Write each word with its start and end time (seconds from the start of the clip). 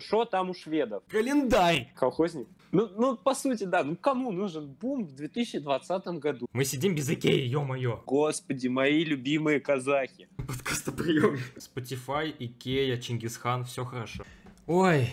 Что 0.00 0.24
там 0.24 0.50
у 0.50 0.54
шведов? 0.54 1.02
Календарь! 1.08 1.92
Колхозник? 1.96 2.46
Ну, 2.70 2.88
ну, 2.96 3.16
по 3.16 3.34
сути, 3.34 3.64
да. 3.64 3.82
Ну, 3.82 3.96
кому 3.96 4.30
нужен 4.30 4.72
бум 4.72 5.04
в 5.04 5.12
2020 5.12 6.06
году? 6.20 6.46
Мы 6.52 6.64
сидим 6.64 6.94
без 6.94 7.10
Икеи, 7.10 7.44
ё-моё. 7.44 8.04
Господи, 8.06 8.68
мои 8.68 9.02
любимые 9.04 9.58
казахи. 9.58 10.28
Подкастоприем. 10.36 11.38
Spotify, 11.56 12.32
Икея, 12.38 12.96
Чингисхан, 12.98 13.64
все 13.64 13.84
хорошо. 13.84 14.24
Ой, 14.68 15.08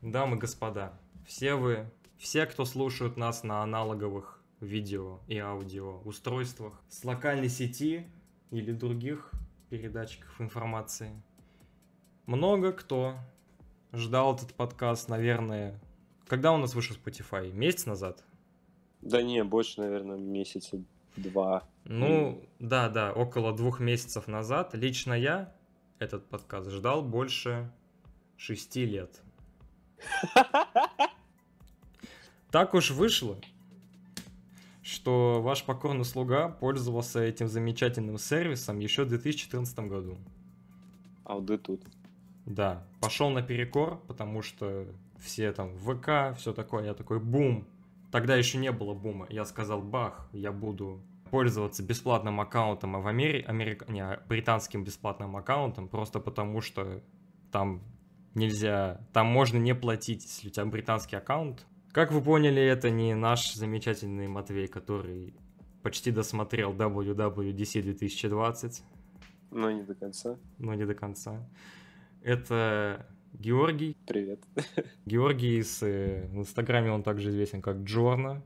дамы 0.00 0.36
и 0.36 0.38
господа, 0.38 0.98
все 1.26 1.54
вы, 1.56 1.90
все, 2.16 2.46
кто 2.46 2.64
слушают 2.64 3.18
нас 3.18 3.42
на 3.44 3.62
аналоговых 3.62 4.40
видео 4.60 5.20
и 5.28 5.36
аудио 5.36 6.00
устройствах 6.06 6.80
с 6.88 7.04
локальной 7.04 7.50
сети 7.50 8.06
или 8.50 8.72
других 8.72 9.32
передатчиков 9.68 10.40
информации, 10.40 11.10
много 12.24 12.72
кто 12.72 13.18
ждал 13.92 14.34
этот 14.34 14.54
подкаст, 14.54 15.08
наверное, 15.08 15.80
когда 16.26 16.52
у 16.52 16.56
нас 16.56 16.74
вышел 16.74 16.96
Spotify? 16.96 17.52
Месяц 17.52 17.86
назад? 17.86 18.24
Да 19.02 19.22
не, 19.22 19.44
больше, 19.44 19.80
наверное, 19.80 20.16
месяца 20.16 20.82
два. 21.16 21.62
Ну, 21.84 22.42
да, 22.58 22.88
да, 22.88 23.12
около 23.12 23.54
двух 23.54 23.80
месяцев 23.80 24.26
назад 24.26 24.74
лично 24.74 25.12
я 25.12 25.54
этот 25.98 26.26
подкаст 26.28 26.70
ждал 26.70 27.02
больше 27.02 27.70
шести 28.36 28.84
лет. 28.84 29.22
Так 32.52 32.72
уж 32.72 32.90
вышло, 32.92 33.36
что 34.82 35.42
ваш 35.42 35.64
покорный 35.64 36.06
слуга 36.06 36.48
пользовался 36.48 37.20
этим 37.20 37.48
замечательным 37.48 38.18
сервисом 38.18 38.78
еще 38.78 39.04
в 39.04 39.08
2014 39.08 39.78
году. 39.80 40.16
А 41.24 41.34
вот 41.34 41.62
тут. 41.62 41.82
Да, 42.46 42.86
пошел 43.00 43.30
на 43.30 43.42
перекор, 43.42 44.00
потому 44.06 44.40
что 44.40 44.86
все 45.18 45.52
там 45.52 45.76
ВК, 45.76 46.38
все 46.38 46.52
такое, 46.52 46.84
я 46.84 46.94
такой 46.94 47.18
бум. 47.18 47.66
Тогда 48.12 48.36
еще 48.36 48.58
не 48.58 48.70
было 48.70 48.94
бума. 48.94 49.26
Я 49.28 49.44
сказал, 49.44 49.82
бах, 49.82 50.28
я 50.32 50.52
буду 50.52 51.02
пользоваться 51.30 51.82
бесплатным 51.82 52.40
аккаунтом 52.40 52.96
а 52.96 53.00
в 53.00 53.08
Америке, 53.08 53.46
Америк... 53.48 53.88
не, 53.88 54.00
а 54.00 54.22
британским 54.28 54.84
бесплатным 54.84 55.36
аккаунтом, 55.36 55.88
просто 55.88 56.20
потому 56.20 56.60
что 56.60 57.02
там 57.50 57.82
нельзя, 58.34 59.00
там 59.12 59.26
можно 59.26 59.58
не 59.58 59.74
платить, 59.74 60.24
если 60.24 60.48
у 60.48 60.50
тебя 60.50 60.64
британский 60.66 61.16
аккаунт. 61.16 61.66
Как 61.90 62.12
вы 62.12 62.20
поняли, 62.20 62.62
это 62.62 62.90
не 62.90 63.14
наш 63.14 63.54
замечательный 63.54 64.28
Матвей, 64.28 64.68
который 64.68 65.34
почти 65.82 66.10
досмотрел 66.10 66.72
WWDC 66.74 67.82
2020. 67.82 68.82
Но 69.50 69.70
не 69.70 69.82
до 69.82 69.94
конца. 69.94 70.38
Но 70.58 70.74
не 70.74 70.84
до 70.84 70.94
конца. 70.94 71.48
Это 72.26 73.06
Георгий. 73.34 73.96
Привет. 74.04 74.42
Георгий 75.06 75.62
с, 75.62 75.80
э, 75.84 76.26
в 76.26 76.38
Инстаграме 76.38 76.90
он 76.90 77.04
также 77.04 77.30
известен 77.30 77.62
как 77.62 77.76
Джорна. 77.84 78.42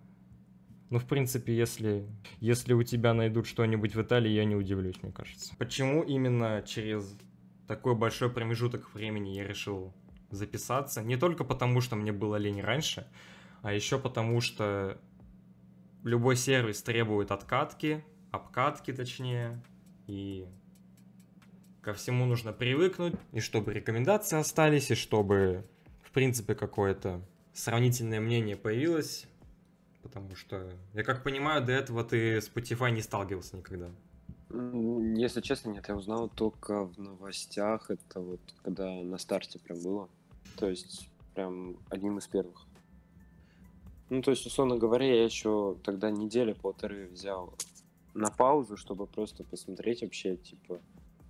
Ну, 0.91 0.99
в 0.99 1.07
принципе, 1.07 1.57
если, 1.57 2.07
если 2.41 2.75
у 2.75 2.83
тебя 2.83 3.15
найдут 3.15 3.47
что-нибудь 3.47 3.95
в 3.95 4.03
Италии, 4.03 4.29
я 4.33 4.45
не 4.45 4.55
удивлюсь, 4.55 5.03
мне 5.03 5.13
кажется. 5.13 5.55
Почему 5.57 6.03
именно 6.03 6.63
через 6.67 7.17
такой 7.67 7.95
большой 7.95 8.29
промежуток 8.29 8.93
времени 8.93 9.31
я 9.31 9.49
решил 9.49 9.95
записаться? 10.29 11.03
Не 11.03 11.17
только 11.17 11.43
потому, 11.45 11.81
что 11.81 11.97
мне 11.97 12.13
было 12.13 12.37
лень 12.37 12.61
раньше, 12.61 13.07
а 13.63 13.73
еще 13.73 13.99
потому, 13.99 14.43
что 14.43 15.01
любой 16.05 16.37
сервис 16.37 16.83
требует 16.83 17.31
откатки, 17.31 18.05
обкатки 18.31 18.93
точнее, 18.93 19.65
и 20.07 20.47
ко 21.83 21.95
всему 21.95 22.27
нужно 22.27 22.53
привыкнуть, 22.53 23.15
и 23.33 23.41
чтобы 23.41 23.73
рекомендации 23.73 24.39
остались, 24.39 24.91
и 24.91 24.95
чтобы, 24.95 25.65
в 26.03 26.11
принципе, 26.11 26.55
какое-то 26.55 27.21
сравнительное 27.53 28.21
мнение 28.21 28.57
появилось, 28.57 29.27
потому 30.03 30.35
что, 30.37 30.71
я 30.95 31.03
как 31.03 31.23
понимаю, 31.23 31.65
до 31.65 31.73
этого 31.73 32.05
ты 32.05 32.39
Spotify 32.39 32.91
не 32.91 33.03
сталкивался 33.03 33.57
никогда. 33.57 33.91
Если 34.51 35.41
честно, 35.41 35.71
нет, 35.71 35.89
я 35.89 35.97
узнал 35.97 36.29
только 36.29 36.85
в 36.85 36.99
новостях, 36.99 37.91
это 37.91 38.21
вот 38.21 38.41
когда 38.63 38.91
на 38.91 39.19
старте 39.19 39.59
прям 39.59 39.81
было, 39.81 40.09
то 40.57 40.69
есть 40.69 41.09
прям 41.35 41.77
одним 41.89 42.19
из 42.19 42.27
первых. 42.27 42.67
Ну, 44.09 44.23
то 44.23 44.33
есть, 44.33 44.45
условно 44.45 44.77
говоря, 44.77 45.07
я 45.07 45.25
еще 45.25 45.77
тогда 45.85 46.11
неделю 46.11 46.57
полторы 46.57 47.07
взял 47.07 47.55
на 48.13 48.29
паузу, 48.31 48.77
чтобы 48.77 49.07
просто 49.07 49.45
посмотреть 49.45 50.03
вообще, 50.03 50.37
типа, 50.37 50.81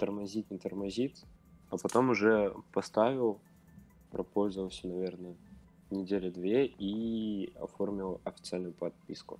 тормозит, 0.01 0.51
не 0.51 0.59
тормозит. 0.59 1.17
А 1.71 1.77
потом 1.77 2.11
уже 2.11 2.55
поставил, 2.73 3.41
пропользовался, 4.11 4.89
наверное, 4.89 5.37
недели 5.91 6.31
две 6.31 6.67
и 6.67 7.53
оформил 7.61 8.21
официальную 8.25 8.73
подписку. 8.73 9.39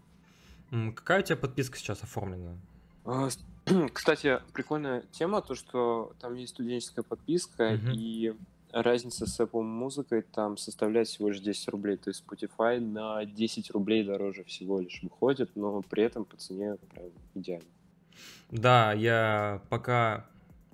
Какая 0.95 1.21
у 1.21 1.25
тебя 1.25 1.37
подписка 1.37 1.79
сейчас 1.79 2.03
оформлена? 2.03 2.57
А, 3.05 3.29
кстати, 3.93 4.41
прикольная 4.53 5.03
тема, 5.11 5.43
то 5.43 5.55
что 5.55 6.13
там 6.21 6.35
есть 6.37 6.53
студенческая 6.53 7.03
подписка, 7.03 7.75
угу. 7.75 7.93
и 7.93 8.35
разница 8.73 9.27
с 9.27 9.41
Apple 9.41 9.63
музыкой 9.63 10.23
там 10.23 10.57
составляет 10.57 11.09
всего 11.09 11.31
лишь 11.31 11.41
10 11.41 11.69
рублей. 11.69 11.97
То 11.97 12.11
есть 12.11 12.25
Spotify 12.25 12.79
на 12.79 13.25
10 13.25 13.71
рублей 13.73 14.05
дороже 14.05 14.45
всего 14.45 14.81
лишь 14.81 15.03
выходит, 15.03 15.51
но 15.57 15.83
при 15.83 16.05
этом 16.05 16.25
по 16.25 16.37
цене 16.37 16.77
прям 16.93 17.07
идеально. 17.35 17.67
Да, 18.51 18.93
я 18.93 19.63
пока 19.69 20.30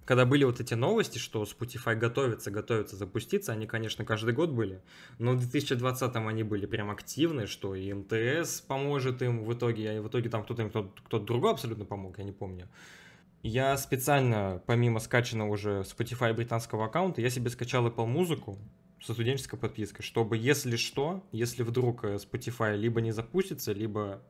когда 0.06 0.24
были 0.24 0.44
вот 0.44 0.60
эти 0.60 0.74
новости, 0.74 1.18
что 1.18 1.42
Spotify 1.42 1.96
готовится, 1.96 2.52
готовится 2.52 2.96
запуститься, 2.96 3.52
они, 3.52 3.66
конечно, 3.66 4.04
каждый 4.04 4.32
год 4.32 4.50
были, 4.50 4.80
но 5.18 5.32
в 5.32 5.40
2020-м 5.40 6.28
они 6.28 6.44
были 6.44 6.64
прям 6.64 6.90
активны, 6.90 7.46
что 7.48 7.74
и 7.74 7.92
МТС 7.92 8.60
поможет 8.60 9.20
им 9.22 9.42
в 9.44 9.52
итоге, 9.52 9.90
а 9.90 10.00
в 10.00 10.08
итоге 10.08 10.30
там 10.30 10.44
кто-то 10.44 10.62
им, 10.62 10.70
кто-то, 10.70 11.02
кто 11.02 11.18
другой 11.18 11.50
абсолютно 11.50 11.84
помог, 11.84 12.18
я 12.18 12.24
не 12.24 12.30
помню. 12.30 12.68
Я 13.42 13.76
специально, 13.76 14.62
помимо 14.66 15.00
скачанного 15.00 15.50
уже 15.50 15.80
Spotify 15.80 16.32
британского 16.32 16.86
аккаунта, 16.86 17.20
я 17.20 17.28
себе 17.28 17.50
скачал 17.50 17.86
Apple 17.88 18.06
музыку 18.06 18.58
со 19.02 19.12
студенческой 19.12 19.58
подпиской, 19.58 20.04
чтобы, 20.04 20.36
если 20.36 20.76
что, 20.76 21.26
если 21.32 21.64
вдруг 21.64 22.04
э, 22.04 22.14
Spotify 22.14 22.76
либо 22.76 23.00
не 23.00 23.10
запустится, 23.10 23.72
либо 23.72 24.22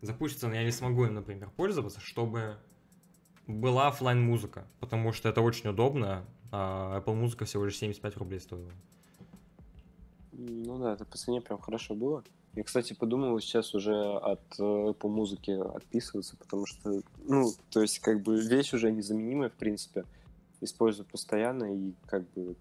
запустится, 0.00 0.48
но 0.48 0.54
я 0.54 0.64
не 0.64 0.72
смогу 0.72 1.04
им, 1.04 1.14
например, 1.14 1.50
пользоваться, 1.50 2.00
чтобы 2.00 2.58
была 3.50 3.88
офлайн 3.88 4.20
музыка, 4.20 4.66
потому 4.80 5.12
что 5.12 5.28
это 5.28 5.40
очень 5.40 5.70
удобно, 5.70 6.24
а 6.52 7.00
Apple 7.00 7.14
музыка 7.14 7.44
всего 7.44 7.64
лишь 7.64 7.76
75 7.78 8.16
рублей 8.16 8.40
стоила. 8.40 8.70
Ну 10.32 10.78
да, 10.78 10.94
это 10.94 11.04
по 11.04 11.16
цене 11.16 11.40
прям 11.40 11.58
хорошо 11.58 11.94
было. 11.94 12.24
Я, 12.54 12.64
кстати, 12.64 12.94
подумал 12.94 13.38
сейчас 13.40 13.74
уже 13.74 13.94
от 13.94 14.40
э, 14.58 14.62
Apple 14.62 15.08
музыки 15.08 15.50
отписываться, 15.50 16.36
потому 16.36 16.66
что, 16.66 17.00
ну, 17.24 17.52
то 17.70 17.80
есть, 17.80 18.00
как 18.00 18.22
бы, 18.22 18.40
вещь 18.40 18.72
уже 18.72 18.90
незаменимая, 18.90 19.50
в 19.50 19.54
принципе. 19.54 20.04
Использую 20.60 21.06
постоянно, 21.06 21.72
и 21.74 21.94
как 22.06 22.28
бы 22.32 22.56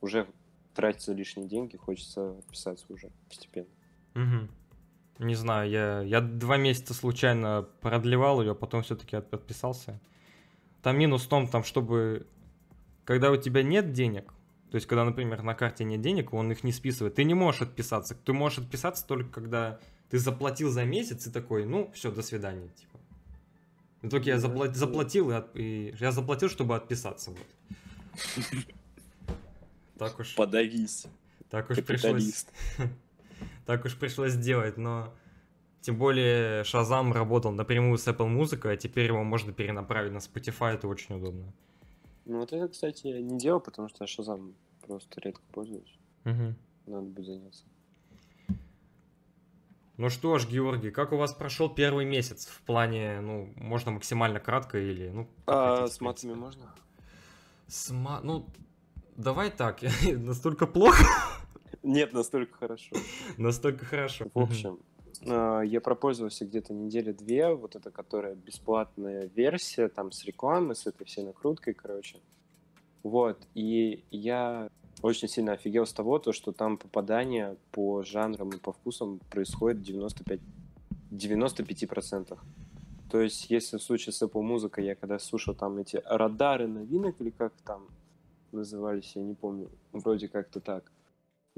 уже 0.00 0.26
тратятся 0.74 1.12
лишние 1.12 1.48
деньги, 1.48 1.76
хочется 1.76 2.30
отписаться 2.38 2.84
уже 2.88 3.10
постепенно. 3.28 3.68
Угу. 4.14 5.24
Не 5.24 5.34
знаю, 5.34 5.70
я, 5.70 6.00
я 6.02 6.20
два 6.20 6.56
месяца 6.56 6.94
случайно 6.94 7.66
продлевал 7.80 8.40
ее, 8.40 8.52
а 8.52 8.54
потом 8.54 8.82
все-таки 8.82 9.16
отписался. 9.16 10.00
Там 10.82 10.98
минус 10.98 11.24
в 11.24 11.28
том, 11.28 11.46
там, 11.48 11.64
чтобы 11.64 12.26
когда 13.04 13.30
у 13.30 13.36
тебя 13.36 13.62
нет 13.62 13.92
денег, 13.92 14.32
то 14.70 14.76
есть 14.76 14.86
когда, 14.86 15.04
например, 15.04 15.42
на 15.42 15.54
карте 15.54 15.84
нет 15.84 16.00
денег, 16.00 16.32
он 16.32 16.52
их 16.52 16.62
не 16.62 16.72
списывает, 16.72 17.16
ты 17.16 17.24
не 17.24 17.34
можешь 17.34 17.62
отписаться. 17.62 18.14
Ты 18.14 18.32
можешь 18.32 18.58
отписаться 18.58 19.06
только 19.06 19.30
когда 19.30 19.80
ты 20.10 20.18
заплатил 20.18 20.70
за 20.70 20.84
месяц 20.84 21.26
и 21.26 21.30
такой, 21.30 21.64
ну, 21.64 21.90
все, 21.92 22.10
до 22.10 22.22
свидания, 22.22 22.68
типа. 22.68 22.98
В 24.02 24.08
итоге 24.08 24.30
я 24.30 24.38
заплатил, 24.38 24.74
заплатил 24.74 25.30
и, 25.30 25.34
от, 25.34 25.56
и 25.56 25.94
я 25.98 26.12
заплатил, 26.12 26.48
чтобы 26.48 26.76
отписаться, 26.76 27.32
вот. 27.32 27.46
Так 29.98 30.18
уж. 30.18 30.34
Подавись. 30.34 31.06
Так 31.50 31.70
уж 31.70 31.84
пришлось. 31.84 32.46
Так 33.66 33.84
уж 33.84 33.96
пришлось 33.96 34.32
сделать, 34.32 34.76
но 34.76 35.14
тем 35.80 35.96
более 35.96 36.62
Shazam 36.62 37.12
работал 37.12 37.52
напрямую 37.52 37.98
с 37.98 38.06
Apple 38.06 38.26
музыкой, 38.26 38.74
а 38.74 38.76
теперь 38.76 39.06
его 39.06 39.22
можно 39.22 39.52
перенаправить 39.52 40.12
на 40.12 40.18
Spotify, 40.18 40.74
это 40.74 40.88
очень 40.88 41.16
удобно. 41.16 41.52
Ну 42.26 42.40
вот 42.40 42.52
это, 42.52 42.68
кстати, 42.68 43.06
я 43.06 43.20
не 43.20 43.38
делал, 43.38 43.60
потому 43.60 43.88
что 43.88 44.04
Shazam 44.04 44.54
просто 44.86 45.20
редко 45.20 45.42
пользуюсь. 45.52 45.98
Угу. 46.24 46.54
Надо 46.86 47.06
будет 47.06 47.26
заняться. 47.26 47.64
Ну 49.96 50.08
что 50.08 50.38
ж, 50.38 50.48
Георгий, 50.48 50.90
как 50.90 51.12
у 51.12 51.16
вас 51.16 51.34
прошел 51.34 51.68
первый 51.68 52.06
месяц 52.06 52.46
в 52.46 52.62
плане, 52.62 53.20
ну, 53.20 53.52
можно 53.56 53.90
максимально 53.90 54.40
кратко 54.40 54.78
или, 54.78 55.10
ну... 55.10 55.28
А, 55.46 55.76
хотите, 55.76 55.96
с 55.96 56.00
матами 56.00 56.34
можно? 56.34 56.74
С 57.66 57.90
ма... 57.90 58.20
Ну, 58.22 58.46
давай 59.16 59.50
так, 59.50 59.80
настолько 60.02 60.66
плохо? 60.66 61.04
Нет, 61.82 62.12
настолько 62.12 62.56
хорошо. 62.56 62.96
Настолько 63.36 63.84
хорошо. 63.84 64.26
В 64.32 64.40
общем, 64.40 64.78
я 65.22 65.80
пропользовался 65.80 66.44
где-то 66.44 66.72
недели 66.72 67.12
две, 67.12 67.54
вот 67.54 67.76
это, 67.76 67.90
которая 67.90 68.34
бесплатная 68.34 69.30
версия, 69.34 69.88
там 69.88 70.12
с 70.12 70.24
рекламой, 70.24 70.76
с 70.76 70.86
этой 70.86 71.04
всей 71.04 71.24
накруткой, 71.24 71.74
короче. 71.74 72.18
Вот, 73.02 73.38
и 73.54 74.04
я 74.10 74.68
очень 75.02 75.28
сильно 75.28 75.52
офигел 75.52 75.86
с 75.86 75.92
того, 75.92 76.18
то, 76.18 76.32
что 76.32 76.52
там 76.52 76.76
попадание 76.76 77.56
по 77.72 78.02
жанрам 78.02 78.50
и 78.50 78.58
по 78.58 78.72
вкусам 78.72 79.20
происходит 79.30 79.82
95, 79.82 80.40
95%. 81.10 82.38
То 83.10 83.20
есть, 83.20 83.50
если 83.50 83.78
в 83.78 83.82
случае 83.82 84.12
с 84.12 84.22
Apple 84.22 84.42
музыкой, 84.42 84.84
я 84.84 84.94
когда 84.94 85.18
слушал 85.18 85.54
там 85.54 85.78
эти 85.78 86.00
радары 86.04 86.68
новинок, 86.68 87.20
или 87.20 87.30
как 87.30 87.52
там 87.64 87.88
назывались, 88.52 89.12
я 89.16 89.22
не 89.22 89.34
помню, 89.34 89.70
вроде 89.92 90.28
как-то 90.28 90.60
так, 90.60 90.92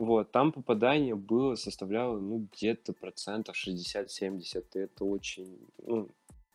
вот, 0.04 0.32
там 0.32 0.50
попадание 0.50 1.14
было, 1.14 1.54
составляло, 1.54 2.19
ну, 2.19 2.49
где-то 2.52 2.93
процентов 2.93 3.54
60-70, 3.56 4.64
и 4.75 4.78
это 4.81 5.04
очень, 5.04 5.60
ну, 5.78 6.08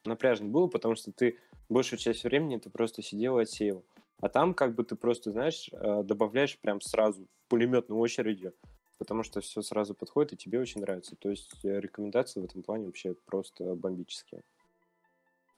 напряжно 0.03 0.49
было, 0.49 0.67
потому 0.67 0.95
что 0.95 1.13
ты 1.13 1.37
большую 1.69 1.97
часть 1.97 2.25
времени 2.25 2.57
ты 2.57 2.69
просто 2.69 3.01
сидел 3.01 3.39
и 3.39 3.43
отсеял. 3.43 3.85
А 4.19 4.27
там 4.27 4.53
как 4.53 4.75
бы 4.75 4.83
ты 4.83 4.97
просто, 4.97 5.31
знаешь, 5.31 5.69
э, 5.71 6.03
добавляешь 6.03 6.57
прям 6.57 6.81
сразу 6.81 7.25
пулеметной 7.47 7.95
очередью, 7.95 8.53
потому 8.97 9.23
что 9.23 9.39
все 9.39 9.61
сразу 9.61 9.93
подходит 9.93 10.33
и 10.33 10.37
тебе 10.37 10.59
очень 10.59 10.81
нравится. 10.81 11.15
То 11.15 11.29
есть 11.29 11.63
э, 11.63 11.79
рекомендации 11.79 12.41
в 12.41 12.45
этом 12.45 12.63
плане 12.63 12.87
вообще 12.87 13.13
просто 13.13 13.75
бомбические. 13.75 14.41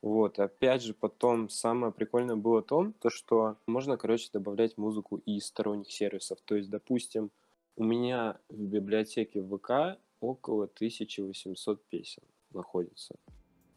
Вот, 0.04 0.38
опять 0.38 0.84
же, 0.84 0.94
потом 0.94 1.50
самое 1.50 1.92
прикольное 1.92 2.36
было 2.36 2.62
то, 2.62 2.94
то, 3.00 3.10
что 3.10 3.58
можно, 3.66 3.98
короче, 3.98 4.30
добавлять 4.32 4.78
музыку 4.78 5.18
из 5.26 5.48
сторонних 5.48 5.92
сервисов. 5.92 6.40
То 6.46 6.56
есть, 6.56 6.70
допустим, 6.70 7.32
у 7.80 7.84
меня 7.86 8.38
в 8.50 8.62
библиотеке 8.62 9.42
ВК 9.42 9.98
около 10.20 10.66
1800 10.66 11.82
песен 11.86 12.24
находится. 12.52 13.16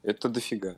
Это 0.03 0.29
дофига. 0.29 0.77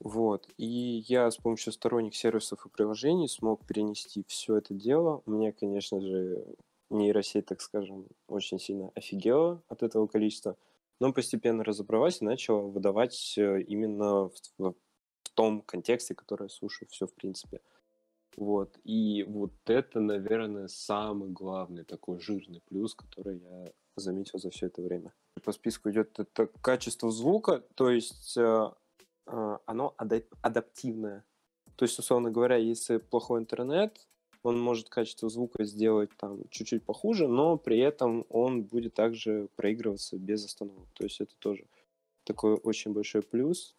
Вот. 0.00 0.48
И 0.58 1.04
я 1.06 1.30
с 1.30 1.36
помощью 1.36 1.72
сторонних 1.72 2.16
сервисов 2.16 2.66
и 2.66 2.68
приложений 2.68 3.28
смог 3.28 3.64
перенести 3.64 4.24
все 4.26 4.56
это 4.56 4.74
дело. 4.74 5.22
У 5.26 5.30
меня, 5.30 5.52
конечно 5.52 6.00
же, 6.00 6.44
нейросеть, 6.90 7.46
так 7.46 7.60
скажем, 7.60 8.08
очень 8.26 8.58
сильно 8.58 8.90
офигела 8.96 9.62
от 9.68 9.84
этого 9.84 10.08
количества, 10.08 10.56
но 10.98 11.12
постепенно 11.12 11.62
разобралась 11.62 12.20
и 12.20 12.24
начала 12.24 12.62
выдавать 12.62 13.34
э, 13.38 13.62
именно 13.62 14.28
в, 14.28 14.34
в, 14.58 14.74
в 15.22 15.30
том 15.34 15.62
контексте, 15.62 16.16
который 16.16 16.44
я 16.44 16.48
слушаю 16.48 16.88
все 16.90 17.06
в 17.06 17.14
принципе. 17.14 17.60
Вот. 18.36 18.78
И 18.84 19.24
вот 19.24 19.52
это, 19.66 20.00
наверное, 20.00 20.68
самый 20.68 21.30
главный 21.30 21.84
такой 21.84 22.20
жирный 22.20 22.60
плюс, 22.68 22.94
который 22.94 23.38
я 23.38 23.72
заметил 23.96 24.38
за 24.38 24.50
все 24.50 24.66
это 24.66 24.82
время. 24.82 25.12
По 25.42 25.52
списку 25.52 25.90
идет 25.90 26.18
это 26.18 26.46
качество 26.60 27.10
звука, 27.10 27.62
то 27.74 27.90
есть 27.90 28.36
э, 28.36 28.70
а, 29.26 29.60
оно 29.66 29.94
адаптивное. 30.42 31.24
То 31.76 31.84
есть, 31.84 31.98
условно 31.98 32.30
говоря, 32.30 32.56
если 32.56 32.98
плохой 32.98 33.40
интернет, 33.40 34.06
он 34.42 34.60
может 34.60 34.88
качество 34.90 35.28
звука 35.28 35.64
сделать 35.64 36.10
там 36.16 36.48
чуть-чуть 36.50 36.84
похуже, 36.84 37.26
но 37.28 37.56
при 37.56 37.78
этом 37.78 38.26
он 38.28 38.62
будет 38.62 38.94
также 38.94 39.48
проигрываться 39.56 40.18
без 40.18 40.44
остановок. 40.44 40.88
То 40.92 41.04
есть 41.04 41.20
это 41.20 41.34
тоже 41.38 41.66
такой 42.24 42.54
очень 42.54 42.92
большой 42.92 43.22
плюс. 43.22 43.74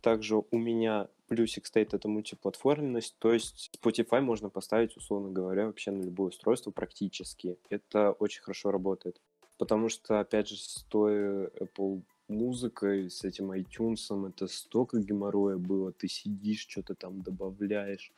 Также 0.00 0.36
у 0.36 0.58
меня 0.58 1.08
плюсик 1.26 1.66
стоит 1.66 1.94
это 1.94 2.08
мультиплатформенность, 2.08 3.16
то 3.18 3.32
есть 3.32 3.70
Spotify 3.80 4.20
можно 4.20 4.48
поставить, 4.48 4.96
условно 4.96 5.30
говоря, 5.30 5.66
вообще 5.66 5.90
на 5.90 6.02
любое 6.02 6.28
устройство 6.28 6.70
практически. 6.70 7.58
Это 7.68 8.12
очень 8.12 8.42
хорошо 8.42 8.70
работает. 8.70 9.20
Потому 9.58 9.88
что, 9.88 10.20
опять 10.20 10.48
же, 10.48 10.56
стоя 10.56 11.50
Apple 11.60 12.02
музыкой, 12.28 13.10
с 13.10 13.24
этим 13.24 13.50
iTunes, 13.52 14.28
это 14.28 14.46
столько 14.46 14.98
геморроя 15.00 15.56
было. 15.56 15.92
Ты 15.92 16.08
сидишь, 16.08 16.66
что-то 16.68 16.94
там 16.94 17.22
добавляешь, 17.22 18.12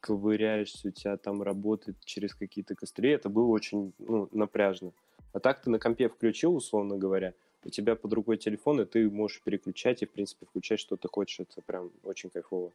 ковыряешься, 0.00 0.88
у 0.88 0.90
тебя 0.90 1.16
там 1.16 1.42
работает 1.42 1.96
через 2.04 2.34
какие-то 2.34 2.74
костыли. 2.74 3.10
Это 3.10 3.28
было 3.28 3.46
очень 3.46 3.92
ну, 3.98 4.28
напряжно. 4.32 4.92
А 5.32 5.38
так 5.38 5.62
ты 5.62 5.70
на 5.70 5.78
компе 5.78 6.08
включил, 6.08 6.56
условно 6.56 6.96
говоря, 6.96 7.34
у 7.64 7.70
тебя 7.70 7.96
под 7.96 8.12
рукой 8.12 8.36
телефон, 8.36 8.80
и 8.80 8.84
ты 8.84 9.10
можешь 9.10 9.42
переключать 9.42 10.02
и, 10.02 10.06
в 10.06 10.10
принципе, 10.10 10.46
включать, 10.46 10.80
что 10.80 10.96
ты 10.96 11.08
хочешь. 11.08 11.40
Это 11.40 11.62
прям 11.62 11.90
очень 12.02 12.30
кайфово. 12.30 12.72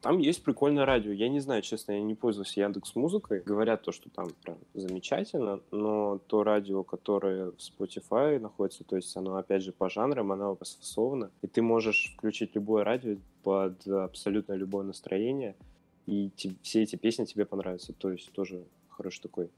Там 0.00 0.18
есть 0.18 0.44
прикольное 0.44 0.84
радио. 0.84 1.12
Я 1.12 1.30
не 1.30 1.40
знаю, 1.40 1.62
честно, 1.62 1.92
я 1.92 2.02
не 2.02 2.14
пользуюсь 2.14 2.58
Яндекс 2.58 2.94
Музыкой. 2.94 3.40
Говорят 3.40 3.82
то, 3.82 3.90
что 3.90 4.10
там 4.10 4.28
прям 4.42 4.58
замечательно, 4.74 5.60
но 5.70 6.18
то 6.26 6.42
радио, 6.44 6.82
которое 6.82 7.52
в 7.52 7.56
Spotify 7.56 8.38
находится, 8.38 8.84
то 8.84 8.96
есть 8.96 9.16
оно, 9.16 9.36
опять 9.36 9.62
же, 9.62 9.72
по 9.72 9.88
жанрам, 9.88 10.30
оно 10.30 10.58
расфасовано, 10.60 11.30
и 11.40 11.46
ты 11.46 11.62
можешь 11.62 12.12
включить 12.18 12.54
любое 12.54 12.84
радио 12.84 13.16
под 13.42 13.86
абсолютно 13.88 14.52
любое 14.52 14.84
настроение, 14.84 15.56
и 16.04 16.30
все 16.60 16.82
эти 16.82 16.96
песни 16.96 17.24
тебе 17.24 17.46
понравятся. 17.46 17.94
То 17.94 18.10
есть 18.10 18.30
тоже 18.32 18.64
хороший 18.90 19.22
такой 19.22 19.48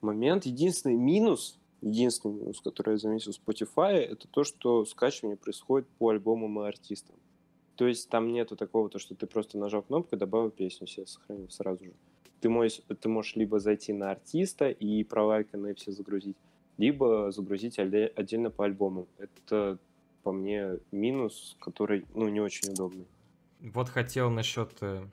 момент. 0.00 0.46
Единственный 0.46 0.94
минус, 0.94 1.58
единственный 1.84 2.34
минус, 2.34 2.60
который 2.60 2.92
я 2.92 2.96
заметил 2.98 3.32
в 3.32 3.48
Spotify, 3.48 3.96
это 3.96 4.26
то, 4.28 4.44
что 4.44 4.84
скачивание 4.84 5.36
происходит 5.36 5.86
по 5.98 6.08
альбомам 6.08 6.60
и 6.60 6.66
артистам. 6.66 7.16
То 7.76 7.86
есть 7.86 8.08
там 8.08 8.32
нету 8.32 8.56
такого, 8.56 8.88
то, 8.88 8.98
что 8.98 9.14
ты 9.14 9.26
просто 9.26 9.58
нажал 9.58 9.82
кнопку, 9.82 10.16
добавил 10.16 10.50
песню, 10.50 10.86
себе 10.86 11.06
сохранил 11.06 11.50
сразу 11.50 11.84
же. 11.84 11.92
Ты 12.40 12.48
можешь, 12.48 12.80
ты 13.00 13.08
можешь 13.08 13.36
либо 13.36 13.58
зайти 13.58 13.92
на 13.92 14.10
артиста 14.10 14.68
и 14.68 15.02
пролайканные 15.04 15.74
все 15.74 15.92
загрузить, 15.92 16.36
либо 16.78 17.30
загрузить 17.30 17.78
отдельно 17.78 18.50
по 18.50 18.64
альбому. 18.64 19.08
Это, 19.18 19.78
по 20.22 20.32
мне, 20.32 20.78
минус, 20.92 21.56
который, 21.60 22.06
ну, 22.14 22.28
не 22.28 22.40
очень 22.40 22.72
удобный. 22.72 23.06
Вот 23.60 23.88
хотел 23.88 24.30
насчет... 24.30 24.70
Э, 24.82 25.06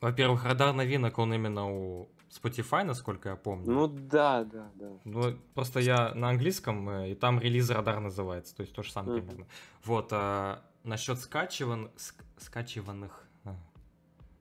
во-первых, 0.00 0.44
радар 0.44 0.72
новинок, 0.72 1.18
он 1.18 1.34
именно 1.34 1.70
у 1.70 2.08
Spotify, 2.30 2.84
насколько 2.84 3.30
я 3.30 3.36
помню. 3.36 3.70
Ну 3.70 3.86
да, 3.88 4.44
да, 4.44 4.70
да. 4.74 4.90
Ну, 5.04 5.36
просто 5.54 5.80
я 5.80 6.14
на 6.14 6.30
английском, 6.30 6.88
э, 6.88 7.12
и 7.12 7.14
там 7.14 7.40
релиз 7.40 7.70
радар 7.70 8.00
называется, 8.00 8.54
то 8.54 8.62
есть 8.62 8.74
то 8.74 8.82
же 8.82 8.92
самое 8.92 9.18
mm-hmm. 9.18 9.26
примерно. 9.26 9.46
Вот, 9.84 10.08
а 10.12 10.62
насчет 10.84 11.18
скачиван... 11.18 11.90
ск... 11.96 12.22
скачиванных... 12.38 13.26
А, 13.44 13.56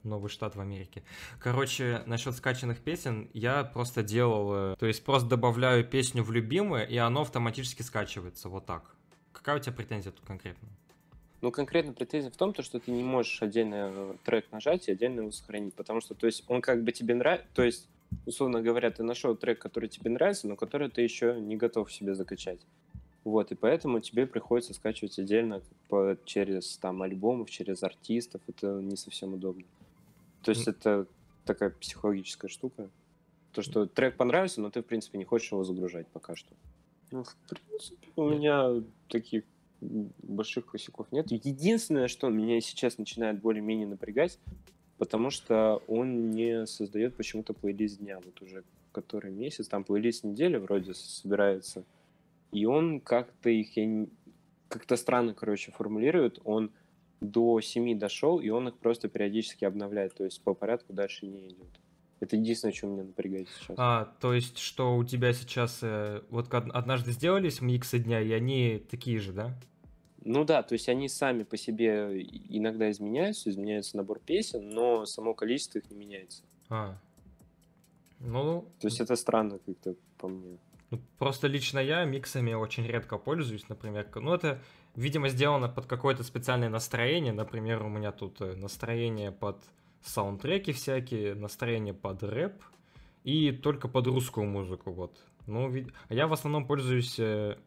новый 0.04 0.30
штат 0.30 0.56
в 0.56 0.62
Америке. 0.62 1.04
Короче, 1.39 2.04
насчет 2.06 2.36
скачанных 2.36 2.80
песен 2.80 3.30
я 3.34 3.63
просто 3.63 4.04
делал... 4.04 4.74
Э, 4.74 4.75
то 4.78 4.86
есть 4.86 5.06
просто 5.06 5.30
добавляю 5.30 5.86
песню 5.86 6.24
в 6.24 6.31
любимое, 6.31 6.84
и 6.84 6.98
оно 6.98 7.22
автоматически 7.22 7.84
скачивается. 7.84 8.50
Вот 8.50 8.66
так. 8.66 8.95
Какая 9.31 9.57
у 9.57 9.60
тебя 9.60 9.74
претензия 9.74 10.12
тут 10.12 10.25
конкретно? 10.25 10.68
Ну, 11.42 11.51
конкретно 11.51 11.94
претензия 11.94 12.31
в 12.31 12.38
том, 12.38 12.54
то, 12.54 12.63
что 12.63 12.80
ты 12.80 12.92
не 12.92 13.04
можешь 13.04 13.42
отдельно 13.44 13.92
э, 13.94 14.16
трек 14.25 14.51
нажать 14.51 14.88
и 14.88 14.92
отдельно 14.92 15.22
его 15.22 15.31
сохранить, 15.31 15.74
потому 15.75 16.01
что, 16.01 16.16
то 16.16 16.25
есть, 16.25 16.44
он 16.48 16.62
как 16.62 16.84
бы 16.84 16.92
тебе 16.92 17.13
нравится, 17.13 17.48
то 17.54 17.63
есть, 17.63 17.88
условно 18.25 18.62
говоря, 18.62 18.89
ты 18.89 19.04
нашел 19.04 19.36
трек, 19.36 19.60
который 19.60 19.88
тебе 19.88 20.10
нравится, 20.10 20.48
но 20.48 20.56
который 20.56 20.89
ты 20.89 21.01
еще 21.01 21.39
не 21.39 21.56
готов 21.56 21.91
себе 21.91 22.15
закачать. 22.15 22.60
Вот, 23.27 23.51
и 23.51 23.56
поэтому 23.56 24.00
тебе 24.00 24.25
приходится 24.25 24.74
скачивать 24.74 25.20
отдельно 25.20 25.62
по, 25.89 26.17
через 26.24 26.77
там 26.77 27.01
альбомов, 27.01 27.50
через 27.50 27.84
артистов. 27.84 28.41
Это 28.48 28.79
не 28.82 28.96
совсем 28.96 29.34
удобно. 29.34 29.65
То 30.44 30.51
есть 30.51 30.65
mm. 30.65 30.72
это 30.72 31.08
такая 31.44 31.72
психологическая 31.72 32.50
штука. 32.50 32.89
То, 33.51 33.62
что 33.62 33.86
трек 33.86 34.15
понравился, 34.15 34.62
но 34.62 34.70
ты, 34.70 34.82
в 34.82 34.86
принципе, 34.86 35.17
не 35.17 35.25
хочешь 35.25 35.51
его 35.51 35.65
загружать 35.65 36.08
пока 36.08 36.38
что. 36.38 36.53
Ну, 37.12 37.25
в 37.25 37.36
принципе, 37.50 38.08
у 38.15 38.29
меня 38.29 38.82
таких 39.10 39.44
больших 39.81 40.65
косяков 40.67 41.12
нет. 41.12 41.31
Единственное, 41.31 42.07
что 42.07 42.29
меня 42.29 42.60
сейчас 42.62 42.98
начинает 42.98 43.39
более-менее 43.41 43.88
напрягать, 43.88 44.39
потому 44.98 45.29
что 45.29 45.81
он 45.88 46.31
не 46.31 46.65
создает 46.65 47.15
почему-то 47.15 47.53
плейлист 47.53 48.00
дня. 48.00 48.19
Вот 48.24 48.41
уже 48.41 48.63
который 48.91 49.31
месяц, 49.31 49.67
там 49.67 49.84
плейлист 49.84 50.24
недели 50.24 50.57
вроде 50.57 50.93
собирается 50.96 51.86
и 52.51 52.65
он 52.65 53.00
как-то 53.00 53.50
их, 53.50 53.69
как-то 54.67 54.96
странно, 54.96 55.34
короче, 55.34 55.72
формулирует, 55.72 56.39
он 56.43 56.72
до 57.19 57.60
7 57.60 57.98
дошел, 57.98 58.39
и 58.39 58.50
он 58.50 58.69
их 58.69 58.77
просто 58.77 59.10
периодически 59.10 59.65
обновляет, 59.65 60.13
то 60.13 60.24
есть 60.24 60.41
по 60.41 60.53
порядку 60.53 60.93
дальше 60.93 61.25
не 61.25 61.48
идет. 61.48 61.67
Это 62.19 62.36
единственное, 62.36 62.74
что 62.74 62.88
меня 62.88 63.03
напрягает 63.03 63.47
сейчас. 63.50 63.75
А, 63.77 64.13
то 64.19 64.33
есть, 64.33 64.57
что 64.57 64.97
у 64.97 65.03
тебя 65.03 65.33
сейчас, 65.33 65.79
э, 65.81 66.21
вот 66.29 66.51
однажды 66.51 67.12
сделались 67.12 67.62
миксы 67.62 68.00
дня, 68.00 68.21
и 68.21 68.31
они 68.31 68.83
такие 68.89 69.19
же, 69.19 69.33
да? 69.33 69.55
Ну 70.24 70.43
да, 70.43 70.63
то 70.63 70.74
есть 70.74 70.89
они 70.89 71.07
сами 71.09 71.43
по 71.43 71.57
себе 71.57 72.21
иногда 72.50 72.89
изменяются, 72.91 73.50
изменяется 73.50 73.97
набор 73.97 74.19
песен, 74.19 74.69
но 74.69 75.05
само 75.05 75.33
количество 75.33 75.77
их 75.79 75.89
не 75.89 75.95
меняется. 75.95 76.43
А. 76.69 76.97
Ну. 78.19 78.67
То 78.79 78.88
есть 78.88 79.00
это 79.00 79.15
странно 79.15 79.59
как-то 79.59 79.95
по 80.17 80.27
мне. 80.27 80.57
Ну, 80.89 81.00
просто 81.17 81.47
лично 81.47 81.79
я 81.79 82.03
миксами 82.05 82.53
очень 82.53 82.86
редко 82.86 83.17
пользуюсь, 83.17 83.69
например. 83.69 84.09
Ну, 84.15 84.33
это, 84.33 84.59
видимо, 84.95 85.29
сделано 85.29 85.69
под 85.69 85.86
какое-то 85.86 86.24
специальное 86.24 86.69
настроение. 86.69 87.33
Например, 87.33 87.83
у 87.83 87.89
меня 87.89 88.12
тут 88.12 88.41
э, 88.41 88.55
настроение 88.55 89.31
под 89.31 89.63
саундтреки 90.04 90.72
всякие, 90.72 91.36
настроение 91.36 91.94
под 91.94 92.24
рэп 92.24 92.54
и 93.24 93.51
только 93.51 93.88
под 93.88 94.08
русскую 94.08 94.48
музыку, 94.48 94.92
вот. 94.92 95.18
Ну, 95.46 95.74
я 96.10 96.27
в 96.27 96.34
основном 96.34 96.66
пользуюсь 96.68 97.20
э, 97.20 97.58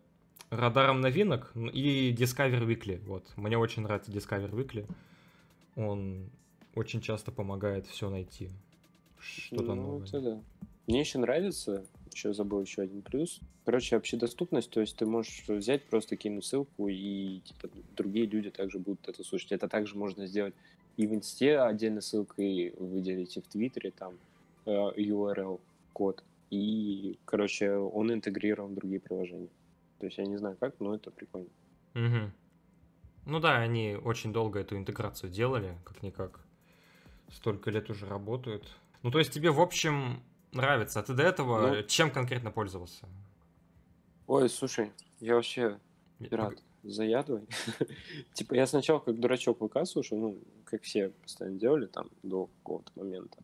радаром 0.50 1.00
новинок 1.00 1.52
и 1.54 2.14
Discover 2.16 2.66
Weekly, 2.66 3.00
вот. 3.06 3.26
Мне 3.36 3.58
очень 3.58 3.82
нравится 3.82 4.10
Discover 4.10 4.50
Weekly. 4.50 4.88
Он 5.76 6.30
очень 6.74 7.00
часто 7.00 7.32
помогает 7.32 7.86
все 7.86 8.10
найти. 8.10 8.50
Что-то 9.18 9.74
ну, 9.74 9.82
новое. 9.82 10.06
Это 10.06 10.20
да. 10.20 10.42
Мне 10.86 11.00
еще 11.00 11.18
нравится, 11.18 11.84
еще 12.12 12.32
забыл 12.32 12.62
еще 12.62 12.82
один 12.82 13.02
плюс. 13.02 13.40
Короче, 13.64 13.96
общедоступность, 13.96 14.70
то 14.70 14.80
есть 14.80 14.96
ты 14.96 15.06
можешь 15.06 15.44
взять, 15.46 15.84
просто 15.84 16.16
кинуть 16.16 16.44
ссылку, 16.44 16.88
и 16.88 17.40
типа, 17.40 17.68
другие 17.96 18.26
люди 18.26 18.50
также 18.50 18.78
будут 18.78 19.08
это 19.08 19.22
слушать. 19.22 19.52
Это 19.52 19.68
также 19.68 19.96
можно 19.96 20.26
сделать 20.26 20.54
и 21.00 21.06
в 21.06 21.14
инсте 21.14 21.58
отдельно 21.58 22.02
ссылкой 22.02 22.74
выделить, 22.78 23.34
и 23.38 23.40
в 23.40 23.48
твиттере 23.48 23.90
там 23.90 24.18
э, 24.66 24.70
URL 24.70 25.58
код. 25.94 26.22
И, 26.50 27.18
короче, 27.24 27.72
он 27.72 28.12
интегрирован 28.12 28.72
в 28.72 28.74
другие 28.74 29.00
приложения. 29.00 29.48
То 29.98 30.06
есть 30.06 30.18
я 30.18 30.26
не 30.26 30.36
знаю 30.36 30.58
как, 30.60 30.78
но 30.78 30.94
это 30.94 31.10
прикольно. 31.10 31.48
Угу. 31.94 32.30
Ну 33.26 33.40
да, 33.40 33.56
они 33.56 33.96
очень 33.96 34.30
долго 34.30 34.60
эту 34.60 34.76
интеграцию 34.76 35.30
делали, 35.30 35.74
как-никак. 35.84 36.40
Столько 37.30 37.70
лет 37.70 37.88
уже 37.88 38.06
работают. 38.06 38.76
Ну, 39.02 39.10
то 39.10 39.20
есть 39.20 39.32
тебе, 39.32 39.50
в 39.50 39.60
общем, 39.60 40.22
нравится. 40.52 41.00
А 41.00 41.02
ты 41.02 41.14
до 41.14 41.22
этого 41.22 41.76
ну, 41.76 41.82
чем 41.84 42.10
конкретно 42.10 42.50
пользовался? 42.50 43.08
Ой, 44.26 44.50
слушай, 44.50 44.92
я 45.20 45.36
вообще 45.36 45.78
пират 46.18 46.62
заядлый. 46.82 47.42
типа 48.34 48.54
я 48.54 48.66
сначала 48.66 49.00
как 49.00 49.18
дурачок 49.18 49.58
слушал, 49.84 50.18
ну, 50.18 50.38
как 50.64 50.82
все 50.82 51.10
постоянно 51.22 51.58
делали 51.58 51.86
там 51.86 52.10
до 52.22 52.46
какого-то 52.62 52.92
момента. 52.94 53.38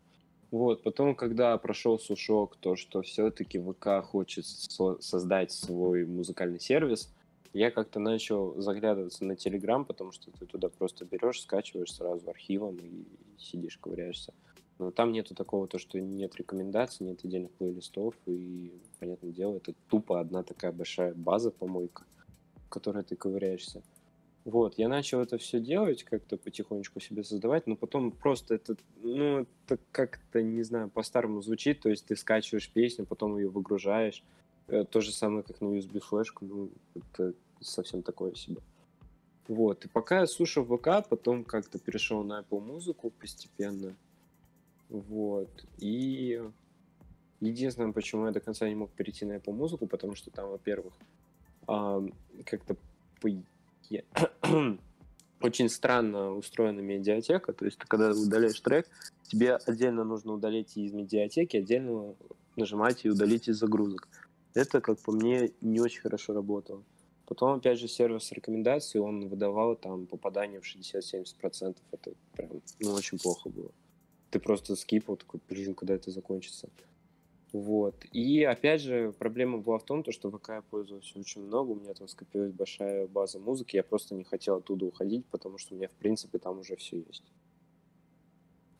Вот, 0.50 0.82
потом, 0.82 1.14
когда 1.14 1.58
прошел 1.58 1.98
сушок, 1.98 2.56
то, 2.56 2.76
что 2.76 3.02
все-таки 3.02 3.58
ВК 3.58 4.04
хочет 4.04 4.46
со- 4.46 5.00
создать 5.00 5.50
свой 5.50 6.06
музыкальный 6.06 6.60
сервис, 6.60 7.12
я 7.52 7.70
как-то 7.70 7.98
начал 7.98 8.54
заглядываться 8.60 9.24
на 9.24 9.34
Телеграм, 9.34 9.84
потому 9.84 10.12
что 10.12 10.30
ты 10.30 10.46
туда 10.46 10.68
просто 10.68 11.04
берешь, 11.04 11.40
скачиваешь 11.40 11.92
сразу 11.92 12.28
архивом 12.28 12.76
и 12.76 13.06
сидишь, 13.38 13.78
ковыряешься. 13.78 14.34
Но 14.78 14.90
там 14.90 15.10
нету 15.12 15.34
такого, 15.34 15.66
то, 15.66 15.78
что 15.78 15.98
нет 15.98 16.36
рекомендаций, 16.36 17.06
нет 17.06 17.24
отдельных 17.24 17.50
плейлистов, 17.52 18.14
и, 18.26 18.72
понятное 19.00 19.32
дело, 19.32 19.56
это 19.56 19.72
тупо 19.88 20.20
одна 20.20 20.42
такая 20.42 20.70
большая 20.70 21.14
база, 21.14 21.50
помойка, 21.50 22.04
которой 22.76 23.02
ты 23.02 23.16
ковыряешься. 23.16 23.82
Вот, 24.44 24.78
я 24.78 24.88
начал 24.88 25.20
это 25.20 25.38
все 25.38 25.60
делать, 25.60 26.04
как-то 26.04 26.36
потихонечку 26.36 27.00
себе 27.00 27.24
создавать, 27.24 27.66
но 27.66 27.74
потом 27.74 28.12
просто 28.12 28.54
это, 28.54 28.76
ну, 29.02 29.40
это 29.40 29.78
как-то, 29.90 30.42
не 30.42 30.62
знаю, 30.62 30.90
по-старому 30.90 31.40
звучит, 31.40 31.80
то 31.80 31.88
есть 31.88 32.04
ты 32.06 32.16
скачиваешь 32.16 32.70
песню, 32.70 33.06
потом 33.06 33.38
ее 33.38 33.48
выгружаешь, 33.48 34.22
э, 34.68 34.84
то 34.84 35.00
же 35.00 35.10
самое, 35.10 35.42
как 35.42 35.60
на 35.60 35.76
USB-флешку, 35.76 36.44
ну, 36.44 36.70
это 36.94 37.32
совсем 37.60 38.02
такое 38.02 38.34
себе. 38.34 38.60
Вот, 39.48 39.84
и 39.84 39.88
пока 39.88 40.20
я 40.20 40.26
слушал 40.26 40.64
ВК, 40.64 41.08
потом 41.08 41.42
как-то 41.42 41.78
перешел 41.78 42.22
на 42.22 42.40
Apple 42.42 42.60
музыку 42.60 43.10
постепенно. 43.18 43.96
Вот, 44.90 45.50
и 45.78 46.40
единственное, 47.40 47.92
почему 47.92 48.26
я 48.26 48.32
до 48.32 48.40
конца 48.40 48.68
не 48.68 48.74
мог 48.76 48.90
перейти 48.92 49.24
на 49.24 49.38
Apple 49.38 49.52
музыку, 49.52 49.86
потому 49.86 50.14
что 50.14 50.30
там, 50.30 50.50
во-первых, 50.50 50.92
как-то 51.66 52.76
по... 53.20 53.28
очень 55.40 55.68
странно 55.68 56.32
устроена 56.32 56.80
медиатека, 56.80 57.52
то 57.52 57.64
есть 57.64 57.78
ты 57.78 57.86
когда 57.86 58.10
удаляешь 58.10 58.60
трек, 58.60 58.88
тебе 59.22 59.56
отдельно 59.56 60.04
нужно 60.04 60.32
удалить 60.32 60.76
из 60.76 60.92
медиатеки, 60.92 61.58
отдельно 61.58 62.14
нажимать 62.56 63.04
и 63.04 63.10
удалить 63.10 63.48
из 63.48 63.58
загрузок. 63.58 64.08
Это, 64.54 64.80
как 64.80 64.98
по 65.00 65.12
мне, 65.12 65.52
не 65.60 65.80
очень 65.80 66.00
хорошо 66.00 66.32
работало. 66.32 66.82
Потом, 67.26 67.58
опять 67.58 67.78
же, 67.78 67.88
сервис 67.88 68.32
рекомендаций, 68.32 69.00
он 69.00 69.28
выдавал 69.28 69.76
там 69.76 70.06
попадание 70.06 70.60
в 70.60 70.64
60-70%. 70.64 71.76
Это 71.90 72.12
прям, 72.32 72.62
ну, 72.80 72.92
очень 72.92 73.18
плохо 73.18 73.50
было. 73.50 73.72
Ты 74.30 74.38
просто 74.38 74.76
скипал, 74.76 75.16
такой, 75.16 75.40
блин, 75.48 75.74
куда 75.74 75.94
это 75.94 76.10
закончится. 76.10 76.68
Вот. 77.52 78.04
И, 78.12 78.42
опять 78.42 78.80
же, 78.80 79.12
проблема 79.18 79.58
была 79.58 79.78
в 79.78 79.84
том, 79.84 80.02
то, 80.02 80.12
что 80.12 80.30
ВК 80.30 80.48
я 80.48 80.62
пользовался 80.62 81.18
очень 81.18 81.42
много, 81.42 81.70
у 81.70 81.76
меня 81.76 81.94
там 81.94 82.08
скопилась 82.08 82.52
большая 82.52 83.06
база 83.06 83.38
музыки, 83.38 83.76
я 83.76 83.82
просто 83.82 84.14
не 84.14 84.24
хотел 84.24 84.56
оттуда 84.56 84.84
уходить, 84.86 85.24
потому 85.26 85.58
что 85.58 85.74
у 85.74 85.78
меня, 85.78 85.88
в 85.88 85.94
принципе, 85.94 86.38
там 86.38 86.58
уже 86.58 86.76
все 86.76 86.98
есть. 86.98 87.24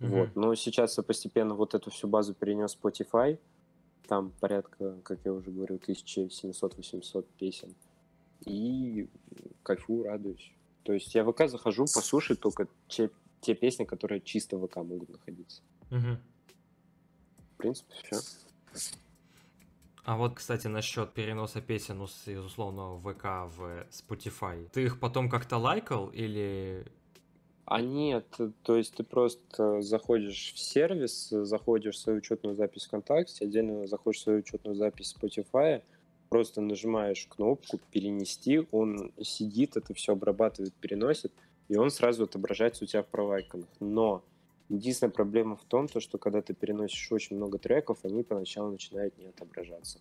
Mm-hmm. 0.01 0.09
Вот. 0.09 0.37
Но 0.37 0.55
сейчас 0.55 0.99
я 0.99 1.05
постепенно 1.05 1.55
вот 1.55 1.75
эту 1.75 1.91
всю 1.91 2.09
базу 2.09 2.35
перенес 2.35 2.77
Spotify, 2.81 3.39
там 4.09 4.33
порядка, 4.41 5.01
как 5.03 5.21
я 5.25 5.33
уже 5.33 5.51
говорил, 5.51 5.77
1700-800 5.79 7.27
песен 7.39 7.75
и 8.45 9.09
кайфую, 9.63 10.05
радуюсь. 10.05 10.53
То 10.83 10.93
есть 10.93 11.15
я 11.15 11.25
в 11.25 11.33
ВК 11.33 11.49
захожу 11.49 11.85
послушать 11.85 12.41
только 12.41 12.69
те, 12.89 13.11
те 13.41 13.55
песни, 13.55 13.85
которые 13.85 14.21
чисто 14.21 14.57
в 14.57 14.67
ВК 14.67 14.77
могут 14.77 15.09
находиться. 15.09 15.63
Угу. 15.91 16.19
В 17.55 17.57
принципе, 17.57 17.95
все. 18.03 18.46
А 20.05 20.17
вот, 20.17 20.35
кстати, 20.35 20.69
насчет 20.69 21.13
переноса 21.15 21.61
песен 21.61 22.01
из 22.03 22.45
условного 22.45 22.97
ВК 23.01 23.53
в 23.57 23.87
Spotify. 23.91 24.69
Ты 24.73 24.85
их 24.85 25.01
потом 25.01 25.29
как-то 25.29 25.57
лайкал 25.57 26.09
или... 26.09 26.87
А 27.65 27.81
нет, 27.81 28.25
то 28.63 28.77
есть 28.77 28.95
ты 28.95 29.03
просто 29.03 29.81
заходишь 29.81 30.53
в 30.55 30.59
сервис, 30.61 31.31
заходишь 31.31 31.97
в 31.97 31.99
свою 31.99 32.19
учетную 32.19 32.55
запись 32.55 32.87
ВКонтакте, 32.87 33.45
отдельно 33.45 33.89
заходишь 33.89 34.21
в 34.21 34.23
свою 34.23 34.39
учетную 34.39 34.77
запись 34.77 35.17
Spotify, 35.21 35.83
просто 36.29 36.61
нажимаешь 36.61 37.27
кнопку 37.29 37.81
«Перенести», 37.91 38.65
он 38.71 39.13
сидит, 39.21 39.77
это 39.77 39.93
все 39.95 40.13
обрабатывает, 40.13 40.73
переносит, 40.75 41.33
и 41.67 41.77
он 41.77 41.91
сразу 41.91 42.23
отображается 42.23 42.85
у 42.85 42.87
тебя 42.87 43.03
в 43.03 43.07
провайконах. 43.07 43.69
Но 43.81 44.23
единственная 44.69 45.13
проблема 45.13 45.57
в 45.57 45.65
том, 45.65 45.89
то, 45.89 46.01
что 46.01 46.19
когда 46.19 46.43
ты 46.43 46.55
переносишь 46.55 47.13
очень 47.13 47.37
много 47.37 47.59
треков, 47.59 47.99
они 48.05 48.23
поначалу 48.23 48.71
начинают 48.71 49.17
не 49.19 49.27
отображаться. 49.27 50.01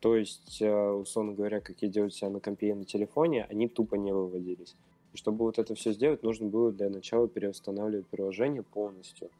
То 0.00 0.16
есть, 0.16 0.62
э, 0.62 0.90
условно 0.90 1.32
говоря, 1.32 1.60
как 1.60 1.82
я 1.82 1.88
делаю 1.88 2.10
себя 2.10 2.30
на 2.30 2.40
компе 2.40 2.70
и 2.70 2.74
на 2.74 2.84
телефоне, 2.84 3.46
они 3.50 3.68
тупо 3.68 3.96
не 3.96 4.12
выводились. 4.12 4.76
И 5.12 5.16
чтобы 5.16 5.44
вот 5.44 5.58
это 5.58 5.74
все 5.74 5.92
сделать, 5.92 6.22
нужно 6.22 6.46
было 6.46 6.70
для 6.70 6.88
начала 6.88 7.28
переустанавливать 7.28 8.06
приложение 8.06 8.62
полностью. 8.62 9.30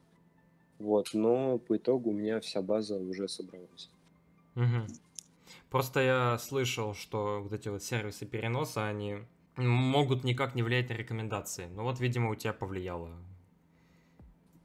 Вот, 0.79 1.09
но 1.13 1.57
по 1.59 1.77
итогу 1.77 2.09
у 2.09 2.13
меня 2.13 2.39
вся 2.39 2.61
база 2.61 2.97
уже 2.97 3.27
собралась. 3.27 3.89
Угу. 4.55 4.87
Просто 5.69 6.01
я 6.01 6.37
слышал, 6.37 6.93
что 6.93 7.41
вот 7.41 7.53
эти 7.53 7.69
вот 7.69 7.83
сервисы 7.83 8.25
переноса, 8.25 8.87
они 8.87 9.17
могут 9.55 10.23
никак 10.23 10.55
не 10.55 10.63
влиять 10.63 10.89
на 10.89 10.93
рекомендации. 10.93 11.67
Ну 11.75 11.83
вот, 11.83 11.99
видимо, 11.99 12.31
у 12.31 12.35
тебя 12.35 12.53
повлияло. 12.53 13.11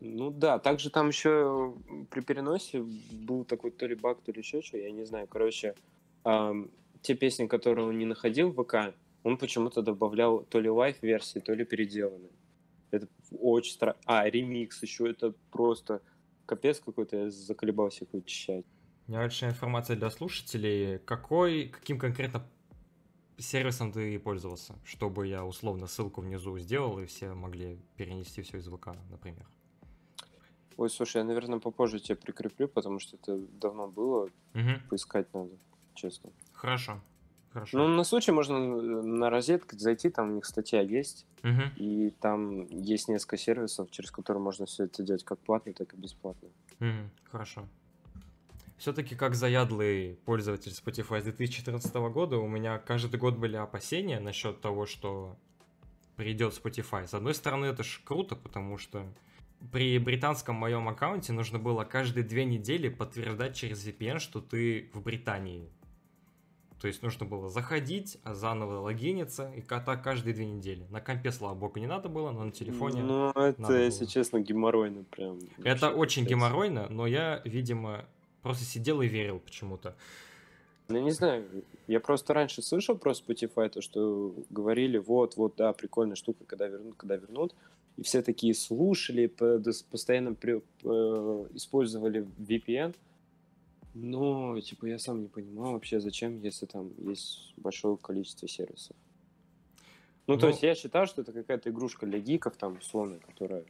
Ну 0.07 0.31
да, 0.31 0.59
также 0.59 0.91
там 0.91 1.09
еще 1.09 1.75
при 2.11 2.21
переносе 2.21 2.85
был 3.13 3.45
такой 3.45 3.71
то 3.71 3.87
ли 3.87 3.95
баг, 3.95 4.21
то 4.21 4.33
ли 4.33 4.41
еще 4.41 4.61
что, 4.61 4.77
я 4.77 4.91
не 4.91 5.05
знаю. 5.07 5.27
Короче, 5.27 5.75
эм, 6.25 6.71
те 7.01 7.15
песни, 7.15 7.47
которые 7.47 7.87
он 7.87 7.97
не 7.97 8.05
находил 8.05 8.51
в 8.51 8.63
ВК, 8.63 8.95
он 9.23 9.39
почему-то 9.39 9.81
добавлял 9.81 10.45
то 10.45 10.61
ли 10.61 10.69
live 10.69 10.92
-версии, 10.92 11.39
то 11.39 11.55
ли 11.55 11.65
переделанные. 11.65 12.33
Это 12.91 13.09
очень 13.41 13.73
странно. 13.73 13.97
А, 14.05 14.29
ремикс 14.29 14.83
еще, 14.83 15.09
это 15.09 15.33
просто 15.51 16.03
капец 16.45 16.81
какой-то, 16.81 17.17
я 17.17 17.31
заколебался 17.31 18.05
их 18.05 18.13
вычищать. 18.13 18.67
Небольшая 19.07 19.51
информация 19.51 19.97
для 19.97 20.11
слушателей. 20.11 20.99
Какой, 20.99 21.69
каким 21.69 21.99
конкретно 21.99 22.47
сервисом 23.39 23.91
ты 23.91 24.19
пользовался, 24.19 24.75
чтобы 24.85 25.27
я 25.27 25.47
условно 25.47 25.87
ссылку 25.87 26.21
внизу 26.21 26.59
сделал 26.59 26.99
и 27.01 27.07
все 27.07 27.33
могли 27.33 27.79
перенести 27.97 28.43
все 28.43 28.59
из 28.59 28.69
ВК, 28.69 28.89
например? 29.11 29.47
Ой, 30.77 30.91
слушай, 30.91 31.19
я, 31.19 31.25
наверное, 31.25 31.59
попозже 31.59 32.01
тебе 32.01 32.17
прикреплю, 32.17 32.69
потому 32.69 32.99
что 32.99 33.17
это 33.17 33.39
давно 33.61 33.89
было. 33.89 34.31
Угу. 34.55 34.89
Поискать 34.91 35.33
надо, 35.35 35.53
честно. 35.95 36.31
Хорошо. 36.53 37.01
Хорошо. 37.53 37.79
Ну, 37.79 37.89
на 37.89 38.03
случай 38.03 38.33
можно 38.33 38.59
на 38.59 39.31
розетку 39.31 39.79
зайти, 39.79 40.11
там 40.11 40.31
у 40.31 40.35
них 40.35 40.45
статья 40.45 40.81
есть, 40.81 41.25
угу. 41.45 41.63
и 41.77 42.11
там 42.21 42.67
есть 42.67 43.09
несколько 43.09 43.37
сервисов, 43.37 43.93
через 43.93 44.11
которые 44.11 44.43
можно 44.43 44.67
все 44.67 44.85
это 44.85 45.05
делать 45.05 45.23
как 45.25 45.39
платно, 45.39 45.73
так 45.73 45.95
и 45.95 45.97
бесплатно. 45.97 46.49
Угу. 46.81 47.11
Хорошо. 47.31 47.69
Все-таки 48.77 49.15
как 49.15 49.37
заядлый 49.37 50.19
пользователь 50.25 50.73
Spotify 50.73 51.21
с 51.21 51.25
2014 51.25 51.95
года, 51.95 52.39
у 52.39 52.49
меня 52.49 52.79
каждый 52.79 53.21
год 53.21 53.37
были 53.37 53.55
опасения 53.55 54.19
насчет 54.19 54.61
того, 54.61 54.85
что 54.85 55.37
придет 56.17 56.53
Spotify. 56.53 57.07
С 57.07 57.15
одной 57.15 57.35
стороны, 57.35 57.67
это 57.67 57.85
ж 57.85 58.01
круто, 58.05 58.35
потому 58.35 58.79
что 58.79 59.07
при 59.73 59.99
британском 59.99 60.57
моем 60.57 60.89
аккаунте 60.89 61.33
нужно 61.33 61.59
было 61.59 61.85
каждые 61.85 62.25
две 62.25 62.45
недели 62.45 62.89
подтверждать 62.89 63.57
через 63.57 63.87
VPN, 63.87 64.19
что 64.19 64.41
ты 64.41 64.91
в 64.93 65.03
Британии. 65.03 65.69
То 66.81 66.89
есть 66.89 67.03
нужно 67.03 67.25
было 67.25 67.49
заходить, 67.49 68.19
а 68.25 68.35
заново 68.35 68.81
логиниться, 68.81 69.51
и 69.57 69.63
так 69.63 70.05
каждые 70.05 70.35
две 70.35 70.45
недели. 70.45 70.87
На 70.91 71.01
компе, 71.01 71.33
слава 71.33 71.55
богу, 71.55 71.79
не 71.79 71.87
надо 71.87 72.11
было, 72.11 72.31
но 72.31 72.45
на 72.45 72.53
телефоне 72.53 73.03
Ну, 73.03 73.31
это, 73.31 73.73
если 73.73 74.01
было. 74.01 74.11
честно, 74.11 74.41
геморройно 74.41 75.05
прям. 75.05 75.39
Это 75.63 75.91
очень 75.91 76.27
геморройно, 76.27 76.89
но 76.91 77.07
я, 77.07 77.41
видимо, 77.45 78.05
Просто 78.45 78.65
сидел 78.65 79.01
и 79.01 79.09
верил 79.09 79.39
почему-то. 79.39 79.97
Ну, 80.89 81.01
не 81.01 81.13
знаю, 81.13 81.47
я 81.87 81.99
просто 81.99 82.35
раньше 82.35 82.61
слышал 82.61 82.95
про 82.95 83.13
Spotify, 83.13 83.71
то, 83.71 83.81
что 83.81 84.35
говорили, 84.51 84.99
вот, 84.99 85.39
вот, 85.39 85.55
да, 85.57 85.73
прикольная 85.73 86.15
штука, 86.15 86.45
когда 86.45 86.67
вернут, 86.69 86.95
когда 86.99 87.17
вернут. 87.17 87.55
И 87.97 88.03
все 88.03 88.23
такие 88.23 88.55
слушали, 88.55 89.27
постоянно 89.91 90.35
при, 90.35 90.61
использовали 91.55 92.27
VPN. 92.39 92.95
Но, 93.95 94.59
типа, 94.61 94.87
я 94.87 94.99
сам 94.99 95.23
не 95.23 95.29
понимал 95.29 95.73
вообще, 95.73 96.01
зачем, 96.01 96.41
если 96.41 96.67
там 96.67 96.91
есть 96.99 97.53
большое 97.57 97.97
количество 97.97 98.49
сервисов. 98.49 98.97
Ну, 100.27 100.37
то 100.37 100.47
Ну- 100.47 100.49
есть 100.49 100.63
я 100.63 100.75
считаю, 100.75 101.07
что 101.07 101.23
это 101.23 101.33
какая-то 101.33 101.71
игрушка 101.71 102.07
для 102.07 102.19
гиков, 102.19 102.57
там, 102.57 102.79
условно, 102.79 103.21
которая 103.21 103.65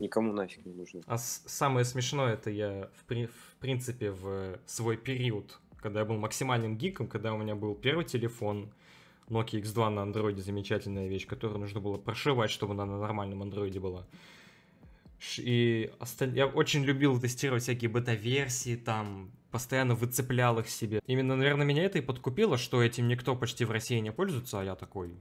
никому 0.00 0.32
нафиг 0.32 0.66
не 0.66 0.72
нужна. 0.72 1.02
А 1.06 1.16
самое 1.18 1.84
смешное, 1.84 2.34
это 2.34 2.50
я, 2.50 2.90
в, 2.96 3.04
при- 3.04 3.26
в 3.26 3.56
принципе, 3.60 4.10
в 4.10 4.58
свой 4.66 4.96
период, 4.96 5.60
когда 5.76 6.00
я 6.00 6.04
был 6.06 6.16
максимальным 6.16 6.76
гиком, 6.76 7.06
когда 7.06 7.32
у 7.32 7.38
меня 7.38 7.54
был 7.54 7.76
первый 7.76 8.04
телефон, 8.04 8.70
Nokia 9.28 9.60
X2 9.60 9.88
на 9.90 10.02
андроиде, 10.02 10.42
замечательная 10.42 11.08
вещь, 11.08 11.26
которую 11.26 11.58
нужно 11.58 11.80
было 11.80 11.96
прошивать, 11.98 12.50
чтобы 12.50 12.74
она 12.74 12.86
на 12.86 12.98
нормальном 12.98 13.42
андроиде 13.42 13.80
была. 13.80 14.06
И 15.38 15.90
осталь- 15.98 16.36
я 16.36 16.46
очень 16.46 16.84
любил 16.84 17.20
тестировать 17.20 17.62
всякие 17.62 17.90
бета-версии, 17.90 18.76
там, 18.76 19.30
постоянно 19.50 19.94
выцеплял 19.94 20.58
их 20.58 20.68
себе. 20.68 21.00
Именно, 21.06 21.36
наверное, 21.36 21.66
меня 21.66 21.84
это 21.84 21.98
и 21.98 22.02
подкупило, 22.02 22.56
что 22.56 22.82
этим 22.82 23.08
никто 23.08 23.34
почти 23.34 23.64
в 23.64 23.70
России 23.70 23.98
не 23.98 24.12
пользуется, 24.12 24.60
а 24.60 24.64
я 24.64 24.74
такой 24.74 25.12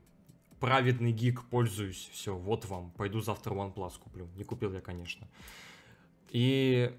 праведный 0.59 1.11
гик, 1.11 1.43
пользуюсь, 1.45 2.09
все, 2.11 2.35
вот 2.35 2.65
вам, 2.65 2.91
пойду 2.91 3.21
завтра 3.21 3.53
OnePlus 3.53 3.93
куплю. 3.99 4.27
Не 4.35 4.43
купил 4.43 4.73
я, 4.73 4.81
конечно. 4.81 5.27
И 6.29 6.91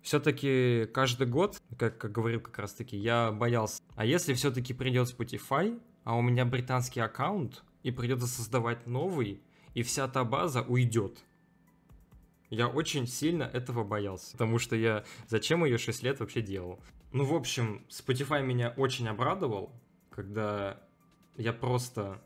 все-таки 0.00 0.86
каждый 0.92 1.26
год, 1.26 1.60
как, 1.78 1.98
как 1.98 2.12
говорил 2.12 2.40
как 2.40 2.58
раз 2.58 2.72
таки, 2.72 2.96
я 2.96 3.30
боялся. 3.30 3.82
А 3.94 4.04
если 4.04 4.34
все-таки 4.34 4.74
придет 4.74 5.08
Spotify, 5.08 5.80
а 6.04 6.16
у 6.16 6.22
меня 6.22 6.44
британский 6.44 7.00
аккаунт, 7.00 7.62
и 7.82 7.90
придется 7.90 8.26
создавать 8.26 8.86
новый, 8.86 9.42
и 9.74 9.82
вся 9.82 10.08
та 10.08 10.24
база 10.24 10.62
уйдет. 10.62 11.18
Я 12.50 12.68
очень 12.68 13.06
сильно 13.06 13.44
этого 13.44 13.82
боялся, 13.82 14.32
потому 14.32 14.58
что 14.58 14.76
я 14.76 15.04
зачем 15.26 15.64
ее 15.64 15.78
6 15.78 16.02
лет 16.02 16.20
вообще 16.20 16.42
делал? 16.42 16.78
Ну, 17.12 17.24
в 17.24 17.34
общем, 17.34 17.84
Spotify 17.88 18.42
меня 18.42 18.74
очень 18.76 19.08
обрадовал, 19.08 19.72
когда 20.10 20.78
я 21.36 21.52
просто... 21.52 22.22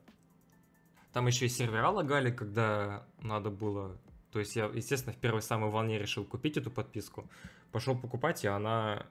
Там 1.12 1.28
еще 1.28 1.46
и 1.46 1.48
сервера 1.48 1.88
лагали, 1.90 2.30
когда 2.30 3.06
надо 3.20 3.50
было... 3.50 3.96
То 4.32 4.40
есть 4.40 4.54
я, 4.56 4.66
естественно, 4.66 5.14
в 5.14 5.16
первой 5.16 5.42
самой 5.42 5.70
волне 5.70 5.98
решил 5.98 6.24
купить 6.24 6.56
эту 6.56 6.70
подписку. 6.70 7.30
Пошел 7.72 7.96
покупать, 7.96 8.44
и 8.44 8.48
она 8.48 9.06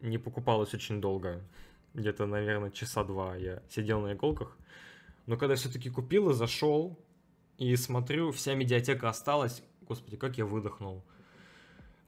не 0.00 0.18
покупалась 0.18 0.74
очень 0.74 1.00
долго. 1.00 1.42
Где-то, 1.94 2.26
наверное, 2.26 2.70
часа 2.70 3.04
два 3.04 3.36
я 3.36 3.62
сидел 3.70 4.00
на 4.00 4.12
иголках. 4.12 4.56
Но 5.26 5.36
когда 5.36 5.54
все-таки 5.54 5.90
купил 5.90 6.30
и 6.30 6.34
зашел, 6.34 6.98
и 7.56 7.74
смотрю, 7.76 8.32
вся 8.32 8.54
медиатека 8.54 9.08
осталась. 9.08 9.62
Господи, 9.82 10.16
как 10.16 10.36
я 10.38 10.44
выдохнул. 10.44 11.04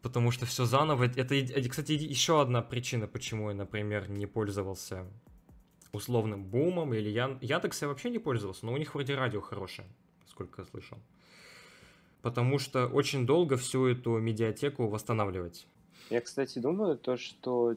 Потому 0.03 0.31
что 0.31 0.45
все 0.45 0.65
заново. 0.65 1.05
Это, 1.05 1.69
кстати, 1.69 1.93
еще 1.93 2.41
одна 2.41 2.63
причина, 2.63 3.07
почему 3.07 3.49
я, 3.51 3.55
например, 3.55 4.11
не 4.11 4.27
пользовался 4.27 5.07
условным 5.93 6.45
бумом 6.45 6.95
или 6.95 7.09
Ян... 7.09 7.39
Яндекс 7.41 7.83
я 7.83 7.89
вообще 7.89 8.11
не 8.11 8.19
пользовался, 8.19 8.67
но 8.67 8.73
у 8.73 8.77
них 8.77 8.95
вроде 8.95 9.15
радио 9.15 9.41
хорошее, 9.41 9.89
сколько 10.29 10.63
я 10.63 10.67
слышал. 10.67 10.99
Потому 12.23 12.59
что 12.59 12.87
очень 12.87 13.25
долго 13.25 13.57
всю 13.57 13.87
эту 13.87 14.19
медиатеку 14.19 14.89
восстанавливать. 14.89 15.67
Я, 16.11 16.21
кстати, 16.21 16.59
думаю, 16.59 16.99
то, 16.99 17.17
что 17.17 17.77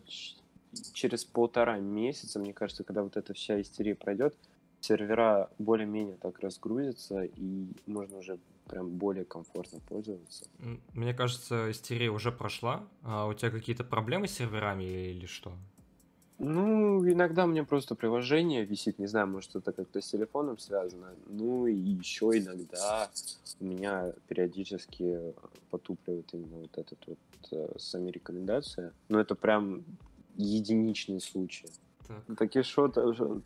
через 0.94 1.26
полтора 1.26 1.78
месяца, 1.80 2.40
мне 2.40 2.54
кажется, 2.54 2.84
когда 2.84 3.04
вот 3.04 3.18
эта 3.18 3.34
вся 3.34 3.60
истерия 3.62 3.96
пройдет, 3.96 4.36
сервера 4.82 5.50
более-менее 5.58 6.18
так 6.18 6.40
разгрузятся, 6.40 7.24
и 7.24 7.68
можно 7.86 8.18
уже 8.18 8.40
прям 8.68 8.90
более 8.90 9.26
комфортно 9.26 9.80
пользоваться. 9.88 10.46
Мне 10.94 11.14
кажется, 11.14 11.72
истерия 11.72 12.10
уже 12.10 12.32
прошла. 12.32 12.88
А 13.04 13.26
у 13.26 13.34
тебя 13.34 13.52
какие-то 13.52 13.84
проблемы 13.84 14.28
с 14.28 14.34
серверами 14.34 14.84
или 14.84 15.26
что? 15.26 15.52
Ну, 16.38 17.06
иногда 17.06 17.44
у 17.44 17.48
меня 17.48 17.66
просто 17.66 17.96
приложение 17.96 18.64
висит, 18.64 18.98
не 18.98 19.08
знаю, 19.08 19.28
может 19.28 19.56
это 19.58 19.74
как-то 19.74 20.00
с 20.00 20.08
телефоном 20.08 20.58
связано. 20.58 21.14
Ну 21.28 21.68
и 21.68 21.74
еще 21.74 22.32
иногда 22.34 23.10
у 23.60 23.66
меня 23.66 24.14
периодически 24.30 25.34
потупливает 25.70 26.34
именно 26.34 26.60
вот 26.60 26.78
этот 26.78 26.98
вот 27.08 27.18
э, 27.52 27.78
сами 27.78 28.10
рекомендации. 28.10 28.94
Но 29.10 29.20
это 29.20 29.36
прям 29.36 29.84
единичный 30.40 31.20
случай. 31.20 31.68
Так. 32.08 32.38
Так 32.38 32.56
и 32.56 32.64
что 32.64 32.88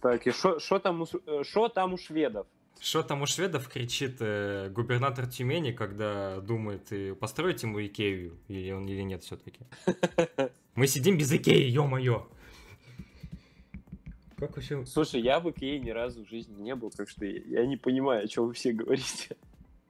так 0.01 0.27
и 0.27 0.31
что 0.31 0.79
там 0.79 1.03
э, 1.03 1.43
шо 1.43 1.69
там 1.69 1.93
у 1.93 1.97
шведов? 1.97 2.47
Что 2.79 3.03
там 3.03 3.21
у 3.21 3.25
шведов 3.25 3.67
кричит 3.67 4.17
э, 4.19 4.69
губернатор 4.69 5.27
Тюмени, 5.27 5.71
когда 5.71 6.39
думает, 6.41 6.91
и 6.91 7.13
построить 7.13 7.63
ему 7.63 7.83
Икею, 7.85 8.37
или 8.47 8.71
он 8.71 8.87
или 8.87 9.01
нет 9.01 9.23
все-таки? 9.23 9.59
Мы 10.75 10.87
сидим 10.87 11.17
без 11.17 11.31
Икеи, 11.31 11.69
ё-моё! 11.69 12.27
Как 14.37 14.55
вообще... 14.55 14.85
Слушай, 14.85 15.21
я 15.21 15.39
в 15.39 15.49
Икее 15.49 15.79
ни 15.79 15.91
разу 15.91 16.25
в 16.25 16.29
жизни 16.29 16.61
не 16.61 16.75
был, 16.75 16.89
так 16.89 17.09
что 17.09 17.25
я, 17.25 17.61
я 17.61 17.65
не 17.65 17.77
понимаю, 17.77 18.25
о 18.25 18.27
чем 18.27 18.47
вы 18.47 18.53
все 18.53 18.73
говорите. 18.73 19.37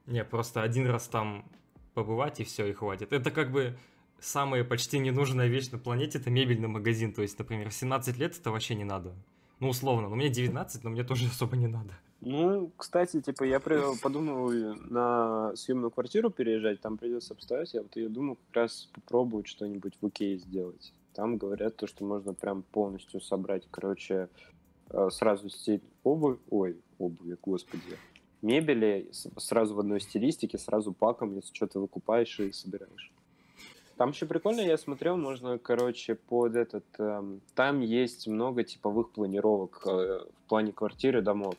Не, 0.06 0.24
просто 0.24 0.62
один 0.62 0.86
раз 0.86 1.08
там 1.08 1.50
побывать 1.94 2.40
и 2.40 2.44
все, 2.44 2.66
и 2.66 2.72
хватит. 2.72 3.12
Это 3.12 3.30
как 3.30 3.50
бы 3.50 3.76
самая 4.24 4.64
почти 4.64 4.98
ненужная 4.98 5.48
вещь 5.48 5.70
на 5.70 5.78
планете, 5.78 6.18
это 6.18 6.30
мебельный 6.30 6.68
магазин. 6.68 7.12
То 7.12 7.22
есть, 7.22 7.38
например, 7.38 7.70
в 7.70 7.74
17 7.74 8.18
лет 8.18 8.36
это 8.36 8.50
вообще 8.50 8.74
не 8.74 8.84
надо. 8.84 9.14
Ну, 9.60 9.68
условно. 9.68 10.08
Ну, 10.08 10.16
мне 10.16 10.28
19, 10.28 10.84
но 10.84 10.90
мне 10.90 11.04
тоже 11.04 11.26
особо 11.26 11.56
не 11.56 11.66
надо. 11.66 11.94
Ну, 12.20 12.72
кстати, 12.76 13.20
типа, 13.20 13.44
я 13.44 13.60
подумал 13.60 14.50
на 14.50 15.54
съемную 15.56 15.90
квартиру 15.90 16.30
переезжать, 16.30 16.80
там 16.80 16.96
придется 16.96 17.34
обставить, 17.34 17.74
я 17.74 17.82
вот 17.82 17.94
я 17.96 18.08
думаю 18.08 18.36
как 18.36 18.56
раз 18.56 18.88
попробовать 18.94 19.46
что-нибудь 19.46 19.92
в 20.00 20.08
Икее 20.08 20.38
сделать. 20.38 20.94
Там 21.12 21.36
говорят 21.36 21.76
то, 21.76 21.86
что 21.86 22.04
можно 22.04 22.32
прям 22.32 22.62
полностью 22.62 23.20
собрать, 23.20 23.68
короче, 23.70 24.30
э, 24.88 25.08
сразу 25.10 25.50
стиль 25.50 25.82
обувь, 26.02 26.38
ой, 26.48 26.78
обуви, 26.98 27.36
господи, 27.42 27.98
мебели 28.40 29.10
сразу 29.36 29.74
в 29.74 29.80
одной 29.80 30.00
стилистике, 30.00 30.56
сразу 30.56 30.94
паком, 30.94 31.34
если 31.36 31.54
что-то 31.54 31.78
выкупаешь 31.78 32.40
и 32.40 32.52
собираешь. 32.52 33.12
Там 33.96 34.10
еще 34.10 34.26
прикольно, 34.26 34.60
я 34.60 34.76
смотрел, 34.76 35.16
можно, 35.16 35.58
короче, 35.58 36.16
под 36.16 36.56
этот... 36.56 36.84
эм, 36.98 37.40
там 37.54 37.80
есть 37.80 38.26
много 38.26 38.64
типовых 38.64 39.10
планировок 39.10 39.82
э, 39.86 40.20
в 40.28 40.48
плане 40.48 40.72
квартиры, 40.72 41.22
домов. 41.22 41.54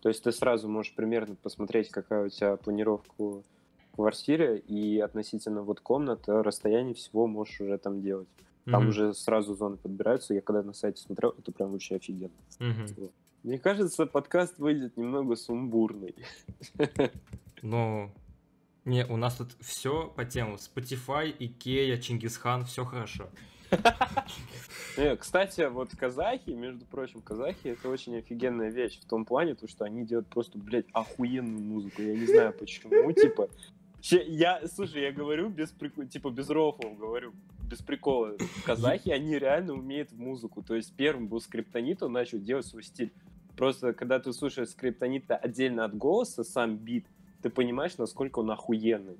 То 0.00 0.08
есть 0.08 0.22
ты 0.22 0.32
сразу 0.32 0.68
можешь 0.68 0.94
примерно 0.94 1.34
посмотреть, 1.34 1.90
какая 1.90 2.26
у 2.26 2.28
тебя 2.28 2.56
планировка 2.56 3.12
в 3.18 3.42
квартире, 3.94 4.58
и 4.58 4.98
относительно 4.98 5.62
вот 5.62 5.80
комнаты, 5.80 6.42
расстояние 6.42 6.94
всего 6.94 7.26
можешь 7.26 7.60
уже 7.60 7.78
там 7.78 8.00
делать. 8.00 8.28
Там 8.64 8.82
Мгм. 8.82 8.88
уже 8.88 9.14
сразу 9.14 9.54
зоны 9.54 9.76
подбираются. 9.76 10.32
Я 10.32 10.40
когда 10.40 10.62
на 10.62 10.72
сайте 10.72 11.02
смотрел, 11.02 11.34
это 11.38 11.52
прям 11.52 11.72
вообще 11.72 11.96
офигенно. 11.96 12.32
Мгм. 12.60 13.10
Мне 13.42 13.58
кажется, 13.58 14.06
подкаст 14.06 14.58
выйдет 14.58 14.96
немного 14.96 15.36
сумбурный. 15.36 16.14
Но 17.60 18.10
не, 18.84 19.06
у 19.06 19.16
нас 19.16 19.36
тут 19.36 19.52
все 19.60 20.08
по 20.08 20.24
тему. 20.24 20.56
Spotify, 20.56 21.34
Икея, 21.38 21.96
Чингисхан, 21.96 22.64
все 22.64 22.84
хорошо. 22.84 23.28
Э, 24.96 25.16
Кстати, 25.16 25.68
вот 25.68 25.90
казахи, 25.96 26.50
между 26.50 26.84
прочим, 26.86 27.20
казахи 27.20 27.66
это 27.68 27.88
очень 27.88 28.16
офигенная 28.16 28.70
вещь 28.70 29.00
в 29.00 29.06
том 29.06 29.24
плане, 29.24 29.56
то, 29.56 29.66
что 29.66 29.84
они 29.84 30.06
делают 30.06 30.28
просто, 30.28 30.56
блядь, 30.56 30.86
охуенную 30.92 31.60
музыку. 31.60 32.00
Я 32.00 32.14
не 32.14 32.26
знаю 32.26 32.52
почему, 32.52 33.10
типа. 33.12 33.48
Я, 34.02 34.60
слушай, 34.68 35.02
я 35.02 35.12
говорю 35.12 35.48
без 35.48 35.70
прикола, 35.70 36.06
типа 36.06 36.30
без 36.30 36.48
рофлов 36.48 36.96
говорю, 36.96 37.32
без 37.68 37.78
прикола. 37.78 38.36
Казахи, 38.64 39.08
они 39.08 39.36
реально 39.36 39.72
умеют 39.72 40.12
в 40.12 40.18
музыку. 40.20 40.62
То 40.62 40.76
есть 40.76 40.94
первым 40.94 41.26
был 41.26 41.40
скриптонит, 41.40 42.02
он 42.02 42.12
начал 42.12 42.38
делать 42.38 42.66
свой 42.66 42.84
стиль. 42.84 43.12
Просто 43.56 43.94
когда 43.94 44.20
ты 44.20 44.32
слушаешь 44.32 44.68
скриптонита 44.68 45.36
отдельно 45.36 45.84
от 45.84 45.96
голоса, 45.96 46.44
сам 46.44 46.76
бит, 46.76 47.06
ты 47.44 47.50
понимаешь, 47.50 47.98
насколько 47.98 48.38
он 48.38 48.50
охуенный. 48.50 49.18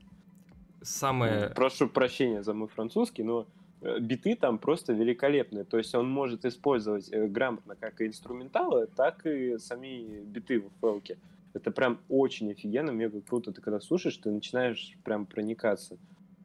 Самое... 0.81 1.51
Прошу 1.51 1.91
прощения 1.91 2.43
за 2.43 2.55
мой 2.55 2.69
французский, 2.69 3.23
но 3.23 3.47
э, 3.83 3.99
биты 4.01 4.35
там 4.35 4.57
просто 4.57 4.95
великолепные. 4.95 5.65
То 5.65 5.77
есть 5.77 5.95
он 5.95 6.09
может 6.09 6.47
использовать 6.47 7.13
э, 7.13 7.27
грамотно 7.27 7.77
как 7.77 8.01
и 8.01 8.07
инструменталы, 8.07 8.87
так 8.87 9.27
и 9.27 9.59
сами 9.59 10.25
биты 10.25 10.61
в 10.61 10.71
фелке. 10.81 11.19
Это 11.53 11.71
прям 11.71 11.99
очень 12.09 12.51
офигенно, 12.51 12.93
мега 12.93 13.21
круто. 13.21 13.53
Ты 13.53 13.61
когда 13.61 13.79
слушаешь, 13.79 14.17
ты 14.17 14.31
начинаешь 14.31 14.97
прям 15.05 15.27
проникаться. 15.27 15.99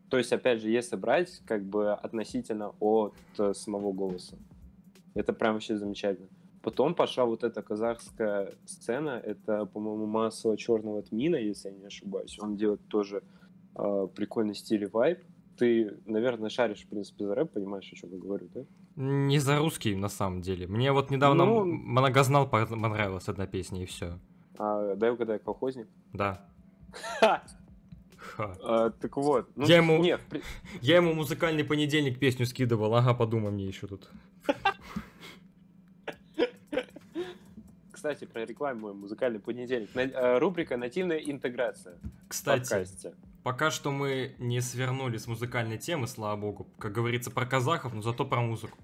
То 0.10 0.18
есть, 0.18 0.34
опять 0.34 0.60
же, 0.60 0.70
если 0.70 0.98
брать 0.98 1.42
как 1.46 1.64
бы 1.64 1.94
относительно 1.94 2.74
от 2.82 3.16
э, 3.38 3.54
самого 3.54 3.94
голоса. 3.94 4.36
Это 5.16 5.32
прям 5.32 5.54
вообще 5.54 5.78
замечательно. 5.78 6.28
Потом 6.62 6.94
пошла 6.94 7.26
вот 7.26 7.44
эта 7.44 7.62
казахская 7.62 8.54
сцена. 8.66 9.12
Это, 9.24 9.66
по-моему, 9.66 10.06
масло 10.06 10.58
черного 10.58 11.02
тмина, 11.04 11.38
если 11.38 11.70
я 11.70 11.76
не 11.76 11.86
ошибаюсь. 11.86 12.38
Он 12.40 12.58
делает 12.58 12.82
тоже 12.90 13.24
э, 13.76 14.08
прикольный 14.16 14.56
стиль 14.56 14.84
и 14.84 14.88
вайб. 14.88 15.20
Ты, 15.58 15.98
наверное, 16.06 16.50
шаришь, 16.50 16.84
в 16.84 16.88
принципе, 16.88 17.26
за 17.26 17.36
рэп, 17.36 17.52
понимаешь, 17.54 17.90
о 17.92 17.96
чем 17.96 18.12
я 18.12 18.18
говорю, 18.18 18.50
да? 18.54 18.62
Не 18.96 19.40
за 19.40 19.58
русский, 19.60 19.96
на 19.96 20.10
самом 20.10 20.42
деле. 20.42 20.68
Мне 20.68 20.92
вот 20.92 21.12
недавно 21.12 21.46
Ну- 21.46 21.66
Многознал 21.66 22.50
по- 22.50 22.66
понравилась 22.66 23.28
одна 23.30 23.46
песня, 23.48 23.84
и 23.84 23.86
все. 23.86 24.20
А, 24.58 24.96
дай 24.96 25.12
угадай, 25.12 25.40
колхозник. 25.40 25.88
Да. 26.14 26.46
А, 27.22 28.90
так 28.92 29.16
вот. 29.18 29.50
Ну, 29.56 29.66
Я 29.66 29.78
ему- 29.78 29.98
Нет, 30.02 30.22
при- 30.30 30.42
Я 30.82 30.98
ему 30.98 31.14
музыкальный 31.14 31.64
понедельник 31.64 32.20
песню 32.20 32.46
скидывал, 32.46 32.94
ага, 32.96 33.14
подумай 33.14 33.52
мне 33.52 33.66
еще 33.66 33.88
тут. 33.88 34.10
кстати, 38.00 38.24
про 38.24 38.46
рекламу 38.46 38.80
мой 38.80 38.94
музыкальный 38.94 39.42
понедельник. 39.42 39.90
Э, 39.94 40.38
Рубрика 40.38 40.78
«Нативная 40.78 41.18
интеграция» 41.18 41.98
Кстати, 42.30 42.62
подкасте. 42.62 43.14
пока 43.44 43.72
что 43.72 43.92
мы 43.92 44.36
не 44.40 44.62
свернули 44.62 45.18
с 45.18 45.28
музыкальной 45.28 45.78
темы, 45.78 46.08
слава 46.08 46.40
богу. 46.40 46.66
Как 46.80 46.94
говорится, 46.94 47.30
про 47.30 47.46
казахов, 47.46 47.94
но 47.94 48.02
зато 48.02 48.24
про 48.24 48.40
музыку. 48.40 48.78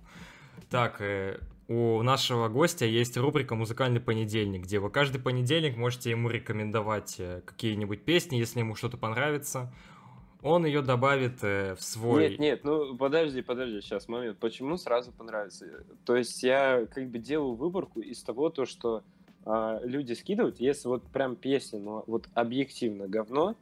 Так, 0.70 1.00
э, 1.00 1.40
у 1.70 2.02
нашего 2.02 2.50
гостя 2.50 2.84
есть 2.86 3.16
рубрика 3.16 3.56
«Музыкальный 3.56 4.02
понедельник», 4.02 4.64
где 4.64 4.80
вы 4.80 4.90
каждый 4.90 5.22
понедельник 5.22 5.78
можете 5.78 6.10
ему 6.10 6.28
рекомендовать 6.28 7.16
э, 7.18 7.42
какие-нибудь 7.46 8.04
песни, 8.04 8.36
если 8.36 8.60
ему 8.60 8.76
что-то 8.76 8.98
понравится. 8.98 9.74
Он 10.42 10.66
ее 10.66 10.82
добавит 10.82 11.44
э, 11.44 11.76
в 11.76 11.82
свой... 11.82 12.30
Нет, 12.30 12.40
нет, 12.40 12.64
ну 12.64 12.96
подожди, 12.96 13.42
подожди, 13.42 13.82
сейчас 13.82 14.08
момент. 14.08 14.38
Почему 14.38 14.78
сразу 14.78 15.12
понравится? 15.12 15.84
То 16.06 16.16
есть 16.16 16.44
я 16.44 16.86
как 16.94 17.08
бы 17.10 17.18
делаю 17.18 17.56
выборку 17.56 18.00
из 18.00 18.22
того, 18.22 18.50
то, 18.50 18.66
что 18.66 19.04
а, 19.46 19.80
люди 19.84 20.14
скидывают. 20.14 20.60
Если 20.60 20.88
вот 20.88 21.04
прям 21.04 21.36
песня, 21.36 21.80
но 21.80 22.04
вот 22.08 22.28
объективно 22.34 23.08
говно, 23.08 23.56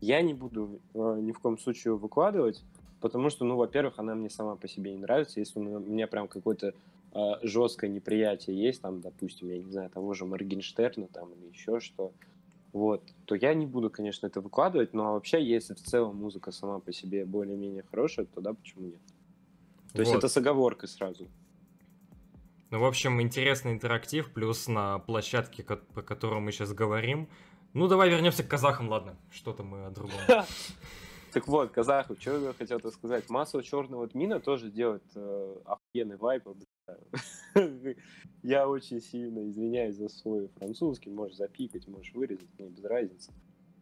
я 0.00 0.20
не 0.22 0.34
буду 0.34 0.80
а, 0.94 1.16
ни 1.16 1.32
в 1.32 1.38
коем 1.38 1.58
случае 1.58 1.96
выкладывать, 1.96 2.62
потому 3.00 3.30
что, 3.30 3.44
ну, 3.44 3.56
во-первых, 3.56 3.98
она 3.98 4.14
мне 4.14 4.28
сама 4.28 4.56
по 4.56 4.68
себе 4.68 4.92
не 4.92 4.98
нравится. 4.98 5.40
Если 5.40 5.58
у 5.58 5.62
меня 5.62 6.06
прям 6.06 6.28
какое-то 6.28 6.74
а, 7.12 7.38
жесткое 7.42 7.90
неприятие 7.90 8.60
есть, 8.60 8.82
там, 8.82 9.00
допустим, 9.00 9.48
я 9.48 9.58
не 9.58 9.70
знаю, 9.70 9.90
того 9.90 10.12
же 10.12 10.26
Моргенштерна 10.26 11.06
там 11.06 11.30
или 11.32 11.50
еще 11.52 11.80
что, 11.80 12.12
вот, 12.72 13.02
то 13.24 13.34
я 13.34 13.54
не 13.54 13.66
буду, 13.66 13.90
конечно, 13.90 14.26
это 14.26 14.40
выкладывать, 14.40 14.94
но 14.94 15.14
вообще, 15.14 15.42
если 15.44 15.74
в 15.74 15.82
целом 15.82 16.16
музыка 16.16 16.52
сама 16.52 16.78
по 16.78 16.92
себе 16.92 17.24
более-менее 17.24 17.84
хорошая, 17.90 18.26
то 18.26 18.40
да, 18.40 18.54
почему 18.54 18.86
нет? 18.86 19.00
То 19.92 20.00
есть 20.00 20.12
Вот. 20.12 20.18
это 20.18 20.28
с 20.28 20.36
оговоркой 20.36 20.88
сразу. 20.88 21.26
Ну, 22.70 22.78
в 22.78 22.84
общем, 22.84 23.20
интересный 23.20 23.72
интерактив, 23.72 24.32
плюс 24.32 24.68
на 24.68 25.00
площадке, 25.00 25.64
по 25.64 26.02
которой 26.02 26.40
мы 26.40 26.52
сейчас 26.52 26.72
говорим. 26.72 27.28
Ну, 27.72 27.88
давай 27.88 28.08
вернемся 28.08 28.44
к 28.44 28.48
казахам, 28.48 28.88
ладно. 28.88 29.16
Что-то 29.32 29.64
мы 29.64 29.86
о 29.86 29.90
другом. 29.90 30.18
Так 31.32 31.46
вот, 31.46 31.70
казахов, 31.70 32.20
что 32.20 32.36
я 32.38 32.52
хотел 32.52 32.80
сказать. 32.90 33.30
Масло 33.30 33.62
черного 33.62 34.08
тмина 34.08 34.40
тоже 34.40 34.68
делает 34.68 35.04
э, 35.14 35.56
охуенный 35.64 36.16
вайп. 36.16 36.48
Бля. 37.54 37.94
Я 38.42 38.68
очень 38.68 39.00
сильно 39.00 39.48
извиняюсь 39.48 39.96
за 39.96 40.08
свой 40.08 40.48
французский. 40.56 41.10
Можешь 41.10 41.36
запикать, 41.36 41.86
можешь 41.88 42.14
вырезать, 42.14 42.48
мне 42.58 42.68
без 42.68 42.84
разницы. 42.84 43.32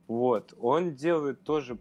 Вот, 0.09 0.55
он 0.59 0.95
делает 0.95 1.43
тоже 1.43 1.79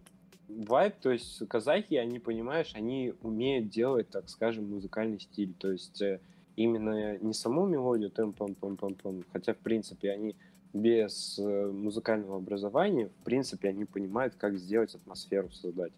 вайп, 0.47 0.95
то 1.01 1.11
есть 1.11 1.47
казахи, 1.47 1.95
они, 1.95 2.19
понимаешь, 2.19 2.73
они 2.75 3.13
умеют 3.21 3.69
делать, 3.69 4.09
так 4.09 4.29
скажем, 4.29 4.69
музыкальный 4.69 5.19
стиль. 5.19 5.53
То 5.57 5.71
есть 5.71 6.01
э, 6.01 6.19
именно 6.55 7.17
не 7.19 7.33
саму 7.33 7.65
мелодию, 7.67 8.09
тем 8.09 8.33
пам 8.33 8.53
пам 8.55 8.77
пам 8.77 8.95
пам 8.95 9.23
хотя, 9.31 9.53
в 9.53 9.57
принципе, 9.57 10.11
они 10.11 10.35
без 10.73 11.39
э, 11.39 11.71
музыкального 11.71 12.37
образования, 12.37 13.07
в 13.07 13.23
принципе, 13.23 13.69
они 13.69 13.85
понимают, 13.85 14.35
как 14.35 14.57
сделать 14.57 14.93
атмосферу 14.93 15.49
создать. 15.51 15.93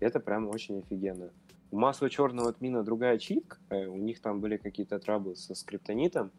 Это 0.00 0.20
прям 0.20 0.48
очень 0.48 0.78
офигенно. 0.78 1.30
У 1.70 1.78
масла 1.78 2.08
черного 2.08 2.52
тмина 2.52 2.82
другая 2.84 3.18
читка, 3.18 3.58
э, 3.70 3.86
у 3.86 3.96
них 3.96 4.20
там 4.20 4.40
были 4.40 4.56
какие-то 4.56 4.98
траблы 4.98 5.34
со 5.36 5.54
скриптонитом, 5.54 6.30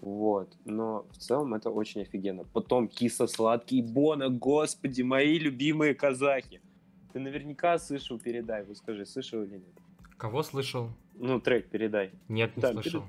вот, 0.00 0.52
но 0.64 1.06
в 1.12 1.18
целом 1.18 1.54
это 1.54 1.70
очень 1.70 2.02
офигенно. 2.02 2.44
Потом 2.52 2.88
кисло-сладкий 2.88 3.82
Бона, 3.82 4.28
господи, 4.28 5.02
мои 5.02 5.38
любимые 5.38 5.94
казахи. 5.94 6.60
Ты 7.12 7.20
наверняка 7.20 7.78
слышал 7.78 8.18
«Передай», 8.18 8.64
вот 8.64 8.78
скажи, 8.78 9.06
слышал 9.06 9.42
или 9.42 9.58
нет? 9.58 9.74
Кого 10.16 10.42
слышал? 10.42 10.88
Ну, 11.14 11.40
трек 11.40 11.68
«Передай». 11.68 12.10
Нет, 12.28 12.56
не 12.56 12.62
Да, 12.62 12.72
слышал. 12.72 13.04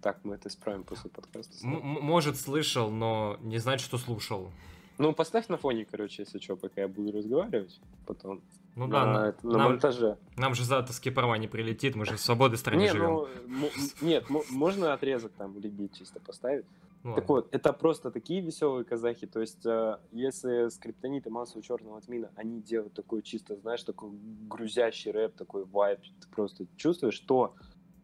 Так, 0.00 0.24
мы 0.24 0.34
это 0.34 0.48
исправим 0.48 0.82
после 0.82 1.10
подкаста. 1.10 1.54
М- 1.64 1.80
может, 1.82 2.36
слышал, 2.36 2.90
но 2.90 3.38
не 3.42 3.58
знать, 3.58 3.80
что 3.80 3.98
слушал. 3.98 4.50
Ну, 4.98 5.12
поставь 5.12 5.48
на 5.48 5.56
фоне, 5.56 5.84
короче, 5.84 6.22
если 6.22 6.38
что, 6.38 6.56
пока 6.56 6.80
я 6.82 6.88
буду 6.88 7.12
разговаривать 7.12 7.80
потом. 8.06 8.40
Ну 8.76 8.86
на, 8.86 9.04
да, 9.04 9.06
на- 9.12 9.28
это- 9.28 9.46
на 9.46 9.58
нам, 9.58 9.70
монтаже. 9.72 10.18
нам 10.36 10.54
же 10.54 10.62
за 10.64 10.78
авторские 10.78 11.12
права 11.12 11.38
не 11.38 11.48
прилетит, 11.48 11.96
мы 11.96 12.04
же 12.04 12.16
в 12.16 12.20
свободной 12.20 12.58
стране 12.58 12.84
Не, 12.84 12.92
живем. 12.92 13.26
ну, 13.48 13.70
нет, 14.02 14.26
можно 14.50 14.92
отрезок 14.92 15.32
там 15.32 15.56
или 15.58 15.68
бит 15.68 15.94
чисто 15.94 16.20
поставить. 16.20 16.66
Ну 17.02 17.14
Так 17.14 17.28
вот, 17.28 17.48
это 17.52 17.72
просто 17.72 18.10
такие 18.10 18.40
веселые 18.40 18.84
казахи. 18.84 19.26
То 19.26 19.40
есть, 19.40 19.64
э, 19.64 19.96
если 20.12 20.68
скриптонит 20.68 21.26
и 21.26 21.30
массу 21.30 21.62
черного 21.62 22.00
тмина, 22.00 22.30
они 22.36 22.60
делают 22.60 22.94
такой 22.94 23.22
чисто, 23.22 23.56
знаешь, 23.56 23.82
такой 23.84 24.10
грузящий 24.48 25.10
рэп, 25.12 25.36
такой 25.36 25.64
вайб, 25.64 26.00
ты 26.20 26.28
просто 26.28 26.66
чувствуешь, 26.76 27.14
что, 27.14 27.54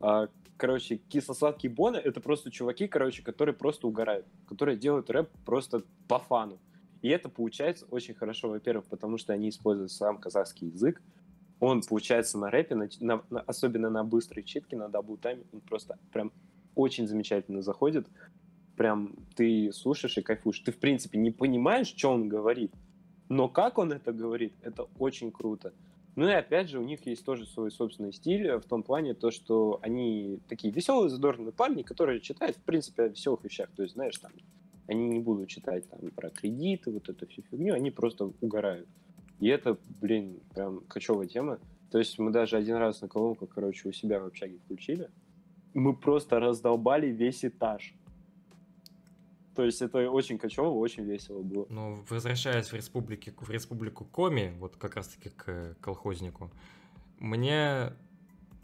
э, 0.00 0.28
короче, 0.56 0.96
кисло-сладкий 1.08 1.68
Бона— 1.68 1.96
это 2.04 2.20
просто 2.20 2.50
чуваки, 2.50 2.86
короче, 2.86 3.22
которые 3.22 3.54
просто 3.56 3.88
угорают, 3.88 4.24
которые 4.48 4.78
делают 4.78 5.10
рэп 5.10 5.28
просто 5.44 5.82
по 6.08 6.18
фану. 6.20 6.58
И 7.02 7.08
это 7.08 7.28
получается 7.28 7.86
очень 7.90 8.14
хорошо, 8.14 8.48
во-первых, 8.48 8.86
потому 8.86 9.18
что 9.18 9.32
они 9.32 9.48
используют 9.48 9.90
сам 9.92 10.18
казахский 10.18 10.68
язык, 10.68 11.02
он 11.60 11.82
получается 11.82 12.38
на 12.38 12.50
рэпе, 12.50 12.74
на- 12.74 12.88
на- 13.00 13.22
на- 13.30 13.40
особенно 13.40 13.90
на 13.90 14.02
быстрой 14.02 14.42
читке, 14.42 14.76
на 14.76 14.88
double 14.88 15.16
time 15.16 15.35
е, 15.35 15.44
он 15.52 15.60
просто 15.60 15.98
прям 16.12 16.32
очень 16.74 17.06
замечательно 17.06 17.62
заходит. 17.62 18.06
Прям 18.76 19.14
ты 19.36 19.70
слушаешь 19.72 20.16
и 20.18 20.22
кайфуешь. 20.22 20.60
Ты, 20.60 20.72
в 20.72 20.78
принципе, 20.78 21.18
не 21.18 21.30
понимаешь, 21.30 21.88
что 21.88 22.10
он 22.10 22.28
говорит, 22.28 22.72
но 23.28 23.48
как 23.48 23.78
он 23.78 23.92
это 23.92 24.12
говорит, 24.12 24.54
это 24.62 24.88
очень 24.98 25.30
круто. 25.30 25.72
Ну 26.16 26.26
и 26.26 26.32
опять 26.32 26.68
же, 26.68 26.78
у 26.78 26.82
них 26.82 27.06
есть 27.06 27.24
тоже 27.24 27.46
свой 27.46 27.70
собственный 27.70 28.12
стиль 28.12 28.46
э, 28.46 28.58
в 28.58 28.64
том 28.64 28.82
плане, 28.82 29.14
то, 29.14 29.30
что 29.30 29.78
они 29.82 30.40
такие 30.48 30.72
веселые, 30.72 31.10
задорные 31.10 31.52
парни, 31.52 31.82
которые 31.82 32.20
читают, 32.20 32.56
в 32.56 32.62
принципе, 32.62 33.04
о 33.04 33.08
веселых 33.08 33.44
вещах. 33.44 33.70
То 33.74 33.82
есть, 33.82 33.94
знаешь, 33.94 34.18
там, 34.18 34.32
они 34.92 35.08
не 35.08 35.20
будут 35.20 35.48
читать 35.48 35.88
там 35.88 36.10
про 36.10 36.30
кредиты, 36.30 36.90
вот 36.90 37.08
эту 37.08 37.26
всю 37.26 37.42
фигню, 37.42 37.74
они 37.74 37.90
просто 37.90 38.32
угорают. 38.40 38.88
И 39.40 39.48
это, 39.48 39.76
блин, 40.00 40.40
прям 40.54 40.80
кочевая 40.82 41.26
тема. 41.26 41.58
То 41.90 41.98
есть 41.98 42.18
мы 42.18 42.30
даже 42.30 42.56
один 42.56 42.76
раз 42.76 43.02
на 43.02 43.08
колонку, 43.08 43.46
короче, 43.46 43.88
у 43.88 43.92
себя 43.92 44.20
в 44.20 44.26
общаге 44.26 44.58
включили. 44.64 45.10
Мы 45.74 45.96
просто 45.96 46.38
раздолбали 46.38 47.08
весь 47.08 47.44
этаж. 47.44 47.94
То 49.54 49.64
есть 49.64 49.82
это 49.82 50.10
очень 50.10 50.38
кочево, 50.38 50.68
очень 50.68 51.04
весело 51.04 51.42
было. 51.42 51.66
Ну, 51.68 52.04
возвращаясь 52.08 52.72
в, 52.72 52.74
республике, 52.74 53.34
в 53.38 53.50
республику 53.50 54.04
Коми, 54.04 54.54
вот 54.58 54.76
как 54.76 54.96
раз-таки 54.96 55.28
к 55.30 55.76
колхознику, 55.80 56.50
мне, 57.18 57.92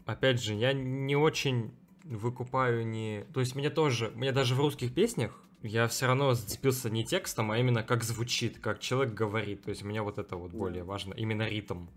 опять 0.05 0.41
же, 0.41 0.55
я 0.55 0.73
не 0.73 1.15
очень 1.15 1.71
выкупаю 2.03 2.87
не... 2.87 3.25
То 3.33 3.39
есть 3.39 3.55
мне 3.55 3.69
тоже, 3.69 4.11
мне 4.15 4.31
даже 4.31 4.55
в 4.55 4.59
русских 4.59 4.93
песнях 4.93 5.43
я 5.61 5.87
все 5.87 6.07
равно 6.07 6.33
зацепился 6.33 6.89
не 6.89 7.03
текстом, 7.03 7.51
а 7.51 7.57
именно 7.57 7.83
как 7.83 8.03
звучит, 8.03 8.59
как 8.59 8.79
человек 8.79 9.13
говорит. 9.13 9.63
То 9.63 9.69
есть 9.69 9.83
мне 9.83 10.01
вот 10.01 10.17
это 10.17 10.35
вот 10.35 10.51
более 10.51 10.83
важно, 10.83 11.13
именно 11.13 11.47
ритм. 11.47 11.87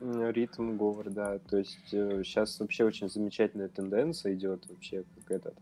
Ритм, 0.00 0.76
говор, 0.76 1.10
да. 1.10 1.38
То 1.38 1.58
есть 1.58 1.78
сейчас 1.90 2.58
вообще 2.58 2.84
очень 2.84 3.08
замечательная 3.08 3.68
тенденция 3.68 4.34
идет 4.34 4.66
вообще 4.68 5.04
как 5.16 5.30
этот. 5.30 5.54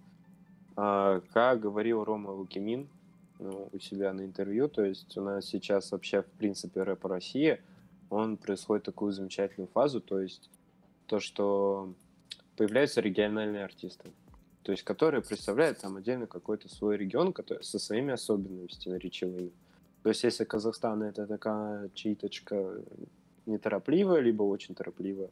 А, 0.77 1.21
как 1.33 1.61
говорил 1.61 2.05
Рома 2.05 2.31
Лукимин 2.31 2.89
ну, 3.39 3.69
у 3.73 3.79
себя 3.79 4.13
на 4.13 4.23
интервью, 4.23 4.69
то 4.69 4.85
есть 4.85 5.17
у 5.19 5.23
нас 5.23 5.47
сейчас 5.47 5.93
вообще 5.93 6.23
в 6.23 6.27
принципе 6.27 6.83
рэп 6.83 7.05
России, 7.07 7.61
он 8.09 8.37
происходит 8.37 8.85
такую 8.85 9.13
замечательную 9.13 9.69
фазу, 9.69 10.01
то 10.01 10.21
есть 10.21 10.49
то, 11.07 11.21
что 11.21 11.93
появляются 12.57 13.01
региональные 13.01 13.65
артисты, 13.65 14.11
то 14.63 14.73
есть 14.73 14.85
которые 14.85 15.23
представляют 15.23 15.79
там 15.79 15.97
отдельно 15.97 16.27
какой-то 16.27 16.69
свой 16.69 16.97
регион 16.97 17.33
который, 17.33 17.63
со 17.63 17.79
своими 17.79 18.13
особенностями 18.13 18.99
речевыми. 18.99 19.53
То 20.03 20.09
есть 20.11 20.25
если 20.25 20.45
Казахстан 20.45 21.03
это 21.03 21.27
такая 21.27 21.91
читочка 21.95 22.83
неторопливая, 23.47 24.21
либо 24.21 24.43
очень 24.43 24.75
торопливая. 24.75 25.31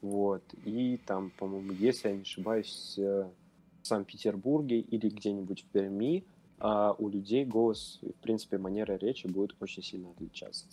Вот. 0.00 0.42
И 0.64 1.00
там, 1.06 1.30
по-моему, 1.38 1.72
если 1.72 2.08
я 2.08 2.14
не 2.14 2.22
ошибаюсь, 2.22 2.94
э, 2.98 3.26
в 3.82 3.86
Санкт-Петербурге 3.86 4.80
или 4.80 5.08
где-нибудь 5.08 5.62
в 5.62 5.64
Перми 5.66 6.24
а 6.58 6.94
у 6.98 7.08
людей 7.08 7.44
голос, 7.44 7.98
в 8.02 8.22
принципе, 8.22 8.58
манера 8.58 8.94
речи 8.96 9.26
будет 9.26 9.54
очень 9.60 9.82
сильно 9.82 10.10
отличаться. 10.10 10.64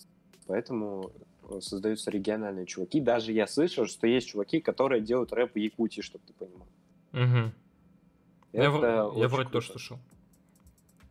Поэтому 0.47 1.11
э, 1.49 1.59
создаются 1.59 2.11
региональные 2.11 2.65
чуваки. 2.65 3.01
Даже 3.01 3.31
я 3.31 3.47
слышал, 3.47 3.85
что 3.87 4.07
есть 4.07 4.27
чуваки, 4.27 4.61
которые 4.61 5.01
делают 5.01 5.33
рэп 5.33 5.55
в 5.55 5.57
Якутии, 5.57 6.01
чтобы 6.01 6.23
ты 6.27 6.33
понимал. 6.33 6.67
Мгм. 7.11 7.51
Я, 8.53 8.69
Это 8.69 9.11
я 9.15 9.27
вроде 9.27 9.49
круто. 9.49 9.51
тоже 9.51 9.71
слышал. 9.71 9.97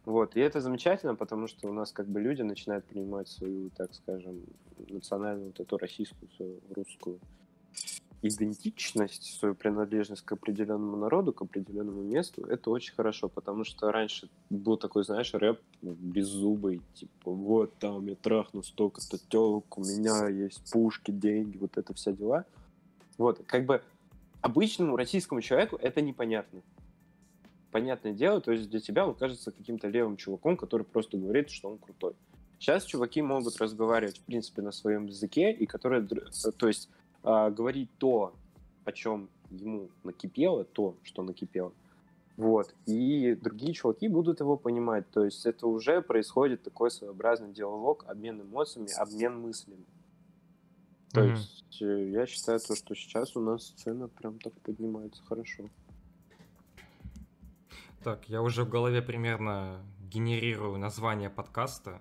Вот, 0.04 0.36
и 0.36 0.40
это 0.40 0.60
замечательно, 0.60 1.14
потому 1.14 1.46
что 1.46 1.68
у 1.68 1.72
нас 1.72 1.92
как 1.92 2.06
бы 2.06 2.20
люди 2.20 2.42
начинают 2.42 2.84
принимать 2.84 3.28
свою, 3.28 3.70
так 3.70 3.94
скажем, 3.94 4.40
национальную 4.88 5.48
вот 5.48 5.60
эту 5.60 5.76
российскую, 5.76 6.30
свою 6.36 6.60
русскую 6.74 7.20
идентичность, 8.22 9.38
свою 9.38 9.54
принадлежность 9.54 10.22
к 10.22 10.32
определенному 10.32 10.96
народу, 10.96 11.32
к 11.32 11.42
определенному 11.42 12.02
месту, 12.02 12.44
это 12.44 12.70
очень 12.70 12.94
хорошо, 12.94 13.28
потому 13.28 13.64
что 13.64 13.90
раньше 13.90 14.28
был 14.50 14.76
такой, 14.76 15.04
знаешь, 15.04 15.32
рэп 15.32 15.60
беззубый, 15.80 16.82
типа, 16.94 17.30
вот 17.30 17.74
там 17.78 18.06
я 18.06 18.14
трахну 18.16 18.62
столько-то 18.62 19.18
телок, 19.28 19.78
у 19.78 19.82
меня 19.82 20.28
есть 20.28 20.70
пушки, 20.70 21.10
деньги, 21.10 21.56
вот 21.56 21.78
это 21.78 21.94
все 21.94 22.12
дела. 22.12 22.44
Вот, 23.16 23.42
как 23.46 23.64
бы 23.64 23.82
обычному 24.42 24.96
российскому 24.96 25.40
человеку 25.40 25.76
это 25.76 26.00
непонятно. 26.02 26.60
Понятное 27.70 28.12
дело, 28.12 28.40
то 28.40 28.52
есть 28.52 28.68
для 28.68 28.80
тебя 28.80 29.06
он 29.06 29.14
кажется 29.14 29.52
каким-то 29.52 29.88
левым 29.88 30.16
чуваком, 30.16 30.56
который 30.56 30.82
просто 30.82 31.16
говорит, 31.16 31.50
что 31.50 31.70
он 31.70 31.78
крутой. 31.78 32.14
Сейчас 32.58 32.84
чуваки 32.84 33.22
могут 33.22 33.56
разговаривать, 33.58 34.18
в 34.18 34.22
принципе, 34.22 34.60
на 34.60 34.72
своем 34.72 35.06
языке, 35.06 35.52
и 35.52 35.66
которые, 35.66 36.06
то 36.06 36.66
есть, 36.66 36.90
э, 37.22 37.50
говорить 37.50 37.88
то, 37.98 38.34
о 38.84 38.92
чем 38.92 39.30
ему 39.50 39.88
накипело, 40.02 40.64
то, 40.64 40.96
что 41.02 41.22
накипело. 41.22 41.72
Вот. 42.36 42.74
И 42.86 43.34
другие 43.34 43.74
чуваки 43.74 44.08
будут 44.08 44.40
его 44.40 44.56
понимать. 44.56 45.08
То 45.10 45.24
есть 45.24 45.44
это 45.46 45.66
уже 45.66 46.00
происходит 46.00 46.62
такой 46.62 46.90
своеобразный 46.90 47.52
диалог, 47.52 48.04
обмен 48.08 48.40
эмоциями, 48.40 48.90
обмен 48.96 49.40
мыслями. 49.40 49.84
То 51.12 51.20
mm-hmm. 51.20 51.30
есть 51.30 51.82
э, 51.82 52.10
я 52.10 52.26
считаю, 52.26 52.60
то, 52.60 52.74
что 52.74 52.94
сейчас 52.94 53.36
у 53.36 53.40
нас 53.40 53.74
цена 53.76 54.08
прям 54.08 54.38
так 54.38 54.54
поднимается 54.60 55.22
хорошо. 55.24 55.64
Так, 58.02 58.30
я 58.30 58.40
уже 58.40 58.64
в 58.64 58.68
голове 58.70 59.02
примерно 59.02 59.84
генерирую 60.00 60.78
название 60.78 61.28
подкаста. 61.28 62.00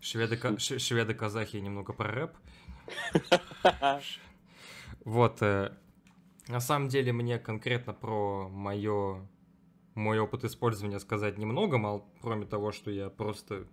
Шведы, 0.00 0.58
шведы 0.58 1.14
казахи 1.14 1.56
немного 1.56 1.92
про 1.92 2.10
рэп. 2.10 2.36
Вот. 5.04 5.42
Э, 5.42 5.76
на 6.48 6.60
самом 6.60 6.88
деле 6.88 7.12
мне 7.12 7.38
конкретно 7.38 7.92
про 7.92 8.48
мое 8.48 9.28
мой 9.94 10.18
опыт 10.18 10.44
использования 10.44 10.98
сказать 10.98 11.36
немного, 11.38 11.76
мало, 11.76 12.06
кроме 12.22 12.46
того, 12.46 12.72
что 12.72 12.90
я 12.90 13.10
просто 13.10 13.66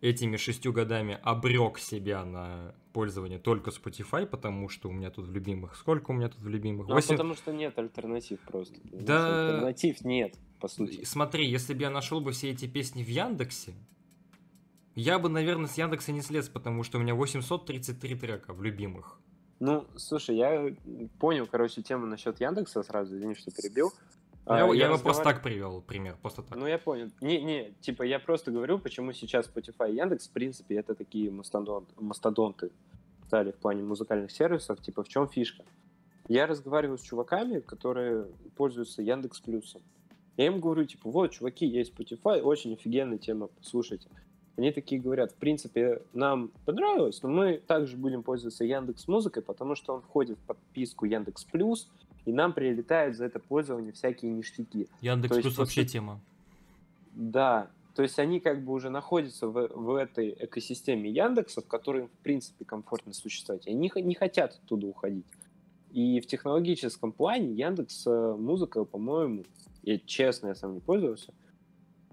этими 0.00 0.36
шестью 0.36 0.72
годами 0.72 1.18
обрек 1.22 1.78
себя 1.78 2.24
на 2.24 2.74
пользование 2.94 3.38
только 3.38 3.70
Spotify, 3.70 4.24
потому 4.24 4.70
что 4.70 4.88
у 4.88 4.92
меня 4.92 5.10
тут 5.10 5.26
в 5.26 5.32
любимых... 5.32 5.74
Сколько 5.74 6.12
у 6.12 6.14
меня 6.14 6.28
тут 6.28 6.40
в 6.40 6.48
любимых? 6.48 6.88
8... 6.88 7.08
Ну, 7.10 7.16
потому 7.16 7.34
что 7.34 7.52
нет 7.52 7.78
альтернатив 7.78 8.40
просто. 8.40 8.76
Да... 8.84 9.48
Альтернатив 9.48 10.04
нет, 10.04 10.38
по 10.60 10.68
сути. 10.68 11.04
Смотри, 11.04 11.50
если 11.50 11.74
бы 11.74 11.82
я 11.82 11.90
нашел 11.90 12.20
бы 12.20 12.30
все 12.30 12.50
эти 12.50 12.66
песни 12.66 13.02
в 13.02 13.08
Яндексе, 13.08 13.74
я 14.94 15.18
бы, 15.18 15.28
наверное, 15.28 15.66
с 15.66 15.76
Яндекса 15.76 16.12
не 16.12 16.22
слез, 16.22 16.48
потому 16.48 16.84
что 16.84 16.98
у 16.98 17.00
меня 17.02 17.14
833 17.14 18.14
трека 18.14 18.54
в 18.54 18.62
любимых. 18.62 19.18
Ну, 19.58 19.86
слушай, 19.96 20.36
я 20.36 20.74
понял, 21.18 21.46
короче, 21.46 21.82
тему 21.82 22.06
насчет 22.06 22.40
Яндекса 22.40 22.82
сразу, 22.82 23.16
извини, 23.16 23.34
что 23.34 23.50
перебил. 23.50 23.90
Я, 24.46 24.64
а, 24.64 24.74
я, 24.74 24.74
я 24.74 24.86
его 24.86 24.98
просто 24.98 25.24
так 25.24 25.42
привел, 25.42 25.80
пример, 25.80 26.16
просто 26.20 26.42
так. 26.42 26.58
Ну, 26.58 26.66
я 26.66 26.78
понял. 26.78 27.10
Не, 27.22 27.40
не, 27.42 27.72
типа, 27.80 28.02
я 28.02 28.18
просто 28.18 28.50
говорю, 28.50 28.78
почему 28.78 29.12
сейчас 29.12 29.48
Spotify 29.48 29.90
и 29.90 29.96
Яндекс, 29.96 30.28
в 30.28 30.32
принципе, 30.32 30.76
это 30.76 30.94
такие 30.94 31.30
мастодонты, 31.30 31.92
мастодонты 31.98 32.70
стали 33.26 33.52
в 33.52 33.56
плане 33.56 33.82
музыкальных 33.82 34.30
сервисов, 34.30 34.82
типа, 34.82 35.02
в 35.02 35.08
чем 35.08 35.28
фишка? 35.28 35.64
Я 36.28 36.46
разговариваю 36.46 36.98
с 36.98 37.02
чуваками, 37.02 37.60
которые 37.60 38.26
пользуются 38.56 39.02
Яндекс 39.02 39.40
Плюсом. 39.40 39.82
Я 40.36 40.46
им 40.46 40.60
говорю, 40.60 40.84
типа, 40.84 41.10
вот, 41.10 41.32
чуваки, 41.32 41.64
есть 41.64 41.94
Spotify, 41.94 42.40
очень 42.40 42.74
офигенная 42.74 43.18
тема, 43.18 43.46
послушайте. 43.46 44.08
Они 44.56 44.72
такие 44.72 45.00
говорят, 45.00 45.32
в 45.32 45.36
принципе, 45.36 46.02
нам 46.12 46.50
понравилось, 46.64 47.22
но 47.22 47.28
мы 47.28 47.58
также 47.58 47.96
будем 47.96 48.22
пользоваться 48.22 48.64
Яндекс 48.64 49.08
Музыкой, 49.08 49.42
потому 49.42 49.74
что 49.74 49.94
он 49.94 50.02
входит 50.02 50.38
в 50.38 50.42
подписку 50.42 51.06
Яндекс 51.06 51.44
Плюс, 51.44 51.90
и 52.24 52.32
нам 52.32 52.52
прилетают 52.52 53.16
за 53.16 53.26
это 53.26 53.38
пользование 53.38 53.92
всякие 53.92 54.32
ништяки. 54.32 54.88
Яндекс 55.00 55.36
Плюс 55.36 55.58
вообще 55.58 55.84
тема. 55.84 56.20
Да, 57.12 57.70
то 57.94 58.02
есть 58.02 58.18
они 58.18 58.40
как 58.40 58.64
бы 58.64 58.72
уже 58.72 58.90
находятся 58.90 59.46
в, 59.46 59.68
в 59.68 59.94
этой 59.94 60.34
экосистеме 60.40 61.10
Яндекса, 61.10 61.60
в 61.60 61.66
которой 61.66 62.02
им, 62.02 62.08
в 62.08 62.22
принципе, 62.22 62.64
комфортно 62.64 63.12
существовать. 63.12 63.66
И 63.66 63.70
они 63.70 63.90
не 63.96 64.14
хотят 64.14 64.58
оттуда 64.62 64.86
уходить. 64.88 65.26
И 65.92 66.20
в 66.20 66.26
технологическом 66.26 67.12
плане 67.12 67.52
Яндекс 67.52 68.06
э, 68.06 68.34
музыка, 68.36 68.84
по-моему, 68.84 69.44
я 69.82 69.98
честно, 69.98 70.48
я 70.48 70.54
сам 70.56 70.74
не 70.74 70.80
пользовался, 70.80 71.32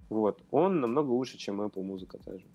вот, 0.09 0.43
он 0.51 0.81
намного 0.81 1.09
лучше, 1.09 1.37
чем 1.37 1.61
Apple 1.61 1.81
музыка 1.81 2.19
даже. 2.23 2.45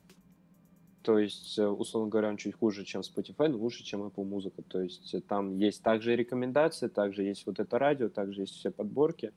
То 1.06 1.20
есть, 1.20 1.56
э, 1.56 1.64
условно 1.64 2.10
говоря, 2.10 2.30
он 2.30 2.36
чуть 2.36 2.56
хуже, 2.56 2.84
чем 2.84 3.02
Spotify, 3.02 3.46
но 3.46 3.58
лучше, 3.58 3.84
чем 3.84 4.02
Apple 4.02 4.24
музыка. 4.24 4.62
То 4.62 4.82
есть 4.82 5.14
э, 5.14 5.20
там 5.20 5.56
есть 5.56 5.80
также 5.80 6.16
рекомендации, 6.16 6.88
также 6.88 7.22
есть 7.22 7.46
вот 7.46 7.60
это 7.60 7.78
радио, 7.78 8.08
также 8.08 8.40
есть 8.40 8.54
все 8.54 8.72
подборки. 8.72 9.32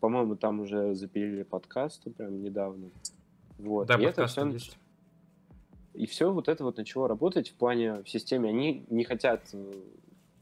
По-моему, 0.00 0.36
там 0.36 0.60
уже 0.60 0.94
запилили 0.94 1.44
подкасты 1.44 2.10
прям 2.10 2.42
недавно. 2.42 2.90
Вот. 3.56 3.88
Да, 3.88 3.94
и 3.94 4.04
это 4.04 4.26
все... 4.26 4.50
есть. 4.50 4.76
И 5.94 6.04
все 6.04 6.30
вот 6.30 6.46
это 6.46 6.62
вот 6.62 6.76
начало 6.76 7.08
работать 7.08 7.48
в 7.48 7.54
плане 7.54 8.02
в 8.02 8.06
системе. 8.10 8.50
Они 8.50 8.84
не 8.90 9.04
хотят 9.04 9.48
э, 9.54 9.72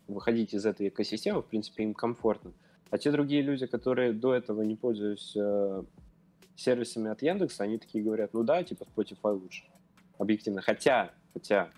выходить 0.08 0.52
из 0.52 0.66
этой 0.66 0.88
экосистемы, 0.88 1.42
в 1.42 1.46
принципе, 1.46 1.84
им 1.84 1.94
комфортно. 1.94 2.50
А 2.90 2.98
те 2.98 3.12
другие 3.12 3.42
люди, 3.42 3.66
которые 3.66 4.12
до 4.12 4.34
этого 4.34 4.62
не 4.62 4.74
пользуются 4.74 5.84
сервисами 6.56 7.08
от 7.08 7.22
Яндекса, 7.22 7.62
они 7.62 7.78
такие 7.78 8.02
говорят, 8.02 8.34
ну 8.34 8.42
да, 8.42 8.64
типа 8.64 8.84
Spotify 8.96 9.32
лучше, 9.32 9.62
объективно. 10.18 10.62
Хотя, 10.62 11.12
хотя 11.32 11.70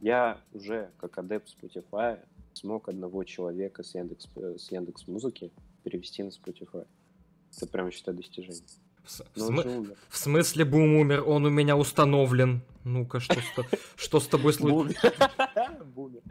я 0.00 0.40
уже 0.52 0.90
как 0.98 1.18
адепт 1.18 1.48
Spotify 1.48 2.18
смог 2.52 2.88
одного 2.88 3.24
человека 3.24 3.82
с 3.82 3.94
Яндекс, 3.94 4.28
с 4.34 4.70
Яндекс 4.70 5.06
Музыки 5.06 5.52
перевести 5.84 6.22
на 6.22 6.28
Spotify. 6.28 6.86
Это 7.56 7.66
прям, 7.68 7.90
считаю, 7.90 8.16
достижение. 8.16 8.62
В, 9.04 9.10
см... 9.10 9.96
в 10.08 10.18
смысле 10.18 10.64
бум 10.64 10.96
умер? 10.96 11.22
Он 11.26 11.44
у 11.46 11.50
меня 11.50 11.76
установлен. 11.76 12.62
Ну-ка, 12.82 13.20
что, 13.20 13.34
с... 13.34 13.54
что 13.96 14.20
с 14.20 14.26
тобой 14.26 14.52
случилось? 14.52 14.96
Бумер. 15.94 16.22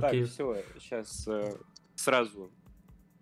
Так, 0.00 0.14
все, 0.26 0.62
сейчас 0.80 1.28
э, 1.28 1.56
сразу 1.94 2.50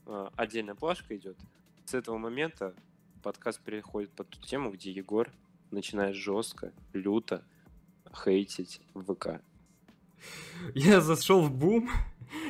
э, 0.06 0.28
отдельная 0.36 0.74
плашка 0.74 1.14
идет. 1.16 1.36
С 1.84 1.94
этого 1.94 2.16
момента 2.16 2.74
подкаст 3.22 3.60
переходит 3.60 4.10
под 4.12 4.28
ту 4.28 4.40
тему, 4.40 4.70
где 4.70 4.90
Егор 4.90 5.30
начинает 5.70 6.14
жестко, 6.14 6.72
люто 6.92 7.44
хейтить 8.24 8.80
ВК. 8.94 9.40
Я 10.74 11.00
зашел 11.00 11.42
в 11.42 11.50
бум, 11.50 11.90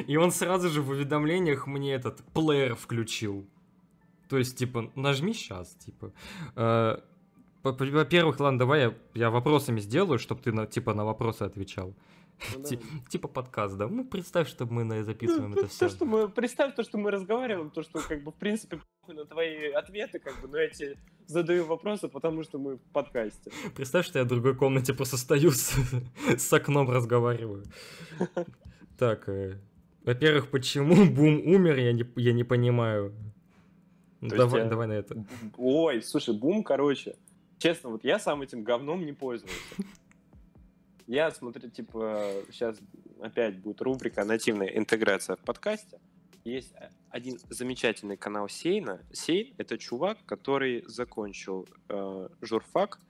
и 0.06 0.16
он 0.16 0.30
сразу 0.30 0.68
же 0.68 0.82
в 0.82 0.90
уведомлениях 0.90 1.66
мне 1.66 1.94
этот 1.94 2.22
плеер 2.32 2.74
включил. 2.74 3.46
То 4.28 4.38
есть, 4.38 4.58
типа, 4.58 4.90
нажми 4.94 5.32
сейчас, 5.32 5.74
типа. 5.74 6.12
Э, 6.54 6.98
во-первых, 7.62 8.40
ладно, 8.40 8.58
давай 8.58 8.80
я, 8.80 8.94
я 9.14 9.30
вопросами 9.30 9.80
сделаю, 9.80 10.18
чтобы 10.18 10.42
ты, 10.42 10.52
на, 10.52 10.66
типа, 10.66 10.94
на 10.94 11.04
вопросы 11.04 11.42
отвечал. 11.42 11.94
Ну, 12.56 12.78
типа 13.08 13.28
подкаст, 13.28 13.76
да? 13.76 13.88
Ну, 13.88 14.04
представь, 14.04 14.48
что 14.48 14.66
мы 14.66 15.02
записываем 15.02 15.50
ну, 15.50 15.56
это 15.56 15.68
все. 15.68 15.88
То, 15.88 15.88
что 15.88 16.04
мы, 16.04 16.28
представь 16.28 16.74
то, 16.74 16.82
что 16.82 16.98
мы 16.98 17.10
разговариваем, 17.10 17.70
то, 17.70 17.82
что, 17.82 18.00
как 18.00 18.22
бы, 18.22 18.30
в 18.30 18.36
принципе, 18.36 18.80
на 19.06 19.24
твои 19.24 19.70
ответы, 19.70 20.18
как 20.18 20.40
бы, 20.40 20.48
но 20.48 20.58
я 20.58 20.68
тебе 20.68 20.96
задаю 21.26 21.66
вопросы, 21.66 22.08
потому 22.08 22.42
что 22.44 22.58
мы 22.58 22.76
в 22.76 22.82
подкасте. 22.92 23.50
Представь, 23.74 24.06
что 24.06 24.18
я 24.18 24.24
в 24.24 24.28
другой 24.28 24.54
комнате 24.54 24.94
просто 24.94 25.16
стою 25.16 25.50
с, 25.50 25.74
с 26.36 26.52
окном 26.52 26.90
разговариваю. 26.90 27.64
Так, 28.98 29.28
э, 29.28 29.58
во-первых, 30.04 30.50
почему 30.50 31.06
Бум 31.06 31.40
умер, 31.44 31.76
я 31.76 31.92
не, 31.92 32.04
я 32.16 32.32
не 32.32 32.44
понимаю. 32.44 33.14
Давай, 34.20 34.62
я... 34.62 34.68
давай 34.68 34.86
на 34.88 34.94
это. 34.94 35.24
Ой, 35.56 36.02
слушай, 36.02 36.34
Бум, 36.34 36.64
короче, 36.64 37.16
честно, 37.58 37.90
вот 37.90 38.04
я 38.04 38.18
сам 38.18 38.42
этим 38.42 38.64
говном 38.64 39.04
не 39.04 39.12
пользовался. 39.12 39.58
Я 41.08 41.30
смотрю, 41.30 41.70
типа, 41.70 42.44
сейчас 42.50 42.78
опять 43.22 43.58
будет 43.60 43.80
рубрика 43.80 44.24
«Нативная 44.24 44.68
интеграция 44.68 45.36
в 45.36 45.40
подкасте». 45.40 45.98
Есть 46.44 46.74
один 47.08 47.38
замечательный 47.48 48.18
канал 48.18 48.50
Сейна. 48.50 49.00
Сейн— 49.10 49.54
это 49.56 49.78
чувак, 49.78 50.18
который 50.26 50.84
закончил 50.86 51.66
э, 51.88 52.28
журфак 52.42 53.00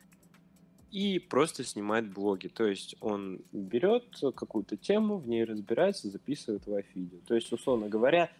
и 0.92 1.18
просто 1.18 1.64
снимает 1.64 2.12
блоги. 2.12 2.46
То 2.46 2.68
есть 2.68 2.94
он 3.00 3.40
берет 3.50 4.04
какую-то 4.36 4.76
тему, 4.76 5.16
в 5.16 5.28
ней 5.28 5.42
разбирается, 5.42 6.08
записывает 6.08 6.66
в 6.66 6.82
видео. 6.94 7.18
То 7.26 7.34
есть, 7.34 7.52
условно 7.52 7.88
говоря, 7.88 8.30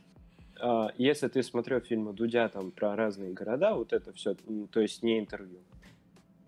э, 0.62 0.86
если 0.98 1.26
ты 1.26 1.42
смотрел 1.42 1.80
фильмы 1.80 2.12
Дудя 2.12 2.48
там 2.48 2.70
про 2.70 2.94
разные 2.94 3.32
города, 3.32 3.74
вот 3.74 3.92
это 3.92 4.12
все, 4.12 4.36
то 4.70 4.78
есть 4.78 5.02
не 5.02 5.18
интервью, 5.18 5.58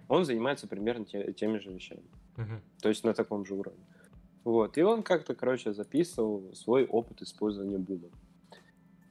он 0.06 0.24
занимается 0.24 0.68
примерно 0.68 1.04
те, 1.06 1.32
теми 1.32 1.58
же 1.58 1.72
вещами. 1.72 2.04
То 2.80 2.88
есть 2.88 3.04
на 3.04 3.14
таком 3.14 3.44
же 3.44 3.54
уровне. 3.54 3.84
Вот. 4.44 4.78
И 4.78 4.82
он 4.82 5.02
как-то, 5.02 5.34
короче, 5.34 5.72
записывал 5.72 6.54
свой 6.54 6.86
опыт 6.86 7.22
использования 7.22 7.78
бума. 7.78 8.08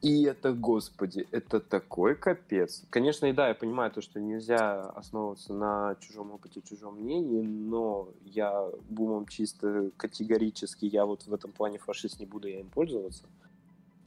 И 0.01 0.23
это, 0.23 0.53
господи, 0.53 1.27
это 1.31 1.59
такой 1.59 2.15
капец. 2.15 2.85
Конечно, 2.89 3.25
и 3.25 3.33
да, 3.33 3.49
я 3.49 3.53
понимаю 3.53 3.91
то, 3.91 4.01
что 4.01 4.21
нельзя 4.21 4.81
основываться 4.91 5.53
на 5.53 5.97
чужом 5.99 6.31
опыте, 6.31 6.61
чужом 6.61 7.01
мнении, 7.01 7.41
но 7.41 8.07
я 8.23 8.69
бумом 8.89 9.27
чисто 9.27 9.91
категорически, 9.97 10.85
я 10.85 11.05
вот 11.05 11.27
в 11.27 11.33
этом 11.33 11.51
плане 11.51 11.79
фашист 11.79 12.21
не 12.21 12.25
буду 12.25 12.47
я 12.47 12.61
им 12.61 12.69
пользоваться. 12.69 13.25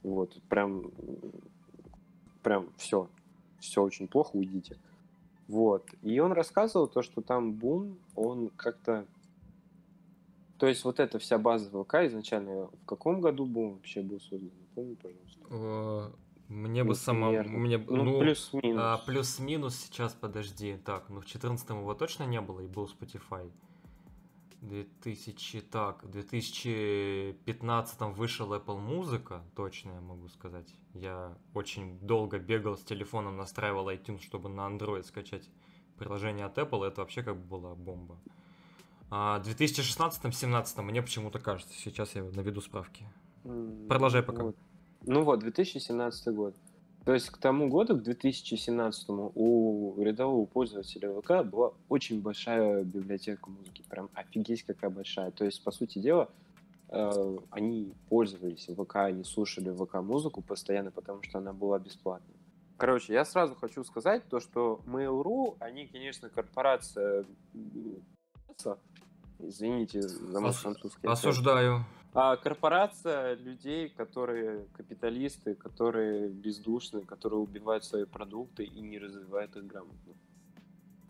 Вот, 0.01 0.35
прям, 0.49 0.91
прям 2.41 2.69
все, 2.77 3.07
все 3.59 3.83
очень 3.83 4.07
плохо, 4.07 4.31
уйдите. 4.33 4.77
Вот, 5.47 5.87
и 6.01 6.19
он 6.19 6.31
рассказывал 6.31 6.87
то, 6.87 7.03
что 7.03 7.21
там 7.21 7.53
бум, 7.53 7.99
он 8.15 8.49
как-то 8.55 9.05
то 10.63 10.69
есть 10.69 10.85
вот 10.85 11.01
эта 11.01 11.19
вся 11.19 11.37
база 11.37 11.69
ВК 11.69 11.95
изначально 12.05 12.67
в 12.67 12.85
каком 12.85 13.19
году 13.19 13.45
бум 13.45 13.73
вообще 13.73 14.01
был 14.01 14.21
создан? 14.21 14.49
Помни, 14.73 14.95
пожалуйста. 14.95 16.17
Мне 16.47 16.85
бы 16.85 16.95
сама... 16.95 17.31
Мне, 17.31 17.77
ну, 17.79 18.03
ну 18.05 18.19
плюс-минус. 18.21 18.81
А, 18.81 18.97
плюс-минус 19.05 19.75
сейчас, 19.75 20.13
подожди. 20.13 20.77
Так, 20.77 21.09
ну 21.09 21.19
в 21.19 21.25
14 21.25 21.69
его 21.69 21.93
точно 21.95 22.23
не 22.23 22.39
было, 22.39 22.61
и 22.61 22.67
был 22.67 22.85
Spotify. 22.85 23.51
2000, 24.61 25.59
так, 25.63 26.01
в 26.05 26.09
2015 26.11 28.01
вышел 28.15 28.53
Apple 28.53 28.79
Музыка, 28.79 29.43
точно 29.57 29.91
я 29.95 29.99
могу 29.99 30.29
сказать. 30.29 30.73
Я 30.93 31.37
очень 31.53 31.99
долго 31.99 32.39
бегал 32.39 32.77
с 32.77 32.83
телефоном, 32.85 33.35
настраивал 33.35 33.89
iTunes, 33.89 34.21
чтобы 34.21 34.47
на 34.47 34.61
Android 34.61 35.03
скачать 35.03 35.49
приложение 35.97 36.45
от 36.45 36.57
Apple. 36.57 36.87
Это 36.87 37.01
вообще 37.01 37.21
как 37.21 37.35
бы 37.35 37.57
была 37.57 37.75
бомба. 37.75 38.17
А 39.15 39.37
в 39.37 39.47
2016-17 39.47 40.81
мне 40.81 41.03
почему-то 41.03 41.37
кажется. 41.37 41.71
Сейчас 41.77 42.15
я 42.15 42.23
наведу 42.23 42.61
справки. 42.61 43.05
Продолжай 43.87 44.23
пока. 44.23 44.41
Вот. 44.41 44.55
Ну 45.03 45.23
вот, 45.23 45.41
2017 45.41 46.33
год. 46.33 46.55
То 47.05 47.13
есть 47.13 47.29
к 47.29 47.37
тому 47.37 47.69
году, 47.69 47.95
к 47.95 48.01
2017 48.01 49.09
у 49.09 50.01
рядового 50.01 50.47
пользователя 50.47 51.13
ВК 51.21 51.45
была 51.47 51.73
очень 51.89 52.23
большая 52.23 52.83
библиотека 52.83 53.51
музыки. 53.51 53.83
Прям 53.87 54.09
офигеть 54.15 54.63
какая 54.63 54.89
большая. 54.89 55.29
То 55.29 55.45
есть, 55.45 55.63
по 55.63 55.69
сути 55.69 55.99
дела, 55.99 56.29
э, 56.89 57.37
они 57.51 57.93
пользовались 58.09 58.67
ВК, 58.67 58.95
они 58.95 59.23
слушали 59.25 59.69
ВК-музыку 59.69 60.41
постоянно, 60.41 60.89
потому 60.89 61.21
что 61.21 61.37
она 61.37 61.53
была 61.53 61.77
бесплатной. 61.77 62.35
Короче, 62.77 63.13
я 63.13 63.25
сразу 63.25 63.53
хочу 63.53 63.83
сказать 63.83 64.27
то, 64.27 64.39
что 64.39 64.81
Mail.ru, 64.87 65.55
они, 65.59 65.85
конечно, 65.85 66.29
корпорация 66.29 67.25
Извините 69.39 70.01
за 70.01 70.39
мой 70.39 70.51
французский. 70.51 71.07
Осуждаю. 71.07 71.85
А 72.13 72.35
корпорация 72.35 73.33
людей, 73.35 73.89
которые 73.89 74.65
капиталисты, 74.77 75.55
которые 75.55 76.29
бездушные, 76.29 77.03
которые 77.03 77.39
убивают 77.39 77.83
свои 77.83 78.05
продукты 78.05 78.63
и 78.65 78.81
не 78.81 78.99
развивают 78.99 79.55
их 79.55 79.65
грамотно. 79.65 80.13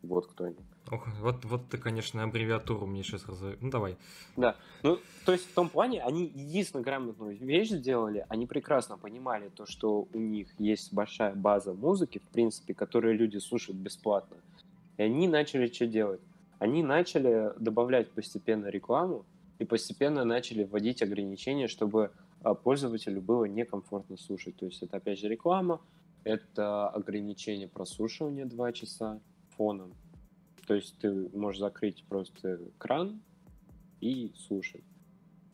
Вот 0.01 0.27
кто 0.27 0.45
они. 0.45 0.58
Ох, 0.91 1.08
вот, 1.19 1.45
вот 1.45 1.69
ты, 1.69 1.77
конечно, 1.77 2.23
аббревиатуру 2.23 2.86
мне 2.86 3.03
сейчас 3.03 3.25
раз... 3.25 3.39
Ну, 3.62 3.69
давай. 3.69 3.97
Да. 4.36 4.56
Ну, 4.82 4.99
то 5.25 5.32
есть 5.32 5.49
в 5.49 5.53
том 5.53 5.69
плане, 5.69 6.03
они 6.03 6.25
единственную 6.25 6.84
грамотную 6.84 7.38
вещь 7.38 7.69
сделали, 7.69 8.25
они 8.27 8.45
прекрасно 8.45 8.97
понимали 8.97 9.49
то, 9.49 9.65
что 9.65 10.08
у 10.13 10.19
них 10.19 10.47
есть 10.60 10.93
большая 10.93 11.36
база 11.36 11.73
музыки, 11.73 12.19
в 12.19 12.34
принципе, 12.34 12.73
которую 12.73 13.17
люди 13.17 13.38
слушают 13.38 13.77
бесплатно. 13.77 14.38
И 14.97 15.03
они 15.03 15.27
начали 15.27 15.67
что 15.67 15.88
делать? 15.88 16.21
Они 16.63 16.82
начали 16.82 17.52
добавлять 17.60 18.10
постепенно 18.12 18.67
рекламу 18.67 19.26
и 19.60 19.65
постепенно 19.65 20.23
начали 20.23 20.63
вводить 20.63 21.02
ограничения, 21.02 21.67
чтобы 21.67 22.12
а, 22.41 22.54
пользователю 22.54 23.21
было 23.21 23.43
некомфортно 23.43 24.15
слушать. 24.15 24.56
То 24.56 24.67
есть 24.67 24.82
это 24.82 24.95
опять 24.95 25.19
же 25.19 25.28
реклама, 25.28 25.82
это 26.23 26.88
ограничение 26.88 27.67
прослушивания 27.67 28.45
2 28.45 28.71
часа 28.71 29.19
фоном. 29.58 29.93
То 30.65 30.76
есть 30.76 30.97
ты 30.99 31.30
можешь 31.38 31.60
закрыть 31.60 32.06
просто 32.08 32.62
кран 32.78 33.21
и 33.99 34.32
слушать. 34.47 34.86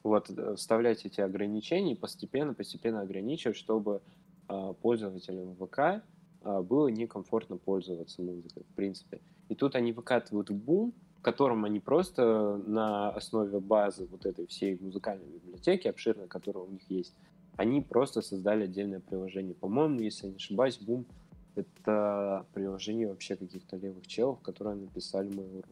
Вот, 0.04 0.30
э, 0.30 0.56
вставлять 0.58 1.08
эти 1.08 1.22
ограничения 1.22 1.94
и 1.94 1.96
постепенно, 1.96 2.54
постепенно 2.54 3.02
ограничивать, 3.02 3.58
чтобы 3.58 4.04
э, 4.48 4.74
пользователям 4.80 5.56
ВК 5.56 6.04
было 6.44 6.88
некомфортно 6.88 7.58
пользоваться 7.58 8.22
музыкой, 8.22 8.64
в 8.64 8.76
принципе. 8.76 9.20
И 9.50 9.56
тут 9.56 9.76
они 9.76 9.92
выкатывают 9.92 10.50
бум, 10.52 10.94
в 11.20 11.22
котором 11.22 11.66
они 11.66 11.80
просто 11.80 12.62
на 12.66 13.10
основе 13.10 13.60
базы 13.60 14.08
вот 14.10 14.26
этой 14.26 14.48
всей 14.48 14.78
музыкальной 14.80 15.28
библиотеки, 15.28 15.88
обширной, 15.88 16.28
которая 16.28 16.64
у 16.64 16.70
них 16.70 16.82
есть, 16.90 17.14
они 17.58 17.82
просто 17.82 18.22
создали 18.22 18.64
отдельное 18.64 19.02
приложение. 19.02 19.54
По-моему, 19.54 20.00
если 20.00 20.28
я 20.28 20.32
не 20.32 20.38
ошибаюсь, 20.38 20.80
Boom— 20.80 21.04
это 21.56 22.46
приложение 22.54 23.10
вообще 23.10 23.36
каких-то 23.36 23.76
левых 23.76 24.08
челов, 24.08 24.40
которые 24.42 24.76
написали 24.76 25.30
Mail.ru. 25.30 25.66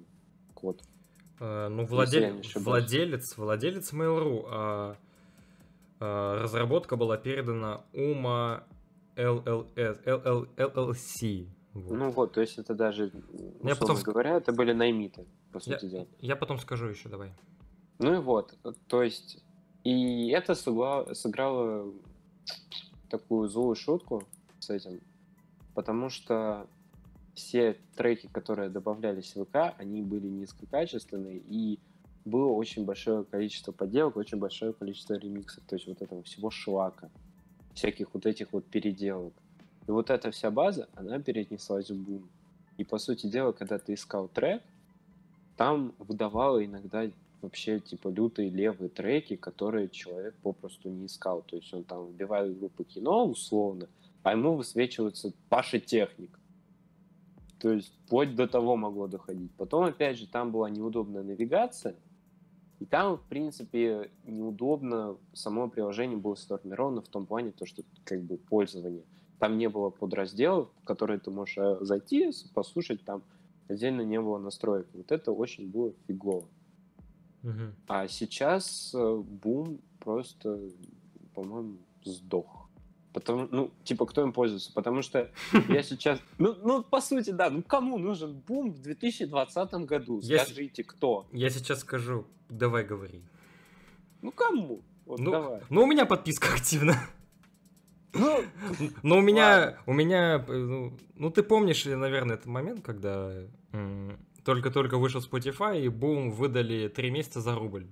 Код. 0.53 0.81
Uh, 1.39 1.69
ну, 1.69 1.85
владель... 1.85 2.41
владелец, 2.55 3.37
владелец 3.37 3.93
Mail.ru, 3.93 4.43
а, 4.47 4.97
а, 5.99 6.41
разработка 6.41 6.97
была 6.97 7.15
передана 7.15 7.83
Ума 7.93 8.63
LLS, 9.17 10.03
LL, 10.05 10.47
LLC. 10.55 11.47
Вот. 11.73 11.91
Ну 11.91 12.09
вот, 12.11 12.33
то 12.33 12.41
есть 12.41 12.57
это 12.57 12.73
даже, 12.73 13.11
я 13.63 13.75
потом 13.75 13.97
говоря, 14.01 14.37
это 14.37 14.51
были 14.51 14.73
наймиты, 14.73 15.27
по 15.51 15.59
сути 15.59 15.85
я, 15.85 15.89
дела. 15.89 16.07
Я 16.19 16.35
потом 16.35 16.57
скажу 16.59 16.87
еще, 16.87 17.09
давай. 17.09 17.33
Ну 17.99 18.15
и 18.15 18.17
вот, 18.17 18.57
то 18.87 19.03
есть, 19.03 19.43
и 19.83 20.29
это 20.29 20.55
сыграло, 20.55 21.13
сыграло 21.13 21.93
такую 23.09 23.47
злую 23.47 23.75
шутку 23.75 24.23
с 24.59 24.69
этим, 24.69 25.01
потому 25.75 26.09
что 26.09 26.67
все 27.35 27.77
треки, 27.95 28.27
которые 28.27 28.69
добавлялись 28.69 29.35
в 29.35 29.45
ВК, 29.45 29.75
они 29.77 30.01
были 30.01 30.27
низкокачественные, 30.27 31.37
и 31.37 31.79
было 32.25 32.51
очень 32.51 32.85
большое 32.85 33.23
количество 33.23 33.71
подделок, 33.71 34.17
очень 34.17 34.39
большое 34.39 34.73
количество 34.73 35.13
ремиксов, 35.13 35.63
то 35.65 35.75
есть 35.75 35.87
вот 35.87 36.01
этого 36.01 36.23
всего 36.23 36.49
шлака, 36.49 37.09
всяких 37.77 38.13
вот 38.13 38.25
этих 38.25 38.51
вот 38.53 38.65
переделок. 38.65 39.33
И 39.87 39.91
вот 39.91 40.09
эта 40.09 40.31
вся 40.31 40.51
база, 40.51 40.89
она 40.95 41.19
перенеслась 41.19 41.89
в 41.89 41.95
бум. 41.95 42.27
И 42.77 42.83
по 42.83 42.97
сути 42.97 43.27
дела, 43.27 43.51
когда 43.51 43.77
ты 43.77 43.93
искал 43.93 44.27
трек, 44.27 44.61
там 45.55 45.93
выдавало 45.99 46.63
иногда 46.65 47.09
вообще 47.41 47.79
типа 47.79 48.09
лютые 48.09 48.49
левые 48.49 48.89
треки, 48.89 49.35
которые 49.35 49.89
человек 49.89 50.35
попросту 50.41 50.89
не 50.89 51.05
искал. 51.05 51.43
То 51.43 51.55
есть 51.55 51.71
он 51.73 51.83
там 51.83 52.07
вбивает 52.07 52.51
в 52.51 52.59
группу 52.59 52.83
кино 52.83 53.25
условно, 53.27 53.87
а 54.23 54.31
ему 54.31 54.55
высвечивается 54.55 55.31
Паша 55.49 55.79
Техник. 55.79 56.37
То 57.59 57.71
есть 57.71 57.91
вплоть 58.05 58.35
до 58.35 58.47
того 58.47 58.75
могло 58.75 59.07
доходить. 59.07 59.51
Потом, 59.57 59.83
опять 59.83 60.17
же, 60.17 60.27
там 60.27 60.51
была 60.51 60.69
неудобная 60.69 61.23
навигация, 61.23 61.95
и 62.79 62.85
там, 62.85 63.17
в 63.17 63.23
принципе, 63.23 64.11
неудобно 64.23 65.17
само 65.33 65.69
приложение 65.69 66.17
было 66.17 66.35
сформировано 66.35 67.01
в 67.01 67.07
том 67.07 67.25
плане, 67.25 67.51
то, 67.51 67.65
что 67.65 67.83
как 68.03 68.21
бы 68.21 68.37
пользование– 68.37 69.03
там 69.39 69.57
не 69.57 69.69
было 69.69 69.89
подразделов, 69.89 70.69
в 70.81 70.85
которые 70.85 71.19
ты 71.19 71.31
можешь 71.31 71.57
э, 71.57 71.77
зайти, 71.81 72.31
послушать, 72.53 73.03
там 73.03 73.23
отдельно 73.67 74.01
не 74.01 74.19
было 74.19 74.37
настроек. 74.37 74.87
Вот 74.93 75.11
это 75.11 75.31
очень 75.31 75.69
было 75.69 75.93
фигово. 76.07 76.45
Угу. 77.43 77.73
А 77.87 78.07
сейчас 78.07 78.93
э, 78.95 79.15
бум 79.15 79.79
просто, 79.99 80.59
по-моему, 81.35 81.77
сдох. 82.03 82.66
Потому, 83.17 83.47
ну, 83.49 83.71
типа, 83.83 84.05
кто 84.05 84.21
им 84.21 84.31
пользуется? 84.31 84.71
Потому 84.73 85.01
что 85.01 85.31
я 85.69 85.81
сейчас... 85.81 86.19
Ну, 86.37 86.55
ну, 86.63 86.83
по 86.83 87.01
сути, 87.01 87.31
да. 87.31 87.49
Ну, 87.49 87.63
кому 87.63 87.97
нужен 87.97 88.33
бум 88.47 88.71
в 88.71 88.79
2020 88.79 89.73
году? 89.85 90.21
Скажите, 90.21 90.83
кто? 90.83 91.25
Я 91.31 91.49
сейчас 91.49 91.79
скажу. 91.79 92.25
Давай 92.47 92.83
говори. 92.83 93.23
Ну, 94.21 94.31
кому? 94.31 94.81
Вот 95.07 95.19
ну, 95.19 95.31
давай. 95.31 95.61
ну, 95.71 95.83
у 95.83 95.87
меня 95.87 96.05
подписка 96.05 96.53
активна. 96.53 96.95
Ну, 98.13 98.43
Но 99.01 99.17
у 99.17 99.21
меня, 99.21 99.79
у 99.87 99.93
меня, 99.93 100.45
ну, 100.47 100.93
ну 101.15 101.31
ты 101.31 101.41
помнишь, 101.41 101.85
наверное, 101.85 102.35
этот 102.35 102.45
момент, 102.45 102.85
когда 102.85 103.31
только-только 104.45 104.97
вышел 104.97 105.21
Spotify 105.21 105.81
и 105.81 105.89
бум 105.89 106.31
выдали 106.31 106.87
три 106.87 107.09
месяца 107.09 107.41
за 107.41 107.55
рубль. 107.55 107.87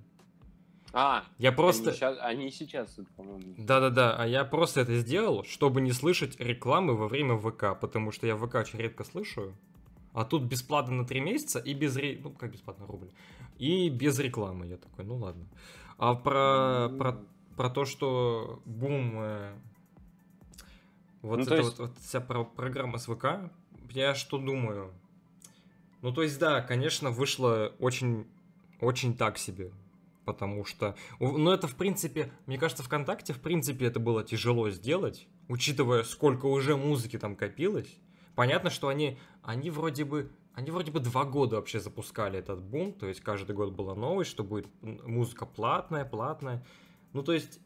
А, 0.98 1.24
я 1.36 1.52
просто... 1.52 1.90
Они 1.90 1.92
сейчас, 1.92 2.18
они 2.22 2.50
сейчас 2.50 3.00
по-моему. 3.16 3.54
Да-да-да, 3.58 4.16
а 4.16 4.26
я 4.26 4.46
просто 4.46 4.80
это 4.80 4.96
сделал, 4.96 5.44
чтобы 5.44 5.82
не 5.82 5.92
слышать 5.92 6.40
рекламы 6.40 6.96
во 6.96 7.06
время 7.06 7.36
ВК, 7.36 7.78
потому 7.78 8.12
что 8.12 8.26
я 8.26 8.34
ВК 8.34 8.54
очень 8.54 8.78
редко 8.78 9.04
слышу, 9.04 9.54
а 10.14 10.24
тут 10.24 10.44
бесплатно 10.44 10.94
на 10.94 11.04
три 11.04 11.20
месяца 11.20 11.58
и 11.58 11.74
без... 11.74 11.96
Ре... 11.96 12.18
Ну, 12.22 12.30
как 12.30 12.50
бесплатно, 12.50 12.86
рубль. 12.86 13.10
И 13.58 13.90
без 13.90 14.18
рекламы. 14.18 14.68
Я 14.68 14.78
такой, 14.78 15.04
ну 15.04 15.16
ладно. 15.16 15.44
А 15.98 16.14
про, 16.14 16.88
про, 16.88 17.18
про 17.58 17.68
то, 17.68 17.84
что 17.84 18.62
бум 18.64 19.16
э, 19.16 19.52
вот 21.20 21.36
ну, 21.36 21.42
эта 21.42 21.56
есть... 21.56 21.78
вот, 21.78 21.90
вот 21.90 21.98
вся 21.98 22.22
про 22.22 22.44
программа 22.44 22.96
с 22.96 23.04
ВК, 23.04 23.50
я 23.90 24.14
что 24.14 24.38
думаю? 24.38 24.94
Ну, 26.00 26.10
то 26.10 26.22
есть, 26.22 26.38
да, 26.38 26.62
конечно, 26.62 27.10
вышло 27.10 27.74
очень, 27.80 28.26
очень 28.80 29.14
так 29.14 29.36
себе. 29.36 29.72
Потому 30.26 30.64
что, 30.66 30.96
ну 31.20 31.50
это 31.50 31.68
в 31.68 31.76
принципе, 31.76 32.30
мне 32.44 32.58
кажется, 32.58 32.82
ВКонтакте 32.82 33.32
в 33.32 33.40
принципе 33.40 33.86
это 33.86 33.98
было 33.98 34.22
тяжело 34.22 34.68
сделать, 34.68 35.26
учитывая, 35.48 36.02
сколько 36.02 36.46
уже 36.46 36.76
музыки 36.76 37.18
там 37.18 37.36
копилось. 37.36 37.96
Понятно, 38.34 38.68
что 38.68 38.88
они, 38.88 39.18
они 39.42 39.70
вроде 39.70 40.04
бы, 40.04 40.30
они 40.52 40.70
вроде 40.70 40.90
бы 40.90 41.00
два 41.00 41.24
года 41.24 41.56
вообще 41.56 41.80
запускали 41.80 42.38
этот 42.38 42.60
бум, 42.60 42.92
то 42.92 43.06
есть 43.06 43.22
каждый 43.22 43.54
год 43.54 43.72
была 43.72 43.94
новость, 43.94 44.30
что 44.30 44.44
будет 44.44 44.66
музыка 44.82 45.46
платная, 45.46 46.04
платная. 46.04 46.66
Ну 47.14 47.22
то 47.22 47.32
есть 47.32 47.60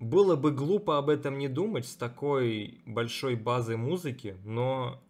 было 0.00 0.36
бы 0.36 0.52
глупо 0.52 0.96
об 0.96 1.10
этом 1.10 1.36
не 1.36 1.48
думать 1.48 1.86
с 1.86 1.96
такой 1.96 2.80
большой 2.86 3.34
базой 3.34 3.76
музыки, 3.76 4.36
но 4.44 5.02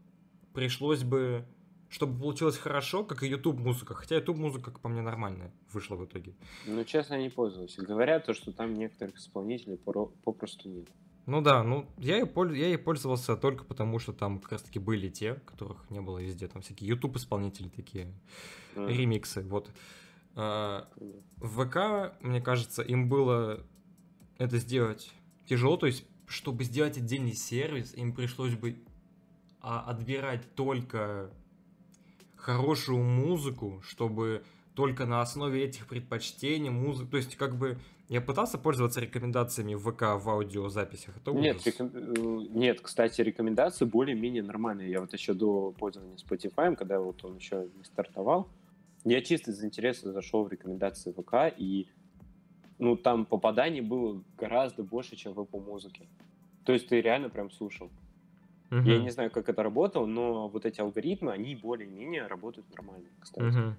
пришлось 0.54 1.04
бы 1.04 1.44
чтобы 1.88 2.18
получилось 2.18 2.58
хорошо, 2.58 3.04
как 3.04 3.22
и 3.22 3.28
YouTube 3.28 3.58
музыка. 3.58 3.94
Хотя 3.94 4.16
YouTube 4.16 4.36
музыка, 4.36 4.70
как 4.70 4.80
по 4.80 4.88
мне, 4.88 5.00
нормальная 5.00 5.52
вышла 5.72 5.96
в 5.96 6.04
итоге. 6.04 6.34
Ну, 6.66 6.84
честно, 6.84 7.14
я 7.14 7.22
не 7.22 7.30
пользовался. 7.30 7.82
Говорят 7.82 8.26
то, 8.26 8.34
что 8.34 8.52
там 8.52 8.74
некоторых 8.74 9.16
исполнителей 9.16 9.78
попросту 9.78 10.68
нет. 10.68 10.88
Ну 11.26 11.42
да, 11.42 11.62
ну 11.62 11.86
я 11.98 12.24
польз... 12.24 12.56
я 12.56 12.68
и 12.72 12.78
пользовался 12.78 13.36
только 13.36 13.62
потому, 13.64 13.98
что 13.98 14.14
там 14.14 14.38
как 14.38 14.52
раз 14.52 14.62
таки 14.62 14.78
были 14.78 15.10
те, 15.10 15.34
которых 15.34 15.84
не 15.90 16.00
было 16.00 16.18
везде. 16.18 16.48
Там 16.48 16.62
всякие 16.62 16.88
YouTube 16.88 17.16
исполнители 17.16 17.68
такие, 17.68 18.14
mm. 18.74 18.88
ремиксы. 18.90 19.42
Вот. 19.42 19.70
А, 20.34 20.88
в 21.36 21.66
ВК, 21.66 22.14
мне 22.22 22.40
кажется, 22.40 22.82
им 22.82 23.10
было 23.10 23.62
это 24.38 24.56
сделать 24.58 25.12
тяжело. 25.46 25.76
То 25.76 25.86
есть, 25.86 26.06
чтобы 26.26 26.64
сделать 26.64 26.96
отдельный 26.96 27.34
сервис, 27.34 27.94
им 27.94 28.14
пришлось 28.14 28.54
бы 28.54 28.78
а, 29.60 29.80
отбирать 29.80 30.54
только 30.54 31.30
хорошую 32.56 33.02
музыку, 33.02 33.80
чтобы 33.82 34.42
только 34.74 35.06
на 35.06 35.20
основе 35.20 35.64
этих 35.64 35.86
предпочтений 35.86 36.70
музыку... 36.70 37.10
То 37.10 37.16
есть, 37.16 37.36
как 37.36 37.56
бы, 37.56 37.78
я 38.08 38.20
пытался 38.20 38.58
пользоваться 38.58 39.00
рекомендациями 39.00 39.74
в 39.74 39.90
ВК 39.90 40.22
в 40.22 40.30
аудиозаписях. 40.30 41.16
Это 41.16 41.32
нет, 41.32 41.64
реком... 41.66 41.90
Э, 41.92 42.46
нет, 42.50 42.80
кстати, 42.80 43.20
рекомендации 43.20 43.84
более-менее 43.84 44.42
нормальные. 44.42 44.90
Я 44.90 45.00
вот 45.00 45.12
еще 45.12 45.34
до 45.34 45.72
пользования 45.72 46.16
Spotify, 46.16 46.74
когда 46.76 47.00
вот 47.00 47.24
он 47.24 47.36
еще 47.36 47.68
не 47.76 47.84
стартовал, 47.84 48.48
я 49.04 49.20
чисто 49.20 49.50
из 49.50 49.64
интереса 49.64 50.12
зашел 50.12 50.44
в 50.44 50.48
рекомендации 50.52 51.12
ВК, 51.12 51.52
и 51.56 51.88
ну, 52.78 52.96
там 52.96 53.26
попаданий 53.26 53.80
было 53.80 54.22
гораздо 54.36 54.82
больше, 54.82 55.16
чем 55.16 55.32
в 55.34 55.40
Apple 55.40 55.64
музыке. 55.64 56.06
То 56.64 56.72
есть 56.72 56.88
ты 56.88 57.00
реально 57.00 57.30
прям 57.30 57.50
слушал. 57.50 57.90
Угу. 58.70 58.80
Я 58.80 58.98
не 58.98 59.10
знаю, 59.10 59.30
как 59.30 59.48
это 59.48 59.62
работало, 59.62 60.06
но 60.06 60.48
вот 60.48 60.66
эти 60.66 60.80
алгоритмы, 60.80 61.32
они 61.32 61.54
более-менее 61.54 62.26
работают 62.26 62.66
нормально, 62.74 63.08
кстати. 63.20 63.46
Угу. 63.46 63.74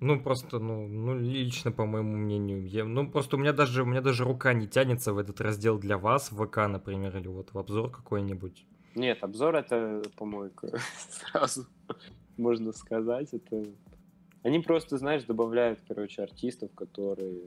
Ну, 0.00 0.20
просто, 0.20 0.58
ну, 0.58 0.86
ну, 0.86 1.18
лично, 1.18 1.72
по 1.72 1.84
моему 1.84 2.16
мнению, 2.16 2.66
я, 2.66 2.84
ну, 2.84 3.10
просто 3.10 3.36
у 3.36 3.38
меня 3.38 3.52
даже, 3.52 3.82
у 3.82 3.86
меня 3.86 4.00
даже 4.00 4.24
рука 4.24 4.54
не 4.54 4.66
тянется 4.66 5.12
в 5.12 5.18
этот 5.18 5.40
раздел 5.40 5.78
для 5.78 5.98
вас, 5.98 6.32
в 6.32 6.46
ВК, 6.46 6.56
например, 6.68 7.16
или 7.18 7.28
вот 7.28 7.52
в 7.52 7.58
обзор 7.58 7.90
какой-нибудь. 7.90 8.64
Нет, 8.94 9.22
обзор 9.22 9.56
это 9.56 10.02
помойка, 10.16 10.78
сразу 11.10 11.66
можно 12.40 12.72
сказать, 12.72 13.32
это... 13.32 13.64
Они 14.42 14.58
просто, 14.60 14.96
знаешь, 14.96 15.24
добавляют, 15.24 15.80
короче, 15.86 16.22
артистов, 16.22 16.72
которые 16.74 17.42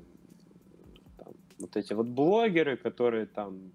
там, 1.17 1.33
вот 1.59 1.75
эти 1.75 1.93
вот 1.93 2.07
блогеры, 2.07 2.77
которые 2.77 3.25
там 3.25 3.71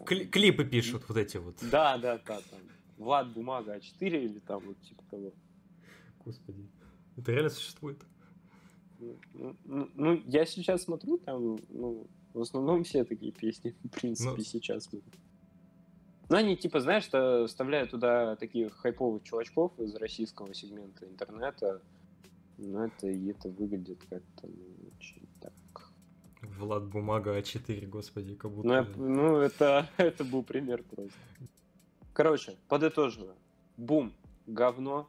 Кли- 0.00 0.26
клипы 0.26 0.64
пишут 0.64 1.04
вот 1.08 1.16
эти 1.16 1.36
вот. 1.36 1.56
Да, 1.62 1.98
да, 1.98 2.18
да, 2.18 2.40
там. 2.40 2.60
Влад 2.98 3.32
Бумага 3.32 3.76
А4 3.76 4.24
или 4.24 4.38
там 4.40 4.62
вот 4.64 4.80
типа 4.82 5.02
того. 5.10 5.32
Господи. 6.24 6.68
Это 7.16 7.32
реально 7.32 7.50
существует? 7.50 7.98
Ну, 8.98 9.56
ну, 9.64 9.90
ну, 9.94 10.22
я 10.26 10.46
сейчас 10.46 10.84
смотрю, 10.84 11.18
там, 11.18 11.58
ну, 11.68 12.06
в 12.32 12.40
основном 12.40 12.84
все 12.84 13.04
такие 13.04 13.32
песни, 13.32 13.74
в 13.82 13.88
принципе. 13.88 14.30
Ну. 14.36 14.42
сейчас. 14.42 14.88
Ну, 16.28 16.36
они, 16.36 16.56
типа, 16.56 16.80
знаешь, 16.80 17.04
что 17.04 17.46
вставляют 17.46 17.90
туда 17.90 18.36
таких 18.36 18.72
хайповых 18.74 19.24
чувачков 19.24 19.78
из 19.80 19.94
российского 19.96 20.54
сегмента 20.54 21.04
интернета, 21.04 21.82
но 22.58 22.84
это, 22.86 23.08
и 23.08 23.26
это 23.28 23.48
выглядит 23.48 23.98
как-то 24.08 24.46
ну, 24.46 24.90
очень 24.96 25.28
так 25.40 25.52
Влад 26.62 26.84
Бумага 26.84 27.38
А4, 27.38 27.86
господи, 27.86 28.34
как 28.34 28.50
будто... 28.52 28.86
Ну, 28.96 29.08
ну 29.08 29.36
это, 29.38 29.88
это 29.96 30.24
был 30.24 30.42
пример 30.42 30.82
просто. 30.82 31.18
Короче, 32.12 32.56
подытоживаю. 32.68 33.34
Бум, 33.76 34.12
говно. 34.46 35.08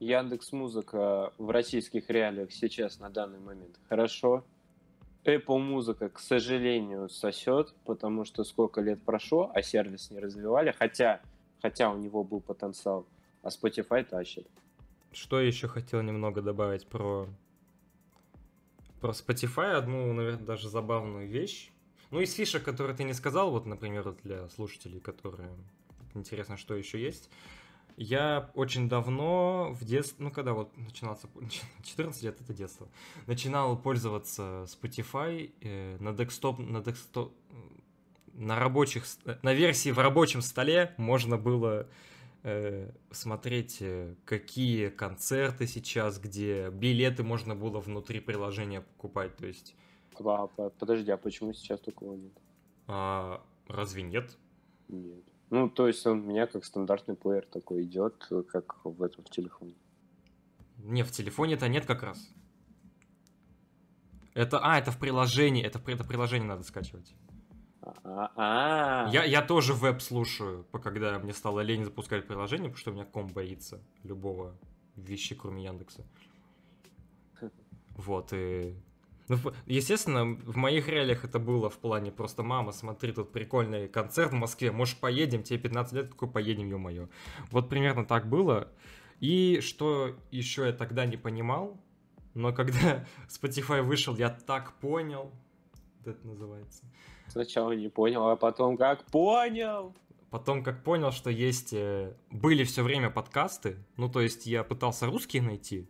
Яндекс 0.00 0.52
Музыка 0.52 1.32
в 1.38 1.50
российских 1.50 2.08
реалиях 2.10 2.52
сейчас 2.52 2.98
на 2.98 3.10
данный 3.10 3.38
момент 3.38 3.78
хорошо. 3.88 4.44
Apple 5.24 5.58
Музыка, 5.58 6.08
к 6.08 6.18
сожалению, 6.18 7.08
сосет, 7.10 7.74
потому 7.84 8.24
что 8.24 8.42
сколько 8.42 8.80
лет 8.80 9.02
прошло, 9.02 9.52
а 9.54 9.62
сервис 9.62 10.10
не 10.10 10.18
развивали, 10.18 10.74
хотя, 10.76 11.20
хотя 11.60 11.90
у 11.90 11.98
него 11.98 12.24
был 12.24 12.40
потенциал, 12.40 13.06
а 13.42 13.48
Spotify 13.48 14.02
тащит. 14.02 14.48
Что 15.12 15.40
еще 15.40 15.68
хотел 15.68 16.00
немного 16.02 16.40
добавить 16.40 16.86
про 16.86 17.28
про 19.00 19.12
Spotify 19.12 19.72
одну, 19.72 20.12
наверное, 20.12 20.44
даже 20.44 20.68
забавную 20.68 21.28
вещь. 21.28 21.70
Ну, 22.10 22.20
из 22.20 22.32
фишек, 22.32 22.64
которые 22.64 22.96
ты 22.96 23.04
не 23.04 23.14
сказал, 23.14 23.50
вот, 23.50 23.66
например, 23.66 24.14
для 24.24 24.48
слушателей, 24.48 25.00
которые 25.00 25.50
интересно, 26.14 26.56
что 26.56 26.74
еще 26.74 27.00
есть. 27.00 27.30
Я 27.96 28.50
очень 28.54 28.88
давно 28.88 29.72
в 29.72 29.84
детстве, 29.84 30.24
ну 30.24 30.30
когда 30.30 30.54
вот 30.54 30.74
начинался, 30.76 31.28
14 31.82 32.22
лет 32.22 32.40
это 32.40 32.54
детство, 32.54 32.88
начинал 33.26 33.76
пользоваться 33.76 34.66
Spotify 34.66 35.52
э, 35.60 35.98
на 36.00 36.12
декстоп, 36.12 36.58
на 36.58 36.82
декстоп, 36.82 37.34
на 38.34 38.58
рабочих, 38.58 39.04
на 39.42 39.52
версии 39.52 39.90
в 39.90 39.98
рабочем 39.98 40.40
столе 40.40 40.94
можно 40.96 41.36
было 41.36 41.82
э, 41.82 41.86
смотреть, 43.10 43.78
э, 43.80 44.14
какие 44.24 44.88
концерты 44.88 45.66
сейчас, 45.66 46.18
где 46.18 46.70
билеты 46.70 47.22
можно 47.22 47.54
было 47.54 47.80
внутри 47.80 48.20
приложения 48.20 48.80
покупать, 48.80 49.36
то 49.36 49.46
есть... 49.46 49.74
А, 50.24 50.46
подожди, 50.46 51.10
а 51.10 51.16
почему 51.16 51.52
сейчас 51.52 51.80
такого 51.80 52.14
нет? 52.14 52.32
А, 52.86 53.42
разве 53.68 54.02
нет? 54.02 54.36
Нет. 54.88 55.24
Ну, 55.50 55.68
то 55.68 55.88
есть 55.88 56.06
он 56.06 56.20
у 56.20 56.22
меня 56.22 56.46
как 56.46 56.64
стандартный 56.64 57.16
плеер 57.16 57.44
такой 57.46 57.82
идет, 57.82 58.26
как 58.48 58.84
в 58.84 59.02
этом 59.02 59.24
в 59.24 59.30
телефоне. 59.30 59.74
Не, 60.78 61.02
в 61.02 61.10
телефоне-то 61.10 61.68
нет 61.68 61.86
как 61.86 62.02
раз. 62.02 62.30
Это, 64.34 64.60
а, 64.60 64.78
это 64.78 64.92
в 64.92 64.98
приложении, 64.98 65.62
это, 65.62 65.80
это 65.90 66.04
приложение 66.04 66.48
надо 66.48 66.62
скачивать. 66.62 67.14
А-а-а. 67.82 69.08
Я, 69.10 69.24
я 69.24 69.42
тоже 69.42 69.72
веб 69.72 70.00
слушаю, 70.02 70.66
когда 70.82 71.18
мне 71.18 71.32
стало 71.32 71.60
лень 71.60 71.84
запускать 71.84 72.26
приложение, 72.26 72.68
потому 72.68 72.78
что 72.78 72.90
у 72.90 72.94
меня 72.94 73.04
ком 73.04 73.26
боится 73.28 73.80
любого 74.02 74.54
вещи, 74.96 75.34
кроме 75.34 75.64
Яндекса. 75.64 76.04
Вот, 77.96 78.32
и... 78.32 78.74
Ну, 79.28 79.36
естественно, 79.66 80.24
в 80.24 80.56
моих 80.56 80.88
реалиях 80.88 81.24
это 81.24 81.38
было 81.38 81.70
в 81.70 81.78
плане 81.78 82.10
просто 82.10 82.42
«Мама, 82.42 82.72
смотри, 82.72 83.12
тут 83.12 83.30
прикольный 83.30 83.86
концерт 83.88 84.32
в 84.32 84.34
Москве, 84.34 84.72
может, 84.72 84.98
поедем? 84.98 85.44
Тебе 85.44 85.58
15 85.58 85.92
лет, 85.92 86.08
какой 86.08 86.28
поедем, 86.28 86.68
ё-моё». 86.68 87.08
Вот 87.50 87.68
примерно 87.68 88.04
так 88.04 88.28
было. 88.28 88.72
И 89.20 89.60
что 89.60 90.16
еще 90.32 90.66
я 90.66 90.72
тогда 90.72 91.06
не 91.06 91.16
понимал, 91.16 91.80
но 92.34 92.52
когда 92.52 93.06
Spotify 93.28 93.82
вышел, 93.82 94.16
я 94.16 94.30
так 94.30 94.72
понял, 94.80 95.30
это 96.04 96.26
называется, 96.26 96.84
Сначала 97.30 97.72
не 97.72 97.88
понял, 97.88 98.28
а 98.28 98.36
потом 98.36 98.76
как 98.76 99.04
понял. 99.06 99.94
Потом 100.30 100.62
как 100.62 100.82
понял, 100.82 101.12
что 101.12 101.30
есть... 101.30 101.72
Э, 101.72 102.14
были 102.30 102.64
все 102.64 102.82
время 102.82 103.10
подкасты. 103.10 103.78
Ну, 103.96 104.08
то 104.08 104.20
есть 104.20 104.46
я 104.46 104.64
пытался 104.64 105.06
русские 105.06 105.42
найти. 105.42 105.88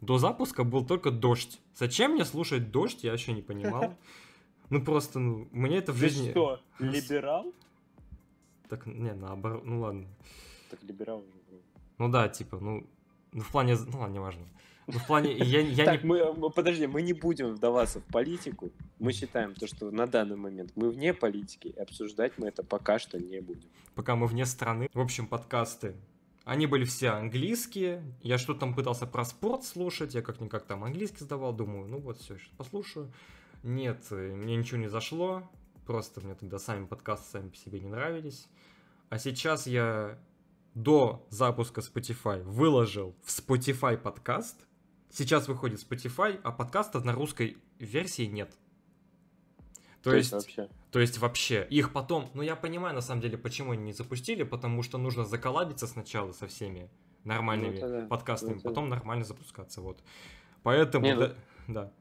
До 0.00 0.18
запуска 0.18 0.64
был 0.64 0.86
только 0.86 1.10
дождь. 1.10 1.60
Зачем 1.74 2.12
мне 2.12 2.24
слушать 2.24 2.70
дождь, 2.70 3.04
я 3.04 3.12
еще 3.12 3.32
не 3.32 3.42
понимал. 3.42 3.94
Ну, 4.70 4.84
просто, 4.84 5.18
ну, 5.18 5.48
мне 5.50 5.78
это 5.78 5.92
в 5.92 5.96
жизни... 5.96 6.30
что, 6.30 6.60
либерал? 6.78 7.54
Так, 8.68 8.84
не, 8.84 9.14
наоборот, 9.14 9.64
ну 9.64 9.80
ладно. 9.80 10.06
Так 10.68 10.82
либерал 10.82 11.20
уже. 11.20 11.62
Ну 11.96 12.10
да, 12.10 12.28
типа, 12.28 12.58
ну, 12.60 12.86
ну 13.32 13.40
в 13.40 13.50
плане, 13.50 13.76
ну 13.86 13.98
ладно, 13.98 14.12
неважно. 14.12 14.46
Ну, 14.90 14.98
в 14.98 15.06
плане, 15.06 15.36
я, 15.36 15.60
я 15.60 15.84
так, 15.84 16.02
не... 16.02 16.08
мы, 16.08 16.50
подожди, 16.50 16.86
мы 16.86 17.02
не 17.02 17.12
будем 17.12 17.52
вдаваться 17.52 18.00
в 18.00 18.04
политику. 18.04 18.72
Мы 18.98 19.12
считаем 19.12 19.54
то, 19.54 19.66
что 19.66 19.90
на 19.90 20.06
данный 20.06 20.36
момент 20.36 20.72
мы 20.76 20.88
вне 20.90 21.12
политики, 21.12 21.68
и 21.68 21.78
обсуждать 21.78 22.32
мы 22.38 22.48
это 22.48 22.62
пока 22.62 22.98
что 22.98 23.18
не 23.18 23.40
будем. 23.40 23.68
Пока 23.94 24.16
мы 24.16 24.26
вне 24.26 24.46
страны. 24.46 24.88
В 24.94 25.00
общем, 25.00 25.26
подкасты. 25.26 25.94
Они 26.44 26.66
были 26.66 26.86
все 26.86 27.10
английские. 27.10 28.02
Я 28.22 28.38
что 28.38 28.54
там 28.54 28.74
пытался 28.74 29.06
про 29.06 29.26
спорт 29.26 29.64
слушать, 29.64 30.14
я 30.14 30.22
как-никак 30.22 30.64
там 30.64 30.82
английский 30.82 31.24
сдавал, 31.24 31.52
думаю, 31.52 31.86
ну 31.86 31.98
вот 31.98 32.16
все, 32.16 32.38
сейчас 32.38 32.50
послушаю. 32.56 33.12
Нет, 33.62 34.10
мне 34.10 34.56
ничего 34.56 34.78
не 34.78 34.88
зашло. 34.88 35.42
Просто 35.86 36.22
мне 36.22 36.34
тогда 36.34 36.58
сами 36.58 36.86
подкасты 36.86 37.30
сами 37.30 37.50
по 37.50 37.56
себе 37.56 37.80
не 37.80 37.88
нравились. 37.88 38.48
А 39.10 39.18
сейчас 39.18 39.66
я 39.66 40.18
до 40.74 41.26
запуска 41.28 41.82
Spotify 41.82 42.42
выложил 42.42 43.14
в 43.22 43.28
Spotify 43.28 43.98
подкаст, 43.98 44.67
Сейчас 45.10 45.48
выходит 45.48 45.80
Spotify, 45.80 46.38
а 46.42 46.52
подкастов 46.52 47.04
на 47.04 47.12
русской 47.12 47.56
версии 47.78 48.24
нет. 48.26 48.50
То, 50.02 50.10
То 50.10 50.16
есть 50.16 50.32
есть, 50.32 50.46
вообще. 50.46 50.68
то 50.92 51.00
есть 51.00 51.18
вообще, 51.18 51.66
их 51.70 51.92
потом, 51.92 52.30
ну 52.34 52.42
я 52.42 52.54
понимаю 52.56 52.94
на 52.94 53.00
самом 53.00 53.20
деле, 53.20 53.36
почему 53.36 53.72
они 53.72 53.82
не 53.84 53.92
запустили, 53.92 54.44
потому 54.44 54.82
что 54.82 54.96
нужно 54.96 55.24
заколабиться 55.24 55.86
сначала 55.86 56.32
со 56.32 56.46
всеми 56.46 56.88
нормальными 57.24 57.80
Ну, 57.80 57.88
да. 57.88 58.06
подкастами, 58.06 58.54
Ну, 58.54 58.60
потом 58.60 58.88
нормально 58.88 59.24
запускаться, 59.24 59.80
вот. 59.80 59.98
Поэтому, 60.62 61.04
Не, 61.04 61.14
ну- 61.14 61.20
да, 61.20 61.34
да. 61.66 61.92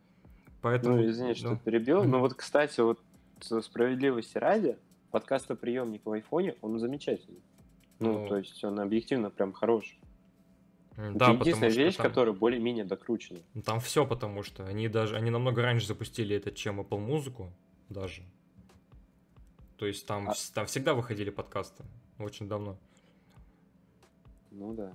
Поэтому, 0.62 0.98
Ну, 0.98 1.10
извини, 1.10 1.34
что 1.34 1.50
да. 1.52 1.56
перебил. 1.58 2.04
Но 2.04 2.20
вот, 2.20 2.36
кстати, 2.36 2.80
вот 2.82 3.00
справедливости 3.42 4.38
ради, 4.38 4.78
подкастоприемник 5.12 6.06
в 6.06 6.12
айфоне, 6.12 6.56
он 6.62 6.78
замечательный. 6.80 7.42
Ну, 8.00 8.22
Ну. 8.22 8.28
то 8.28 8.38
есть 8.38 8.64
он 8.64 8.80
объективно 8.80 9.30
прям 9.32 9.54
хороший. 9.54 9.98
Это 10.98 11.12
Да, 11.14 11.28
потому 11.28 11.40
единственная 11.42 11.70
вещь, 11.72 11.96
там- 11.96 12.08
которая 12.08 12.34
более-менее 12.34 12.84
докручена. 12.84 13.40
Ну, 13.54 13.62
Там 13.62 13.80
все 13.80 14.06
потому 14.06 14.42
что 14.42 14.66
они 14.66 14.88
даже 14.88 15.16
они 15.16 15.30
намного 15.30 15.62
раньше 15.62 15.86
запустили 15.88 16.36
это, 16.36 16.52
чем 16.52 16.82
Apple 16.82 16.98
музыку 17.00 17.54
даже. 17.90 18.24
То 19.78 19.86
есть 19.86 20.08
там, 20.08 20.30
А- 20.30 20.34
там 20.56 20.66
всегда 20.66 20.96
выходили 20.96 21.30
подкасты 21.30 21.84
очень 22.18 22.48
давно. 22.48 22.80
Ну 24.50 24.74
да. 24.74 24.92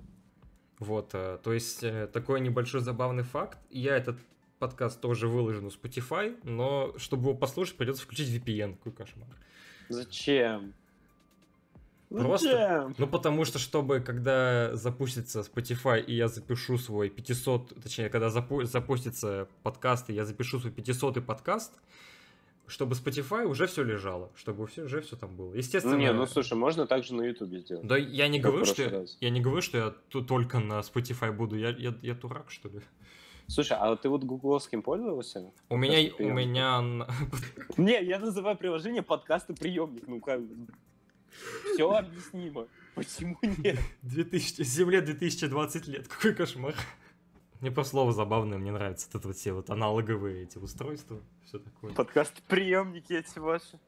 Вот, 0.79 1.11
э, 1.13 1.39
то 1.41 1.53
есть 1.53 1.83
э, 1.83 2.07
такой 2.07 2.41
небольшой 2.41 2.81
забавный 2.81 3.23
факт. 3.23 3.57
Я 3.69 3.95
этот 3.95 4.19
подкаст 4.59 4.99
тоже 4.99 5.29
выложу 5.29 5.61
на 5.61 5.67
Spotify, 5.67 6.37
но 6.43 6.93
чтобы 6.97 7.29
его 7.29 7.33
послушать, 7.37 7.77
придется 7.77 8.03
включить 8.03 8.27
VPN. 8.29 8.75
Какой 8.75 8.91
кошмар. 8.91 9.29
Зачем? 9.87 10.73
Просто- 12.21 12.49
Зачем? 12.49 12.95
Ну, 12.97 13.07
потому 13.07 13.45
что, 13.45 13.59
чтобы, 13.59 13.99
когда 13.99 14.75
запустится 14.75 15.41
Spotify, 15.41 16.03
и 16.03 16.15
я 16.15 16.27
запишу 16.27 16.77
свой 16.77 17.09
500, 17.09 17.81
точнее, 17.81 18.09
когда 18.09 18.27
запу- 18.27 18.65
запустится 18.65 19.47
подкаст, 19.63 20.09
и 20.09 20.13
я 20.13 20.25
запишу 20.25 20.59
свой 20.59 20.71
500 20.71 21.25
подкаст, 21.25 21.73
чтобы 22.67 22.95
Spotify 22.95 23.45
уже 23.45 23.65
все 23.67 23.83
лежало, 23.83 24.31
чтобы 24.35 24.67
все, 24.67 24.83
уже 24.83 25.01
все 25.01 25.15
там 25.15 25.35
было. 25.35 25.53
Естественно... 25.53 25.95
Ну 25.95 26.01
не, 26.01 26.13
ну 26.13 26.25
слушай, 26.25 26.53
можно 26.53 26.87
также 26.87 27.13
на 27.13 27.23
Ютубе 27.23 27.59
сделать. 27.59 27.85
Да 27.85 27.97
я 27.97 28.27
не 28.27 28.39
Как 28.39 28.51
говорю, 28.51 28.65
что 28.65 28.89
раз. 28.89 29.17
я 29.19 29.29
не 29.29 29.41
говорю, 29.41 29.61
что 29.61 29.77
я 29.77 30.21
только 30.21 30.59
на 30.59 30.79
Spotify 30.79 31.31
буду. 31.31 31.57
Я, 31.57 31.69
я, 31.69 31.93
я 32.01 32.13
дурак, 32.13 32.49
что 32.51 32.69
ли? 32.69 32.79
Слушай, 33.47 33.77
а 33.79 33.95
ты 33.97 34.07
вот 34.07 34.23
гугловским 34.23 34.81
пользовался? 34.81 35.51
У 35.69 35.77
меня, 35.77 36.09
у 36.19 36.29
меня 36.29 36.81
Не, 37.77 38.01
я 38.03 38.19
называю 38.19 38.57
приложение 38.57 39.01
подкаста 39.01 39.53
приемник. 39.53 40.07
Ну 40.07 40.21
как 40.21 40.39
все 41.73 41.91
объяснимо. 41.91 42.67
Почему 42.95 43.37
нет? 43.41 43.79
2000, 44.03 44.63
земле 44.63 45.01
2020 45.01 45.87
лет. 45.87 46.07
Какой 46.07 46.33
кошмар. 46.33 46.75
Мне 47.59 47.71
просто 47.71 47.91
слово 47.91 48.11
забавное, 48.11 48.57
мне 48.57 48.71
нравится. 48.71 49.07
Вот 49.11 49.19
это 49.19 49.27
вот 49.29 49.37
все 49.37 49.53
вот 49.53 49.69
аналоговые 49.69 50.43
эти 50.43 50.57
устройства, 50.57 51.21
все 51.45 51.59
такое. 51.59 51.93
Подкаст 51.93 52.41
приемники 52.43 53.13
эти 53.13 53.39
ваши. 53.39 53.79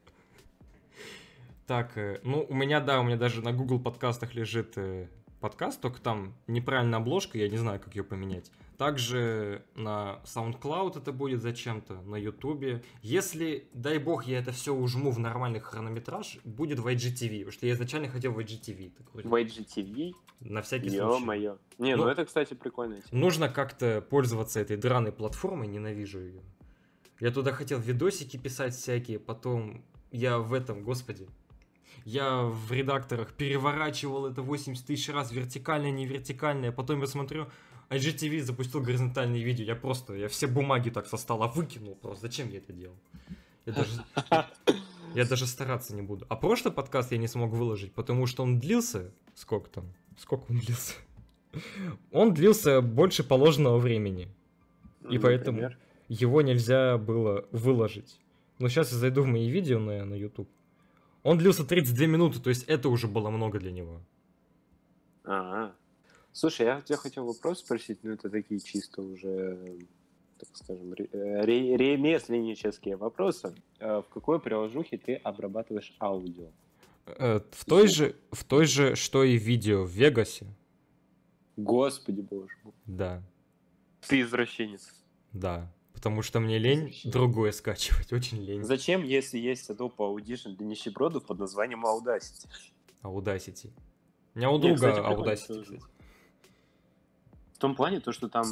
Так, 1.66 1.96
э, 1.98 2.20
ну, 2.22 2.46
у 2.48 2.54
меня, 2.54 2.80
да, 2.80 3.00
у 3.00 3.02
меня 3.02 3.16
даже 3.16 3.42
на 3.42 3.52
Google 3.52 3.78
подкастах 3.80 4.34
лежит 4.34 4.78
э, 4.78 5.08
подкаст, 5.40 5.80
только 5.80 6.00
там 6.00 6.34
неправильная 6.46 7.00
обложка, 7.00 7.38
я 7.38 7.48
не 7.48 7.58
знаю, 7.58 7.78
как 7.80 7.94
ее 7.96 8.04
поменять. 8.04 8.50
Также 8.78 9.64
на 9.74 10.20
SoundCloud 10.24 10.98
это 10.98 11.12
будет 11.12 11.40
зачем-то, 11.40 12.02
на 12.02 12.16
YouTube. 12.16 12.82
Если, 13.02 13.68
дай 13.72 13.98
бог, 13.98 14.26
я 14.26 14.38
это 14.38 14.52
все 14.52 14.74
ужму 14.74 15.10
в 15.10 15.18
нормальный 15.18 15.60
хронометраж, 15.60 16.38
будет 16.44 16.78
в 16.78 16.86
IGTV, 16.86 17.38
потому 17.38 17.52
что 17.52 17.66
я 17.66 17.72
изначально 17.72 18.08
хотел 18.08 18.32
в 18.32 18.38
IGTV. 18.38 18.92
Так 18.96 19.24
В 19.24 19.34
IGTV? 19.34 20.12
на 20.40 20.60
всякий 20.60 20.90
случай. 20.90 21.04
Ё-моё. 21.04 21.58
Не, 21.78 21.96
ну 21.96 22.04
Ну, 22.04 22.10
это, 22.10 22.24
кстати, 22.26 22.54
прикольно. 22.54 22.98
Нужно 23.10 23.48
как-то 23.48 24.02
пользоваться 24.02 24.60
этой 24.60 24.76
драной 24.76 25.12
платформой, 25.12 25.66
ненавижу 25.66 26.20
ее. 26.20 26.42
Я 27.20 27.30
туда 27.30 27.52
хотел 27.52 27.78
видосики 27.78 28.36
писать 28.36 28.74
всякие, 28.74 29.18
потом 29.18 29.82
я 30.10 30.38
в 30.38 30.52
этом, 30.52 30.82
господи, 30.82 31.26
я 32.04 32.42
в 32.42 32.70
редакторах 32.70 33.32
переворачивал 33.32 34.26
это 34.26 34.42
80 34.42 34.86
тысяч 34.86 35.08
раз, 35.08 35.32
вертикальное, 35.32 35.90
не 35.90 36.06
вертикальное, 36.06 36.72
потом 36.72 37.00
я 37.00 37.06
смотрю, 37.06 37.48
IGTV 37.90 38.42
запустил 38.42 38.80
горизонтальные 38.80 39.42
видео, 39.42 39.64
я 39.64 39.76
просто, 39.76 40.14
я 40.14 40.28
все 40.28 40.46
бумаги 40.46 40.90
так 40.90 41.06
со 41.06 41.16
стола 41.16 41.46
выкинул 41.48 41.94
просто, 41.94 42.26
зачем 42.26 42.48
я 42.50 42.58
это 42.58 42.72
делал? 42.72 42.96
Я 43.64 43.72
даже, 43.72 44.04
я 45.14 45.24
даже 45.24 45.46
стараться 45.46 45.94
не 45.94 46.02
буду. 46.02 46.26
А 46.28 46.36
прошлый 46.36 46.72
подкаст 46.72 47.12
я 47.12 47.18
не 47.18 47.28
смог 47.28 47.50
выложить, 47.52 47.92
потому 47.92 48.26
что 48.26 48.42
он 48.42 48.58
длился, 48.58 49.12
сколько 49.34 49.68
там, 49.70 49.84
сколько 50.18 50.50
он 50.50 50.58
длился? 50.58 50.94
Он 52.12 52.34
длился 52.34 52.80
больше 52.80 53.24
положенного 53.24 53.78
времени. 53.78 54.28
И 55.08 55.18
поэтому- 55.18 55.60
Например? 55.60 55.78
Его 56.08 56.40
нельзя 56.42 56.98
было 56.98 57.46
выложить. 57.50 58.20
Но 58.58 58.68
сейчас 58.68 58.92
я 58.92 58.98
зайду 58.98 59.22
в 59.22 59.26
мои 59.26 59.48
видео 59.48 59.78
на, 59.80 60.04
на 60.04 60.14
YouTube. 60.14 60.48
Он 61.24 61.36
длился 61.38 61.64
32 61.64 62.06
минуты, 62.06 62.38
то 62.40 62.48
есть 62.50 62.62
это 62.64 62.88
уже 62.88 63.08
было 63.08 63.30
много 63.30 63.58
для 63.58 63.72
него. 63.72 64.00
А, 65.24 65.72
Слушай, 66.38 66.66
я 66.66 66.80
тебя 66.82 66.98
хотел 66.98 67.24
вопрос 67.24 67.60
спросить, 67.60 68.04
но 68.04 68.10
это 68.12 68.28
такие 68.28 68.60
чисто 68.60 69.00
уже, 69.00 69.78
так 70.38 70.48
скажем, 70.52 70.92
ре- 70.92 71.08
э, 71.10 71.44
ре- 71.46 71.76
ремесленнические 71.78 72.96
вопросы. 72.96 73.54
Э, 73.78 74.02
В 74.02 74.08
какой 74.12 74.38
приложухе 74.38 74.98
ты 74.98 75.14
обрабатываешь 75.14 75.96
аудио? 75.98 76.48
Э, 77.06 77.40
В 77.52 77.64
той 77.64 77.88
же, 77.88 78.16
в 78.32 78.44
той 78.44 78.66
же, 78.66 78.96
что 78.96 79.24
и 79.24 79.38
видео 79.38 79.84
в 79.84 79.90
Вегасе. 79.90 80.46
Господи 81.56 82.20
боже 82.20 82.52
мой. 82.64 82.74
Да, 82.84 83.22
Ты 84.06 84.20
извращенец. 84.20 84.92
да. 85.32 85.72
Потому 85.94 86.20
что 86.20 86.40
мне 86.40 86.58
лень 86.58 86.94
другое 87.06 87.52
скачивать, 87.52 88.12
очень 88.12 88.42
лень. 88.42 88.62
Зачем, 88.62 89.02
если 89.04 89.38
есть 89.38 89.70
Adobe 89.70 89.96
Audition 89.96 90.54
для 90.54 90.66
нищебродов 90.66 91.24
под 91.24 91.38
названием 91.38 91.86
Audacity? 91.86 92.46
Audacity. 93.02 93.70
У 94.34 94.38
меня 94.38 94.50
у 94.50 94.58
Не, 94.58 94.74
друга 94.76 94.90
Audacity, 95.00 95.62
кстати. 95.62 95.80
В 97.56 97.58
том 97.58 97.74
плане, 97.74 98.00
то, 98.00 98.12
что 98.12 98.28
там 98.28 98.44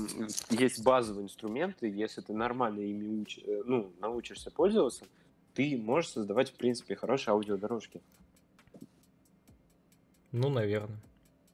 есть 0.48 0.82
базовые 0.82 1.24
инструменты, 1.24 1.90
если 1.90 2.22
ты 2.22 2.32
нормально 2.32 2.80
ими 2.80 3.20
уч... 3.20 3.36
э, 3.36 3.62
ну, 3.66 3.92
научишься 4.00 4.50
пользоваться, 4.50 5.04
ты 5.52 5.76
можешь 5.76 6.12
создавать, 6.12 6.50
в 6.50 6.54
принципе, 6.54 6.96
хорошие 6.96 7.32
аудиодорожки. 7.32 8.00
Ну, 10.32 10.48
наверное. 10.48 11.02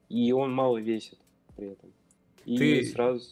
И 0.09 0.31
он 0.31 0.53
мало 0.53 0.79
весит 0.79 1.19
при 1.57 1.71
этом. 1.71 1.93
И 2.45 2.57
Ты- 2.57 2.85
сразу... 2.85 3.29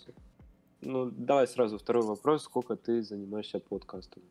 Ну, 0.81 1.13
давай 1.13 1.47
сразу 1.47 1.79
второй 1.79 2.03
вопрос. 2.03 2.43
Сколько 2.43 2.75
ты 2.75 3.03
занимаешься 3.03 3.61
подкастом? 3.61 4.25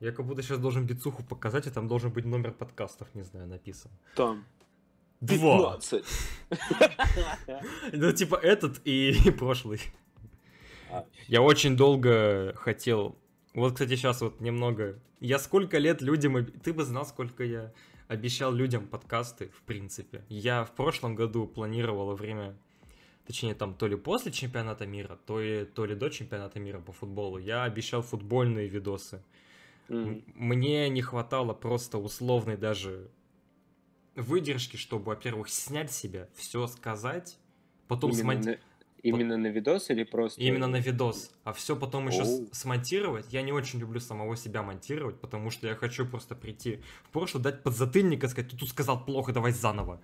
Я 0.00 0.12
как 0.12 0.24
будто 0.24 0.40
сейчас 0.40 0.60
должен 0.60 0.86
бицуху 0.86 1.22
показать, 1.22 1.66
и 1.66 1.70
там 1.70 1.88
должен 1.88 2.10
быть 2.10 2.24
номер 2.24 2.52
подкастов, 2.52 3.14
не 3.14 3.22
знаю, 3.22 3.48
написан. 3.48 3.90
Там. 4.16 4.46
Два. 5.20 5.78
15. 5.78 6.04
Ну, 7.92 8.12
типа 8.12 8.36
этот 8.36 8.80
и 8.84 9.30
прошлый. 9.38 9.80
А. 10.90 11.04
Я 11.26 11.42
очень 11.42 11.76
долго 11.76 12.54
хотел... 12.56 13.16
Вот, 13.54 13.72
кстати, 13.72 13.96
сейчас 13.96 14.20
вот 14.20 14.40
немного... 14.40 14.98
Я 15.20 15.38
сколько 15.38 15.78
лет 15.78 16.00
людям... 16.02 16.46
Ты 16.46 16.72
бы 16.72 16.84
знал, 16.84 17.04
сколько 17.04 17.44
я 17.44 17.72
обещал 18.06 18.52
людям 18.52 18.86
подкасты, 18.86 19.50
в 19.50 19.62
принципе. 19.62 20.24
Я 20.28 20.64
в 20.64 20.74
прошлом 20.74 21.14
году 21.14 21.46
планировал 21.46 22.14
время... 22.14 22.56
Точнее, 23.26 23.54
там, 23.54 23.74
то 23.74 23.86
ли 23.86 23.96
после 23.96 24.32
чемпионата 24.32 24.86
мира, 24.86 25.18
то 25.26 25.38
ли, 25.40 25.66
то 25.66 25.84
ли 25.84 25.94
до 25.94 26.08
чемпионата 26.08 26.58
мира 26.60 26.80
по 26.80 26.92
футболу. 26.92 27.36
Я 27.36 27.64
обещал 27.64 28.00
футбольные 28.00 28.68
видосы. 28.68 29.22
М- 29.88 30.22
Мне 30.34 30.88
не 30.88 31.02
хватало 31.02 31.52
просто 31.52 31.98
условной 31.98 32.56
даже 32.56 33.10
выдержки, 34.22 34.76
чтобы, 34.76 35.06
во-первых, 35.06 35.48
снять 35.48 35.92
себя, 35.92 36.28
все 36.34 36.66
сказать, 36.66 37.38
потом 37.86 38.10
Именно. 38.10 38.58
Именно 39.02 39.36
на 39.36 39.46
видос 39.46 39.90
или 39.90 40.02
просто... 40.02 40.40
Именно 40.40 40.66
на 40.66 40.80
видос. 40.80 41.30
А 41.44 41.52
все 41.52 41.76
потом 41.76 42.08
еще 42.08 42.22
Оу. 42.22 42.48
смонтировать. 42.52 43.32
Я 43.32 43.42
не 43.42 43.52
очень 43.52 43.78
люблю 43.78 44.00
самого 44.00 44.36
себя 44.36 44.62
монтировать, 44.62 45.20
потому 45.20 45.50
что 45.50 45.68
я 45.68 45.76
хочу 45.76 46.04
просто 46.04 46.34
прийти 46.34 46.80
в 47.04 47.10
прошлое, 47.10 47.42
дать 47.42 47.62
подзатыльник 47.62 48.24
и 48.24 48.28
сказать, 48.28 48.50
ты 48.50 48.56
тут 48.56 48.68
сказал 48.68 49.04
плохо, 49.04 49.32
давай 49.32 49.52
заново. 49.52 50.02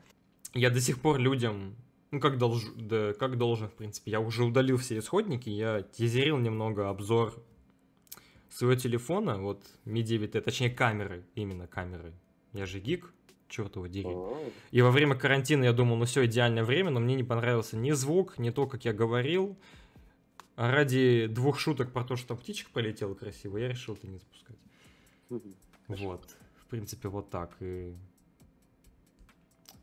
Я 0.55 0.71
до 0.71 0.81
сих 0.81 1.01
пор 1.01 1.19
людям, 1.19 1.75
ну 2.13 2.21
как, 2.21 2.39
долж... 2.39 2.63
да, 2.77 3.13
как 3.15 3.37
должен, 3.37 3.69
в 3.69 3.75
принципе, 3.75 4.13
я 4.13 4.21
уже 4.21 4.45
удалил 4.45 4.77
все 4.77 4.99
исходники, 4.99 5.49
я 5.49 5.83
тизерил 5.83 6.39
немного 6.39 6.89
обзор 6.89 7.35
своего 8.49 8.79
телефона, 8.79 9.39
вот 9.39 9.65
Mi 9.85 10.05
9T, 10.05 10.41
точнее 10.41 10.71
камеры, 10.71 11.25
именно 11.35 11.67
камеры. 11.67 12.13
Я 12.53 12.67
же 12.67 12.79
гик, 12.79 13.13
чертова 13.49 13.89
дери. 13.89 14.09
О, 14.09 14.37
И 14.71 14.83
во 14.83 14.91
время 14.91 15.15
карантина 15.15 15.65
я 15.65 15.73
думал, 15.73 15.97
ну 15.97 16.05
все, 16.05 16.25
идеальное 16.27 16.65
время, 16.65 16.91
но 16.91 17.01
мне 17.01 17.15
не 17.15 17.25
понравился 17.25 17.77
ни 17.77 17.93
звук, 17.93 18.39
ни 18.39 18.51
то, 18.51 18.67
как 18.67 18.85
я 18.85 18.93
говорил. 18.93 19.57
А 20.57 20.71
ради 20.71 21.27
двух 21.27 21.59
шуток 21.59 21.93
про 21.93 22.05
то, 22.05 22.17
что 22.17 22.29
там 22.29 22.37
птичка 22.37 22.71
полетела 22.73 23.15
красиво, 23.15 23.57
я 23.57 23.69
решил 23.69 23.95
это 23.95 24.07
не 24.07 24.19
запускать. 24.19 24.57
Вот. 25.89 26.37
В 26.57 26.67
принципе, 26.67 27.09
вот 27.09 27.31
так. 27.31 27.57
И 27.61 27.95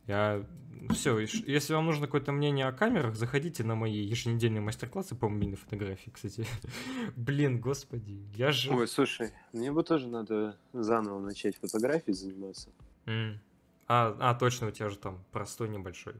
Я... 0.07 0.45
Все, 0.91 1.19
если 1.19 1.73
вам 1.73 1.85
нужно 1.85 2.07
какое-то 2.07 2.31
мнение 2.31 2.65
о 2.65 2.71
камерах, 2.71 3.15
заходите 3.15 3.63
на 3.63 3.75
мои 3.75 4.01
еженедельные 4.01 4.61
мастер-классы 4.61 5.13
по 5.13 5.29
мобильной 5.29 5.57
фотографии, 5.57 6.09
кстати. 6.09 6.47
Блин, 7.15 7.59
господи, 7.59 8.25
я 8.35 8.51
же... 8.51 8.73
Ой, 8.73 8.87
слушай, 8.87 9.31
мне 9.53 9.71
бы 9.71 9.83
тоже 9.83 10.07
надо 10.07 10.57
заново 10.73 11.19
начать 11.19 11.55
фотографией 11.57 12.15
заниматься. 12.15 12.69
Mm. 13.05 13.37
А, 13.87 14.15
а, 14.19 14.33
точно, 14.35 14.67
у 14.67 14.71
тебя 14.71 14.89
же 14.89 14.97
там 14.97 15.19
простой 15.31 15.69
небольшой. 15.69 16.15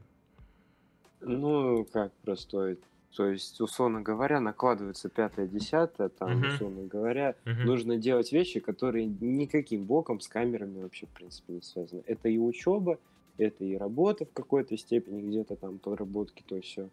Ну, 1.20 1.84
как 1.92 2.12
простой? 2.24 2.78
То 3.14 3.26
есть, 3.26 3.60
условно 3.60 4.00
говоря, 4.00 4.40
накладывается 4.40 5.08
пятое, 5.08 5.46
десятое, 5.46 6.08
там, 6.08 6.32
Мгм. 6.32 6.46
условно 6.46 6.86
говоря, 6.86 7.36
Мгм. 7.44 7.66
нужно 7.66 7.96
делать 7.98 8.32
вещи, 8.32 8.60
которые 8.60 9.06
никаким 9.06 9.84
боком 9.84 10.20
с 10.20 10.28
камерами 10.28 10.82
вообще, 10.82 11.06
в 11.06 11.10
принципе, 11.10 11.52
не 11.54 11.62
связаны. 11.62 12.02
Это 12.06 12.28
и 12.28 12.38
учеба, 12.38 12.98
это 13.36 13.64
и 13.64 13.76
работа 13.76 14.24
в 14.24 14.32
какой-то 14.32 14.76
степени, 14.76 15.20
где-то 15.22 15.56
там 15.56 15.78
подработки, 15.78 16.42
то 16.46 16.60
все. 16.60 16.88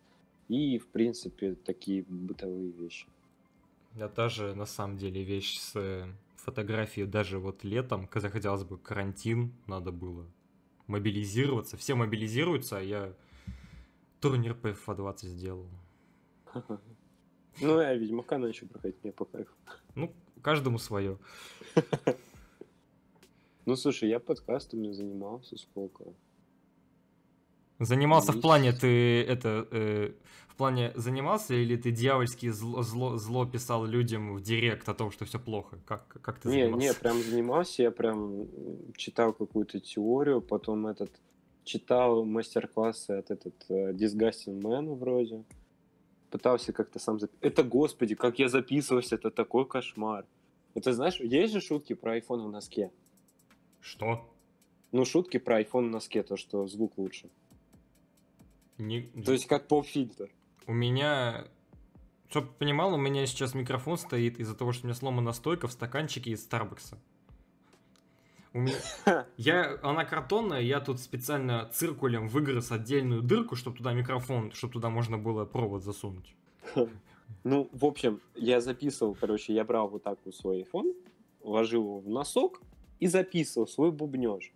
И, 0.50 0.78
в 0.78 0.88
принципе, 0.90 1.56
такие 1.56 2.04
бытовые 2.08 2.72
вещи. 2.72 3.08
Я 3.96 4.08
даже, 4.08 4.54
на 4.56 4.66
самом 4.66 4.98
деле, 4.98 5.24
вещь 5.24 5.58
с 5.58 5.76
э, 5.76 6.06
фотографией 6.36 7.08
даже 7.08 7.40
вот 7.40 7.64
летом, 7.64 8.08
когда 8.08 8.30
хотелось 8.30 8.64
бы 8.64 8.78
карантин, 8.78 9.54
надо 9.68 9.92
было 9.92 10.26
мобилизироваться. 10.90 11.78
Все 11.78 11.96
мобилизируются, 11.96 12.78
а 12.78 12.82
я 12.82 13.14
турнир 14.20 14.56
по 14.56 14.68
FA20 14.68 15.28
сделал. 15.28 15.68
Ну, 17.62 17.82
я 17.82 17.94
Ведьмака 17.94 18.38
начал 18.38 18.68
проходить, 18.68 19.04
мне 19.04 19.12
по 19.12 19.26
кайфу. 19.26 19.52
Ну, 19.96 20.14
каждому 20.42 20.80
свое. 20.80 21.18
Ну, 23.66 23.76
слушай, 23.76 24.10
я 24.10 24.20
подкастами 24.20 24.92
занимался 24.92 25.56
сколько? 25.58 26.06
Занимался 27.78 28.32
в 28.32 28.42
плане 28.42 28.72
ты 28.72 29.24
это 29.24 29.68
э, 29.70 30.14
плане 30.60 30.92
занимался 30.96 31.54
или 31.54 31.78
ты 31.78 31.92
дьявольски 31.92 32.50
зло, 32.50 32.84
зло, 32.84 33.18
зло 33.18 33.46
писал 33.46 33.86
людям 33.86 34.36
в 34.36 34.42
директ 34.42 34.90
о 34.90 34.94
том, 34.94 35.10
что 35.10 35.24
все 35.24 35.40
плохо? 35.40 35.80
Как, 35.86 36.06
как 36.22 36.40
ты 36.40 36.50
Не, 36.50 36.54
занимался? 36.64 36.88
не, 36.88 36.94
прям 36.94 37.22
занимался, 37.24 37.84
я 37.84 37.92
прям 37.92 38.46
читал 38.98 39.32
какую-то 39.34 39.80
теорию, 39.80 40.42
потом 40.42 40.86
этот 40.88 41.12
читал 41.64 42.26
мастер-классы 42.26 43.12
от 43.12 43.32
этот 43.32 43.56
э, 43.70 43.94
Disgusting 43.94 44.60
Man 44.62 44.96
вроде. 44.96 45.46
Пытался 46.30 46.74
как-то 46.74 47.00
сам 47.00 47.20
записать. 47.20 47.42
Это, 47.42 47.64
господи, 47.64 48.16
как 48.16 48.38
я 48.38 48.50
записывался, 48.50 49.16
это 49.16 49.32
такой 49.32 49.66
кошмар. 49.66 50.26
Это 50.74 50.92
знаешь, 50.92 51.22
есть 51.22 51.54
же 51.54 51.62
шутки 51.62 51.94
про 51.94 52.18
iPhone 52.18 52.48
в 52.48 52.52
носке? 52.52 52.92
Что? 53.80 54.30
Ну, 54.92 55.06
шутки 55.06 55.38
про 55.40 55.62
iPhone 55.62 55.88
в 55.88 55.92
носке, 55.92 56.22
то, 56.22 56.36
что 56.36 56.68
звук 56.68 56.98
лучше. 56.98 57.30
Не... 58.78 59.04
То 59.26 59.32
есть 59.32 59.46
как 59.46 59.68
поп-фильтр. 59.70 60.30
У 60.68 60.74
меня, 60.74 61.48
чтоб 62.30 62.48
ты 62.48 62.54
понимал, 62.60 62.94
у 62.94 62.98
меня 62.98 63.26
сейчас 63.26 63.54
микрофон 63.54 63.98
стоит 63.98 64.40
из-за 64.40 64.56
того, 64.56 64.72
что 64.72 64.86
у 64.86 64.88
меня 64.88 64.96
сломана 64.96 65.34
стойка 65.34 65.68
в 65.68 65.72
стаканчике 65.72 66.32
из 66.32 66.44
Старбакса. 66.44 66.98
У 68.54 68.60
меня... 68.60 68.76
Я, 69.38 69.80
она 69.84 70.06
картонная, 70.06 70.62
я 70.62 70.80
тут 70.80 71.00
специально 71.00 71.70
циркулем 71.72 72.28
выгрыз 72.28 72.72
отдельную 72.72 73.22
дырку, 73.22 73.56
чтобы 73.56 73.78
туда 73.78 73.94
микрофон, 73.94 74.52
чтобы 74.52 74.74
туда 74.74 74.90
можно 74.90 75.18
было 75.18 75.46
провод 75.46 75.84
засунуть. 75.84 76.36
Ну, 77.44 77.70
в 77.72 77.86
общем, 77.86 78.22
я 78.36 78.60
записывал, 78.60 79.14
короче, 79.16 79.54
я 79.54 79.64
брал 79.64 79.88
вот 79.88 80.02
так 80.02 80.18
вот 80.26 80.36
свой 80.36 80.64
iPhone, 80.64 80.96
ложил 81.44 81.84
его 81.84 82.00
в 82.00 82.10
носок 82.10 82.60
и 83.00 83.06
записывал 83.06 83.68
свой 83.68 83.92
бубнеж. 83.92 84.52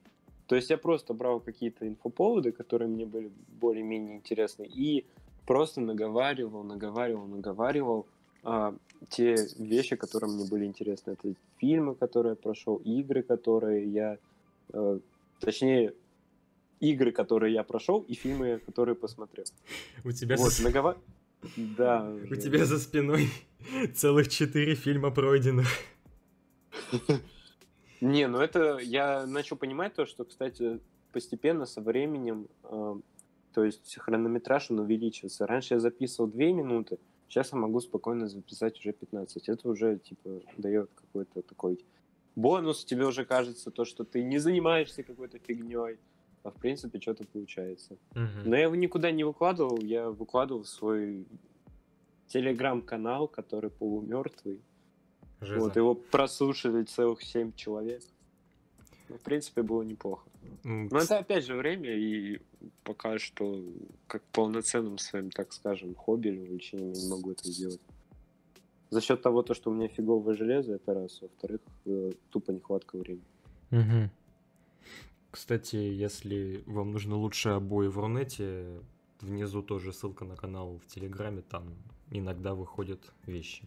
То 0.47 0.56
есть 0.56 0.70
я 0.70 0.78
просто 0.78 1.14
брал 1.14 1.39
какие-то 1.39 1.88
инфоповоды, 1.88 2.51
которые 2.51 2.89
мне 2.89 3.06
были 3.06 3.32
более-менее 3.47 4.18
интересны, 4.18 4.66
и 4.66 5.06
просто 5.46 5.82
наговаривал, 5.82 6.64
наговаривал, 6.64 7.28
наговаривал 7.28 8.08
а, 8.44 8.76
те 9.10 9.36
вещи, 9.58 9.96
которые 9.96 10.32
мне 10.32 10.46
были 10.46 10.66
интересны. 10.66 11.12
Это 11.12 11.34
фильмы, 11.58 11.96
которые 11.96 12.32
я 12.32 12.36
прошел, 12.36 12.78
игры, 12.78 13.24
которые 13.24 13.88
я... 13.88 14.18
э, 14.74 15.00
точнее, 15.39 15.94
игры, 16.80 17.12
которые 17.12 17.54
я 17.54 17.64
прошел, 17.64 18.02
и 18.02 18.14
фильмы, 18.14 18.60
которые 18.66 18.96
посмотрел. 18.96 19.46
У 20.04 20.12
тебя, 20.12 20.36
Вот, 20.38 20.54
нагова... 20.62 20.98
Да. 21.58 22.10
у 22.32 22.36
тебя 22.36 22.66
за 22.66 22.80
спиной 22.80 23.30
целых 23.94 24.30
четыре 24.30 24.76
фильма 24.76 25.12
пройденных. 25.12 25.68
Не, 28.02 28.28
ну 28.28 28.39
это 28.39 28.80
я 28.80 29.26
начал 29.26 29.56
понимать 29.56 29.94
то, 29.94 30.06
что, 30.06 30.26
кстати, 30.26 30.80
постепенно 31.14 31.66
со 31.66 31.82
временем, 31.82 32.48
э, 32.64 32.96
то 33.54 33.64
есть 33.64 33.95
хронометраж 33.97 34.72
он 34.72 34.80
увеличивается. 34.80 35.47
Раньше 35.47 35.76
я 35.76 35.80
записывал 35.80 36.30
2 36.30 36.39
минуты, 36.45 36.97
сейчас 37.28 37.51
я 37.54 37.58
могу 37.58 37.80
спокойно 37.80 38.28
записать 38.28 38.80
уже 38.80 38.93
15. 38.93 39.49
Это 39.49 39.70
уже 39.70 39.97
типа 39.97 40.41
дает 40.58 40.89
какой-то 40.95 41.41
такой 41.41 41.84
бонус. 42.36 42.86
Тебе 42.86 43.06
уже 43.06 43.26
кажется 43.26 43.72
то, 43.72 43.86
что 43.86 44.04
ты 44.04 44.24
не 44.24 44.39
занимаешься 44.39 45.04
какой-то 45.04 45.39
фигней, 45.39 45.97
а 46.43 46.49
в 46.49 46.56
принципе 46.56 46.99
что-то 46.99 47.26
получается. 47.26 47.97
Мгм. 48.16 48.43
Но 48.45 48.56
я 48.56 48.64
его 48.64 48.76
никуда 48.76 49.12
не 49.12 49.24
выкладывал, 49.24 49.78
я 49.82 50.10
выкладывал 50.10 50.66
свой 50.66 51.26
телеграм-канал, 52.28 53.28
который 53.28 53.70
полумертвый. 53.70 54.62
Жиза. 55.41 55.60
Вот, 55.60 55.76
его 55.76 55.93
прослушали 55.93 56.84
целых 56.84 57.22
7 57.22 57.54
человек. 57.54 58.01
Ну, 59.10 59.18
в 59.18 59.22
принципе, 59.22 59.62
было 59.62 59.84
неплохо. 59.84 60.30
Но 60.64 60.97
это 60.97 61.18
опять 61.18 61.45
же 61.45 61.56
время, 61.56 61.93
и 61.93 62.39
пока 62.84 63.20
что 63.20 63.64
как 64.07 64.24
полноценным 64.32 64.97
своим, 64.97 65.30
так 65.30 65.53
скажем, 65.53 65.95
хобби 65.95 66.30
или 66.30 66.39
увлечением 66.39 66.93
не 66.93 67.09
могу 67.09 67.32
это 67.32 67.47
сделать. 67.47 67.82
За 68.89 69.01
счет 69.01 69.22
того, 69.22 69.41
то, 69.41 69.53
что 69.53 69.72
у 69.72 69.74
меня 69.74 69.88
фиговое 69.88 70.36
железо, 70.36 70.76
это 70.76 70.93
раз. 70.93 71.22
Во-вторых, 71.22 71.61
э, 71.86 72.11
тупо 72.30 72.51
нехватка 72.51 72.97
времени. 72.97 73.26
Мгм. 73.72 74.11
Кстати, 75.32 75.76
если 75.76 76.64
вам 76.68 76.91
нужны 76.91 77.16
лучшие 77.16 77.55
обои 77.55 77.88
в 77.88 77.97
Рунете, 77.97 78.82
внизу 79.20 79.64
тоже 79.64 79.93
ссылка 79.93 80.26
на 80.26 80.36
канал 80.36 80.80
в 80.80 80.86
Телеграме, 80.86 81.41
там 81.41 81.74
иногда 82.11 82.53
выходят 82.53 82.99
вещи. 83.26 83.64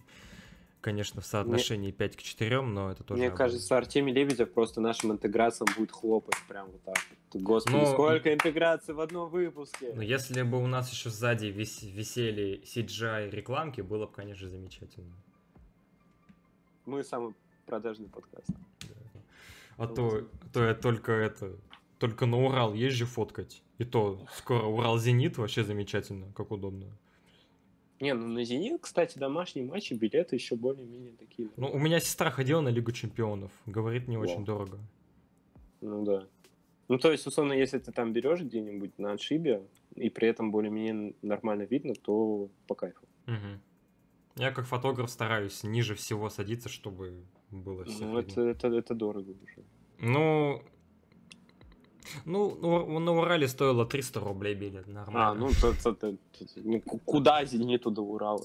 Конечно, 0.87 1.21
в 1.21 1.27
соотношении 1.27 1.91
5 1.91 2.17
к 2.17 2.23
4, 2.23 2.61
но 2.61 2.93
это 2.93 3.03
тоже... 3.03 3.19
Мне 3.19 3.27
обои. 3.27 3.39
кажется, 3.39 3.77
Артемий 3.77 4.15
Лебедев 4.15 4.53
просто 4.53 4.81
нашим 4.81 5.11
интеграциям 5.11 5.67
будет 5.77 5.91
хлопать 5.91 6.37
прям 6.47 6.71
вот 6.71 6.81
так. 6.85 6.95
Господи, 7.35 7.75
Ну, 7.75 7.87
сколько 7.87 8.33
интеграций 8.33 8.95
в 8.95 9.01
одном 9.01 9.29
выпуске! 9.29 9.93
Но 9.93 10.01
если 10.01 10.43
бы 10.43 10.63
у 10.63 10.67
нас 10.69 10.93
еще 10.93 11.11
сзади 11.11 11.47
вис- 11.47 11.85
висели 11.91 12.63
CGI 12.63 13.31
рекламки, 13.31 13.81
было 13.81 14.07
бы, 14.07 14.13
конечно, 14.13 14.49
замечательно. 14.49 15.13
Мы 16.85 17.03
самый 17.03 17.35
продажный 17.67 18.09
подкаст. 18.09 18.51
А 19.79 19.89
Ну, 19.89 19.95
то, 19.97 20.19
а 20.19 20.49
то 20.53 20.65
я 20.67 20.75
только 20.77 21.11
это, 21.11 21.57
только 21.99 22.27
на 22.27 22.37
Урал 22.37 22.75
езжу 22.75 23.07
фоткать. 23.07 23.65
И 23.79 23.85
то 23.85 24.25
скоро 24.37 24.67
Урал-Зенит 24.67 25.37
вообще 25.37 25.65
замечательно, 25.65 26.31
как 26.37 26.53
удобно. 26.53 26.87
Не, 28.01 28.15
ну 28.15 28.27
на 28.27 28.45
Зенит, 28.45 28.83
кстати, 28.83 29.19
домашние 29.19 29.65
матчи, 29.65 29.95
билеты 29.95 30.37
еще 30.37 30.55
более-менее 30.55 31.13
такие. 31.13 31.49
Ну, 31.57 31.71
у 31.71 31.79
меня 31.79 31.99
сестра 32.01 32.31
ходила 32.31 32.61
на 32.61 32.69
Лигу 32.69 32.93
Чемпионов. 32.93 33.51
Говорит, 33.65 34.07
не 34.07 34.19
очень 34.19 34.37
Вау. 34.37 34.45
дорого. 34.45 34.79
Ну 35.81 36.05
да. 36.05 36.27
Ну, 36.89 36.99
то 36.99 37.11
есть, 37.11 37.27
условно, 37.27 37.53
если 37.53 37.79
ты 37.79 37.93
там 37.93 38.13
берешь 38.13 38.41
где-нибудь 38.41 38.99
на 38.99 39.13
отшибе, 39.13 39.63
и 39.95 40.11
при 40.11 40.29
этом 40.29 40.53
более-менее 40.53 41.15
нормально 41.23 41.63
видно, 41.63 41.95
то 41.95 42.49
по 42.67 42.75
кайфу. 42.75 43.07
Мгм. 43.27 43.61
Я 44.37 44.53
как 44.53 44.67
фотограф 44.67 45.11
стараюсь 45.11 45.65
ниже 45.65 45.95
всего 45.95 46.29
садиться, 46.29 46.69
чтобы 46.69 47.25
было 47.51 47.85
все 47.85 48.05
Ну, 48.05 48.19
это, 48.19 48.43
это, 48.43 48.69
это 48.69 48.95
дорого 48.95 49.31
уже. 49.31 49.65
Ну, 49.99 50.63
ну, 52.25 52.57
ну, 52.61 52.99
на 52.99 53.13
Урале 53.13 53.49
стоило 53.49 53.85
300 53.87 54.21
рублей 54.21 54.55
билет, 54.55 54.87
нормально. 54.87 55.31
А, 55.31 55.35
ну, 55.35 55.49
то, 55.61 55.73
то- 55.83 55.93
то- 55.95 56.13
то- 56.13 56.47
ну, 56.65 56.81
ку- 56.81 56.99
куда 57.05 57.45
Зениту 57.45 57.91
до 57.91 58.03
Урала? 58.03 58.43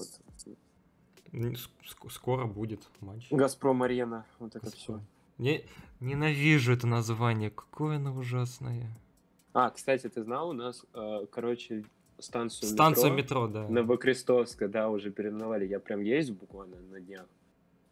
Скоро 2.10 2.46
будет 2.46 2.80
матч. 3.00 3.28
Газпром-арена, 3.30 4.24
вот 4.38 4.56
это 4.56 4.70
все. 4.70 5.00
Не, 5.38 5.64
ненавижу 6.00 6.72
это 6.72 6.86
название, 6.86 7.50
какое 7.50 7.96
оно 7.96 8.14
ужасное. 8.14 8.86
А, 9.54 9.70
кстати, 9.70 10.08
ты 10.08 10.22
знал, 10.22 10.50
у 10.50 10.52
нас, 10.52 10.84
э, 10.94 11.26
короче, 11.30 11.84
станцию 12.18 12.70
Станция 12.70 13.10
метро, 13.10 13.46
метро, 13.46 13.62
да. 13.62 13.68
Новокрестовская, 13.68 14.68
да, 14.68 14.88
уже 14.88 15.10
переименовали. 15.10 15.66
Я 15.66 15.80
прям 15.80 16.00
ездил 16.02 16.34
буквально 16.36 16.76
на 16.90 17.00
днях 17.00 17.26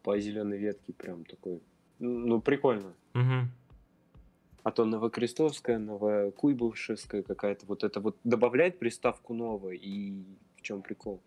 по 0.02 0.18
зеленой 0.18 0.58
ветке, 0.58 0.92
прям 0.92 1.24
такой. 1.24 1.60
Ну, 1.98 2.40
прикольно. 2.40 2.92
Мгм. 3.14 3.50
А 4.62 4.70
то 4.70 4.84
Новокрестовская, 4.84 5.78
Новокуйбышевская 5.78 7.22
какая-то. 7.22 7.66
Вот 7.66 7.84
это 7.84 8.00
вот 8.00 8.16
добавляет 8.24 8.78
приставку 8.78 9.34
новая. 9.34 9.74
И 9.74 10.12
в 10.56 10.62
чем 10.62 10.82
прикол? 10.82 11.22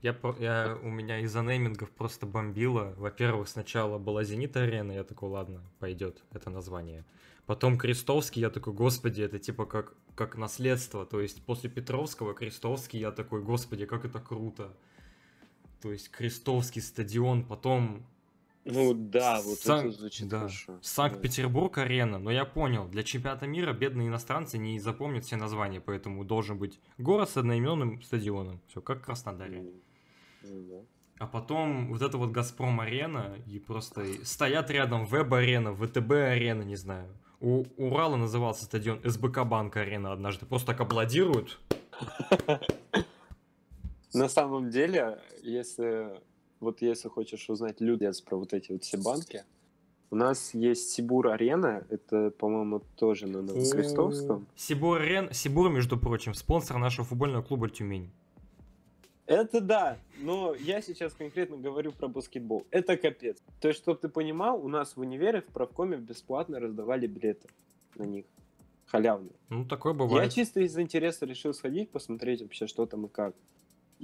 Я, 0.00 0.16
я, 0.38 0.78
у 0.82 0.90
меня 0.90 1.20
из-за 1.20 1.42
неймингов 1.42 1.90
просто 1.90 2.26
бомбило. 2.26 2.94
Во-первых, 2.96 3.48
сначала 3.48 3.98
была 3.98 4.24
Зенит 4.24 4.56
Арена, 4.56 4.92
я 4.92 5.04
такой, 5.04 5.30
ладно, 5.30 5.62
пойдет 5.78 6.22
это 6.32 6.50
название. 6.50 7.04
Потом 7.46 7.76
Крестовский, 7.76 8.40
я 8.40 8.50
такой, 8.50 8.72
господи, 8.72 9.22
это 9.22 9.38
типа 9.38 9.66
как, 9.66 9.94
как 10.14 10.36
наследство. 10.36 11.04
То 11.04 11.20
есть 11.20 11.44
после 11.44 11.68
Петровского 11.68 12.34
Крестовский, 12.34 13.00
я 13.00 13.12
такой, 13.12 13.42
господи, 13.42 13.86
как 13.86 14.04
это 14.04 14.20
круто. 14.20 14.74
То 15.82 15.92
есть 15.92 16.10
Крестовский 16.10 16.80
стадион, 16.80 17.44
потом 17.44 18.06
Ну 18.64 18.94
да, 18.94 19.40
вот 19.42 19.58
Сан- 19.58 19.88
это 19.88 19.98
звучит 19.98 20.28
да. 20.28 20.38
хорошо. 20.40 20.78
Санкт-Петербург 20.80 21.76
арена, 21.76 22.18
но 22.18 22.30
я 22.30 22.44
понял, 22.46 22.88
для 22.88 23.02
чемпионата 23.02 23.46
мира 23.46 23.72
бедные 23.74 24.08
иностранцы 24.08 24.56
не 24.56 24.80
запомнят 24.80 25.24
все 25.24 25.36
названия, 25.36 25.80
поэтому 25.80 26.24
должен 26.24 26.58
быть 26.58 26.80
город 26.96 27.28
с 27.28 27.36
одноименным 27.36 28.00
стадионом. 28.02 28.60
Все, 28.68 28.80
как 28.80 29.02
в. 29.02 29.04
Краснодаре. 29.04 29.72
Да. 30.42 30.80
А 31.18 31.26
потом 31.26 31.88
вот 31.92 32.02
это 32.02 32.18
вот 32.18 32.30
Газпром 32.30 32.80
арена, 32.80 33.36
и 33.46 33.58
просто 33.58 34.04
стоят 34.24 34.70
рядом 34.70 35.06
Веб-арена, 35.06 35.74
ВТБ 35.74 36.10
арена, 36.10 36.62
не 36.62 36.76
знаю. 36.76 37.08
У 37.40 37.64
Урала 37.76 38.16
назывался 38.16 38.64
стадион 38.64 39.00
СБК 39.04 39.44
Банк 39.44 39.76
арена 39.76 40.12
однажды. 40.12 40.46
Просто 40.46 40.68
так 40.68 40.80
аплодируют. 40.80 41.60
На 44.14 44.28
самом 44.28 44.70
деле, 44.70 45.18
если 45.42 46.20
вот 46.64 46.82
если 46.82 47.08
хочешь 47.08 47.48
узнать 47.48 47.80
людей 47.80 48.10
про 48.24 48.36
вот 48.36 48.52
эти 48.52 48.72
вот 48.72 48.82
все 48.82 48.96
банки, 48.98 49.44
у 50.10 50.16
нас 50.16 50.54
есть 50.54 50.90
Сибур 50.90 51.28
Арена, 51.28 51.84
это, 51.90 52.30
по-моему, 52.30 52.82
тоже 52.96 53.26
на 53.26 53.42
Новокрестовском. 53.42 54.46
Сибур, 54.56 55.00
арен... 55.00 55.32
Сибур, 55.32 55.70
между 55.70 55.96
прочим, 55.98 56.34
спонсор 56.34 56.78
нашего 56.78 57.04
футбольного 57.04 57.42
клуба 57.42 57.68
Тюмень. 57.68 58.10
Это 59.26 59.60
да, 59.60 59.96
но 60.18 60.54
я 60.54 60.82
сейчас 60.82 61.14
конкретно 61.14 61.56
говорю 61.56 61.92
про 61.92 62.08
баскетбол. 62.08 62.66
Это 62.70 62.96
капец. 62.98 63.38
То 63.60 63.68
есть, 63.68 63.80
чтобы 63.80 63.98
ты 63.98 64.08
понимал, 64.08 64.62
у 64.62 64.68
нас 64.68 64.96
в 64.96 65.00
универе 65.00 65.40
в 65.40 65.46
правкоме 65.46 65.96
бесплатно 65.96 66.60
раздавали 66.60 67.06
билеты 67.06 67.48
на 67.96 68.04
них. 68.04 68.26
Халявные. 68.86 69.32
Ну, 69.48 69.64
такое 69.64 69.94
Я 69.94 69.98
бывает. 69.98 70.32
чисто 70.32 70.60
из 70.60 70.78
интереса 70.78 71.24
решил 71.24 71.54
сходить, 71.54 71.90
посмотреть 71.90 72.42
вообще, 72.42 72.66
что 72.66 72.84
там 72.84 73.06
и 73.06 73.08
как. 73.08 73.34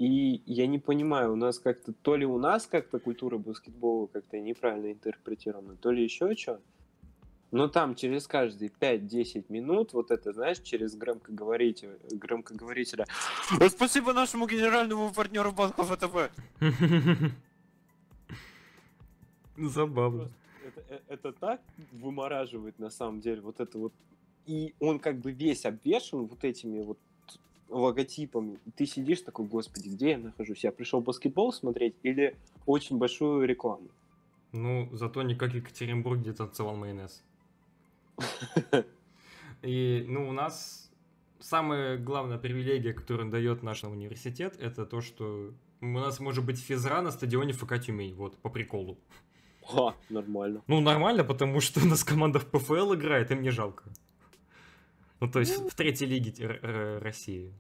И 0.00 0.42
я 0.46 0.66
не 0.66 0.78
понимаю, 0.78 1.34
у 1.34 1.36
нас 1.36 1.58
как-то, 1.58 1.92
то 1.92 2.16
ли 2.16 2.24
у 2.24 2.38
нас 2.38 2.66
как-то 2.66 2.98
культура 2.98 3.36
баскетбола 3.36 4.06
как-то 4.06 4.40
неправильно 4.40 4.92
интерпретирована, 4.92 5.76
то 5.76 5.90
ли 5.90 6.02
еще 6.02 6.34
что. 6.34 6.58
Но 7.50 7.68
там 7.68 7.94
через 7.94 8.26
каждые 8.26 8.70
5-10 8.70 9.44
минут, 9.50 9.92
вот 9.92 10.10
это, 10.10 10.32
знаешь, 10.32 10.60
через 10.60 10.96
громкоговоритель, 10.96 11.98
громкоговорителя 12.12 13.04
«Спасибо 13.68 14.14
нашему 14.14 14.46
генеральному 14.46 15.12
партнеру 15.12 15.52
банка 15.52 15.84
ВТБ!» 15.84 16.32
Забавно. 19.58 20.30
это, 20.64 20.80
э- 20.88 21.02
это 21.08 21.32
так 21.32 21.60
вымораживает 21.92 22.78
на 22.78 22.88
самом 22.88 23.20
деле 23.20 23.42
вот 23.42 23.60
это 23.60 23.76
вот. 23.76 23.92
И 24.46 24.74
он 24.80 24.98
как 24.98 25.20
бы 25.20 25.32
весь 25.32 25.66
обвешен 25.66 26.24
вот 26.24 26.42
этими 26.42 26.80
вот 26.80 26.98
логотипами. 27.70 28.58
И 28.66 28.70
ты 28.70 28.86
сидишь 28.86 29.22
такой, 29.22 29.46
господи, 29.46 29.88
где 29.88 30.10
я 30.10 30.18
нахожусь? 30.18 30.64
Я 30.64 30.72
пришел 30.72 31.00
баскетбол 31.00 31.52
смотреть 31.52 31.94
или 32.02 32.36
очень 32.66 32.98
большую 32.98 33.46
рекламу? 33.46 33.88
Ну, 34.52 34.88
зато 34.92 35.22
не 35.22 35.34
как 35.34 35.54
Екатеринбург, 35.54 36.20
где 36.20 36.32
танцевал 36.32 36.76
майонез. 36.76 37.22
И, 39.62 40.04
ну, 40.08 40.28
у 40.28 40.32
нас 40.32 40.90
самая 41.38 41.98
главная 41.98 42.38
привилегия, 42.38 42.92
которую 42.92 43.30
дает 43.30 43.62
наш 43.62 43.84
университет, 43.84 44.56
это 44.58 44.84
то, 44.86 45.00
что 45.00 45.52
у 45.80 45.86
нас 45.86 46.20
может 46.20 46.44
быть 46.44 46.58
физра 46.58 47.00
на 47.02 47.10
стадионе 47.10 47.52
ФК 47.52 47.80
Тюмень, 47.80 48.14
вот, 48.14 48.36
по 48.38 48.50
приколу. 48.50 48.98
Ха, 49.66 49.94
нормально. 50.08 50.62
Ну, 50.66 50.80
нормально, 50.80 51.24
потому 51.24 51.60
что 51.60 51.80
у 51.80 51.86
нас 51.86 52.04
команда 52.04 52.38
в 52.38 52.46
ПФЛ 52.46 52.94
играет, 52.94 53.30
и 53.30 53.34
мне 53.34 53.50
жалко. 53.50 53.84
Ну, 55.20 55.30
то 55.30 55.38
есть 55.38 55.56
в 55.56 55.74
третьей 55.74 56.06
лиге 56.06 56.32
России. 57.00 57.54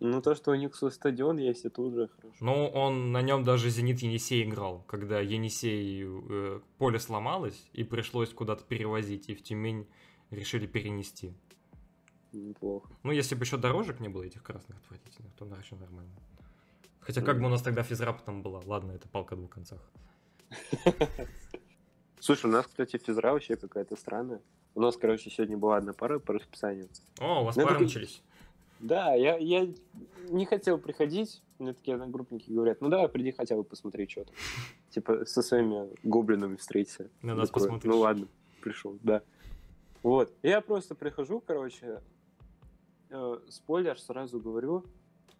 Ну, 0.00 0.20
то, 0.20 0.34
что 0.34 0.50
у 0.50 0.54
них 0.54 0.74
свой 0.74 0.90
стадион 0.90 1.36
есть, 1.36 1.64
это 1.64 1.80
уже 1.80 2.08
хорошо. 2.08 2.36
Ну, 2.40 2.66
он 2.66 3.12
на 3.12 3.22
нем 3.22 3.44
даже 3.44 3.70
Зенит 3.70 4.00
Енисей 4.00 4.42
играл, 4.42 4.82
когда 4.88 5.20
Енисей 5.20 6.02
э, 6.04 6.60
поле 6.78 6.98
сломалось 6.98 7.68
и 7.72 7.84
пришлось 7.84 8.30
куда-то 8.30 8.64
перевозить, 8.64 9.28
и 9.28 9.34
в 9.34 9.42
Тюмень 9.42 9.86
решили 10.30 10.66
перенести. 10.66 11.34
Неплохо. 12.32 12.90
Ну, 13.04 13.12
если 13.12 13.36
бы 13.36 13.44
еще 13.44 13.58
дорожек 13.58 14.00
не 14.00 14.08
было 14.08 14.24
этих 14.24 14.42
красных 14.42 14.78
отвратительных, 14.78 15.34
то 15.34 15.44
вообще 15.44 15.76
нормально. 15.76 16.16
Хотя 17.00 17.20
как 17.20 17.38
бы 17.38 17.46
у 17.46 17.48
нас 17.48 17.62
тогда 17.62 17.82
физра 17.82 18.12
потом 18.12 18.42
была? 18.42 18.60
Ладно, 18.64 18.92
это 18.92 19.08
палка 19.08 19.34
о 19.34 19.36
двух 19.36 19.50
концах. 19.50 19.80
Слушай, 22.20 22.46
у 22.46 22.52
нас, 22.52 22.66
кстати, 22.66 22.96
физра 22.98 23.32
вообще 23.32 23.56
какая-то 23.56 23.96
странная. 23.96 24.40
У 24.74 24.80
нас, 24.80 24.96
короче, 24.96 25.30
сегодня 25.30 25.56
была 25.56 25.76
одна 25.76 25.92
пара 25.92 26.18
по 26.18 26.32
расписанию. 26.32 26.88
О, 27.20 27.42
у 27.42 27.44
вас 27.44 27.56
Ну, 27.56 27.64
пары 27.64 27.80
начались. 27.80 28.22
Да, 28.80 29.14
я, 29.14 29.36
я 29.36 29.68
не 30.28 30.46
хотел 30.46 30.78
приходить. 30.78 31.42
Мне 31.58 31.72
такие 31.72 31.94
одногруппники 31.94 32.50
говорят, 32.50 32.80
ну 32.80 32.88
давай, 32.88 33.08
приди 33.08 33.30
хотя 33.32 33.54
бы 33.54 33.64
посмотри, 33.64 34.08
что 34.08 34.24
там. 34.24 34.34
Типа 34.90 35.24
со 35.24 35.42
своими 35.42 35.88
гоблинами 36.02 36.56
встретиться. 36.56 37.08
На 37.22 37.34
нас 37.34 37.48
Такой, 37.48 37.62
посмотришь. 37.62 37.92
Ну 37.92 38.00
ладно, 38.00 38.28
пришел, 38.60 38.98
да. 39.02 39.22
Вот, 40.02 40.32
я 40.42 40.60
просто 40.60 40.96
прихожу, 40.96 41.40
короче, 41.40 42.00
э, 43.10 43.38
спойлер 43.48 44.00
сразу 44.00 44.40
говорю, 44.40 44.84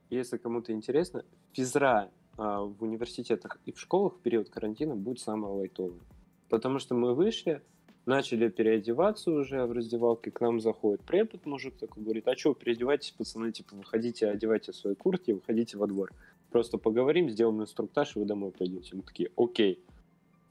если 0.08 0.36
кому-то 0.36 0.72
интересно, 0.72 1.24
физра 1.52 2.10
а, 2.36 2.60
в 2.60 2.82
университетах 2.82 3.58
и 3.66 3.72
в 3.72 3.80
школах 3.80 4.14
в 4.14 4.20
период 4.20 4.48
карантина 4.48 4.94
будет 4.94 5.20
самая 5.20 5.52
лайтовая. 5.52 6.00
Потому 6.48 6.78
что 6.78 6.94
мы 6.94 7.14
вышли, 7.14 7.62
начали 8.06 8.48
переодеваться 8.48 9.30
уже 9.30 9.64
в 9.64 9.72
раздевалке, 9.72 10.30
к 10.30 10.40
нам 10.40 10.60
заходит 10.60 11.02
препод, 11.02 11.46
мужик 11.46 11.76
такой 11.78 12.02
говорит, 12.02 12.26
а 12.28 12.36
что, 12.36 12.54
переодевайтесь, 12.54 13.12
пацаны, 13.12 13.52
типа, 13.52 13.76
выходите, 13.76 14.28
одевайте 14.28 14.72
свои 14.72 14.94
куртки, 14.94 15.32
выходите 15.32 15.76
во 15.78 15.86
двор. 15.86 16.12
Просто 16.50 16.78
поговорим, 16.78 17.30
сделаем 17.30 17.62
инструктаж, 17.62 18.16
и 18.16 18.18
вы 18.18 18.24
домой 18.26 18.50
пойдете. 18.50 18.96
Мы 18.96 19.02
такие, 19.02 19.30
окей. 19.36 19.82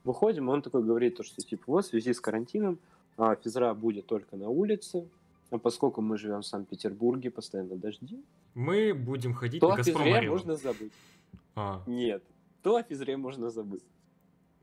Выходим, 0.04 0.48
он 0.48 0.62
такой 0.62 0.82
говорит, 0.82 1.16
то, 1.16 1.22
что, 1.22 1.40
типа, 1.40 1.62
вот, 1.66 1.84
в 1.84 1.88
связи 1.88 2.12
с 2.12 2.20
карантином, 2.20 2.78
а, 3.16 3.36
физра 3.36 3.72
будет 3.74 4.06
только 4.06 4.36
на 4.36 4.48
улице, 4.48 5.06
а 5.50 5.58
поскольку 5.58 6.00
мы 6.00 6.16
живем 6.18 6.40
в 6.40 6.46
Санкт-Петербурге, 6.46 7.30
постоянно 7.30 7.76
дожди, 7.76 8.24
Мы 8.54 8.94
будем 8.94 9.34
ходить 9.34 9.60
то 9.60 9.68
на 9.68 9.76
Газпром 9.76 9.98
физре 9.98 10.16
арену. 10.16 10.32
можно 10.32 10.56
забыть. 10.56 10.92
А. 11.54 11.82
Нет, 11.86 12.22
то 12.62 12.76
о 12.76 12.82
физре 12.82 13.16
можно 13.16 13.50
забыть. 13.50 13.84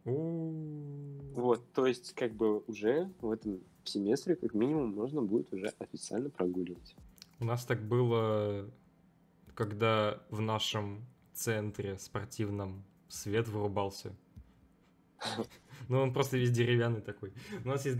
У. 0.03 1.08
Вот, 1.39 1.71
то 1.71 1.85
есть, 1.85 2.13
как 2.15 2.33
бы 2.33 2.59
уже 2.67 3.09
в 3.21 3.31
этом 3.31 3.61
семестре, 3.85 4.35
как 4.35 4.53
минимум, 4.53 4.93
можно 4.93 5.21
будет 5.21 5.53
уже 5.53 5.67
официально 5.79 6.29
прогуливать. 6.29 6.95
У 7.39 7.45
нас 7.45 7.63
так 7.63 7.81
было, 7.81 8.69
когда 9.55 10.21
в 10.29 10.41
нашем 10.41 11.05
центре 11.33 11.97
спортивном 11.97 12.83
свет 13.07 13.47
вырубался. 13.47 14.13
Ну, 15.87 16.01
он 16.01 16.13
просто 16.13 16.37
весь 16.37 16.51
деревянный 16.51 17.01
такой. 17.01 17.33
У 17.63 17.67
нас 17.69 17.85
есть... 17.85 17.97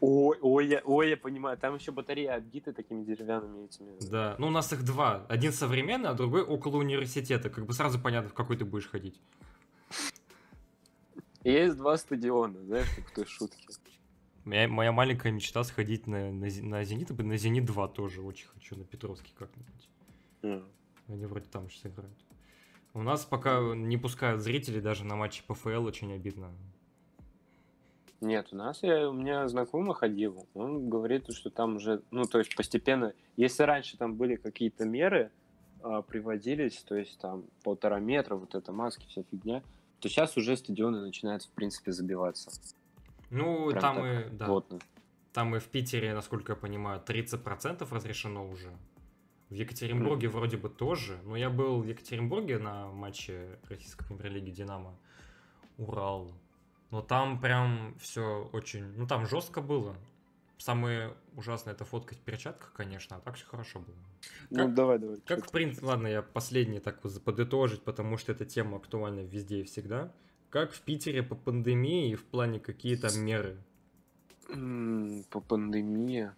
Ой, 0.00 0.38
ой, 0.40 0.66
я, 0.66 0.80
ой, 0.84 1.10
я 1.10 1.16
понимаю, 1.16 1.58
там 1.58 1.74
еще 1.74 1.92
батареи 1.92 2.26
оббиты 2.26 2.72
такими 2.72 3.04
деревянными 3.04 3.66
этими. 3.66 4.10
Да, 4.10 4.34
ну 4.38 4.46
у 4.46 4.50
нас 4.50 4.72
их 4.72 4.82
два. 4.82 5.26
Один 5.28 5.52
современный, 5.52 6.08
а 6.08 6.14
другой 6.14 6.42
около 6.42 6.78
университета. 6.78 7.50
Как 7.50 7.66
бы 7.66 7.74
сразу 7.74 8.00
понятно, 8.00 8.30
в 8.30 8.34
какой 8.34 8.56
ты 8.56 8.64
будешь 8.64 8.88
ходить. 8.88 9.20
Есть 11.48 11.76
два 11.76 11.96
стадиона, 11.96 12.62
знаешь, 12.64 12.88
как 12.94 13.06
в 13.06 13.14
той 13.14 13.24
шутке. 13.24 13.66
Моя, 14.44 14.68
моя 14.68 14.92
маленькая 14.92 15.32
мечта 15.32 15.64
сходить 15.64 16.06
на, 16.06 16.30
на, 16.30 16.46
на 16.62 16.84
Зенит, 16.84 17.10
и 17.10 17.22
на 17.22 17.36
Зенит 17.36 17.64
2 17.64 17.88
тоже 17.88 18.20
очень 18.20 18.48
хочу, 18.48 18.76
на 18.76 18.84
Петровский 18.84 19.32
как-нибудь. 19.38 19.88
М. 20.42 20.64
Они 21.06 21.24
вроде 21.26 21.46
там 21.50 21.70
сейчас 21.70 21.92
играют. 21.92 22.16
У 22.92 23.02
нас 23.02 23.24
пока 23.24 23.60
не 23.74 23.96
пускают 23.96 24.42
зрителей 24.42 24.80
даже 24.80 25.04
на 25.04 25.16
матчи 25.16 25.42
ПФЛ, 25.46 25.84
очень 25.84 26.12
обидно. 26.12 26.50
Нет, 28.20 28.48
у 28.52 28.56
нас 28.56 28.82
я, 28.82 29.08
у 29.08 29.12
меня 29.12 29.48
знакомый 29.48 29.94
ходил, 29.94 30.46
он 30.52 30.90
говорит, 30.90 31.32
что 31.32 31.50
там 31.50 31.76
уже, 31.76 32.02
ну, 32.10 32.24
то 32.24 32.38
есть 32.38 32.54
постепенно, 32.56 33.14
если 33.36 33.62
раньше 33.62 33.96
там 33.96 34.16
были 34.16 34.36
какие-то 34.36 34.84
меры, 34.84 35.30
а, 35.82 36.02
приводились, 36.02 36.78
то 36.78 36.96
есть 36.96 37.18
там 37.20 37.44
полтора 37.62 38.00
метра, 38.00 38.34
вот 38.34 38.54
это 38.54 38.72
маски, 38.72 39.06
вся 39.06 39.22
фигня, 39.30 39.62
то 40.00 40.08
сейчас 40.08 40.36
уже 40.36 40.56
стадионы 40.56 41.00
начинают, 41.00 41.44
в 41.44 41.50
принципе, 41.50 41.92
забиваться. 41.92 42.50
Ну, 43.30 43.70
Прям 43.70 43.80
там 43.80 44.06
и, 44.06 44.28
да, 44.30 44.46
Плотно. 44.46 44.78
там 45.32 45.54
и 45.56 45.58
в 45.58 45.64
Питере, 45.64 46.14
насколько 46.14 46.52
я 46.52 46.56
понимаю, 46.56 47.02
30% 47.04 47.86
разрешено 47.92 48.48
уже. 48.48 48.72
В 49.50 49.54
Екатеринбурге 49.54 50.28
вроде 50.28 50.58
бы 50.58 50.68
тоже, 50.68 51.18
но 51.24 51.36
я 51.36 51.48
был 51.48 51.80
в 51.80 51.86
Екатеринбурге 51.86 52.58
на 52.58 52.88
матче 52.88 53.58
российской 53.68 54.04
премьер-лиги 54.06 54.50
Динамо 54.50 54.94
Урал. 55.78 56.32
Но 56.90 57.02
там 57.02 57.40
прям 57.40 57.94
все 57.98 58.48
очень, 58.52 58.84
ну 58.96 59.06
там 59.06 59.26
жестко 59.26 59.60
было. 59.62 59.96
Самое 60.58 61.14
ужасное 61.36 61.72
это 61.72 61.84
фотка 61.84 62.14
в 62.14 62.18
перчатках, 62.18 62.72
конечно, 62.72 63.16
а 63.16 63.20
так 63.20 63.36
все 63.36 63.46
хорошо 63.46 63.78
было. 63.78 63.96
Ну, 64.50 64.56
Как- 64.56 64.74
давай, 64.74 64.98
давай. 64.98 65.20
Как, 65.24 65.46
в 65.46 65.52
принципе, 65.52 65.86
ладно, 65.86 66.08
я 66.08 66.20
последний 66.22 66.80
так 66.80 67.02
вот 67.04 67.22
подытожить, 67.22 67.82
потому 67.82 68.16
что 68.18 68.32
эта 68.32 68.44
тема 68.44 68.78
актуальна 68.78 69.20
везде 69.20 69.60
и 69.60 69.64
всегда. 69.64 70.12
Как 70.50 70.72
в 70.72 70.80
Питере 70.80 71.22
по 71.22 71.36
пандемии 71.36 72.14
в 72.14 72.24
плане 72.24 72.58
какие-то 72.58 73.08
меры? 73.18 73.62
ты? 74.48 74.54
М, 74.54 75.24
По 75.30 75.40
пандемии, 75.40 76.32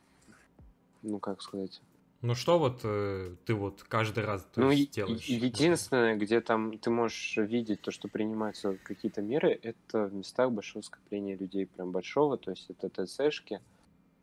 ну, 1.02 1.18
как 1.18 1.40
сказать... 1.40 1.80
Ну 2.22 2.34
что 2.34 2.58
вот 2.58 2.80
э, 2.84 3.36
ты 3.46 3.54
вот 3.54 3.82
каждый 3.84 4.24
раз 4.26 4.42
то 4.52 4.60
Ну, 4.60 4.70
есть, 4.70 4.92
делаешь? 4.92 5.24
единственное, 5.26 6.16
где 6.16 6.42
там 6.42 6.78
ты 6.78 6.90
можешь 6.90 7.38
видеть 7.38 7.80
то, 7.80 7.90
что 7.90 8.08
принимаются 8.08 8.76
какие-то 8.82 9.22
меры, 9.22 9.58
это 9.62 10.04
в 10.04 10.12
местах 10.12 10.52
большого 10.52 10.82
скопления 10.82 11.34
людей, 11.38 11.66
прям 11.66 11.92
большого, 11.92 12.36
то 12.36 12.50
есть 12.50 12.68
это 12.68 12.90
ТЦшки. 12.90 13.60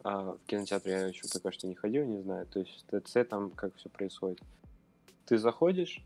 А 0.10 0.32
в 0.32 0.40
кинотеатре 0.46 0.92
я 0.94 1.08
еще 1.08 1.24
пока 1.34 1.52
что 1.52 1.68
не 1.68 1.76
ходил, 1.76 2.06
не 2.06 2.22
знаю. 2.22 2.46
То 2.46 2.60
есть 2.60 2.86
в 2.90 3.00
ТЦ 3.02 3.28
там 3.30 3.50
как 3.52 3.76
все 3.76 3.90
происходит. 3.90 4.40
Ты 5.26 5.38
заходишь, 5.38 6.02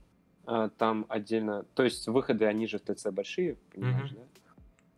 а, 0.47 0.69
там 0.69 1.05
отдельно, 1.07 1.65
то 1.75 1.83
есть 1.83 2.07
выходы, 2.07 2.45
они 2.45 2.65
же 2.65 2.79
в 2.79 2.81
ТЦ 2.81 3.11
большие, 3.11 3.57
понимаешь, 3.71 4.09
Мгм. 4.11 4.19
да? 4.19 4.25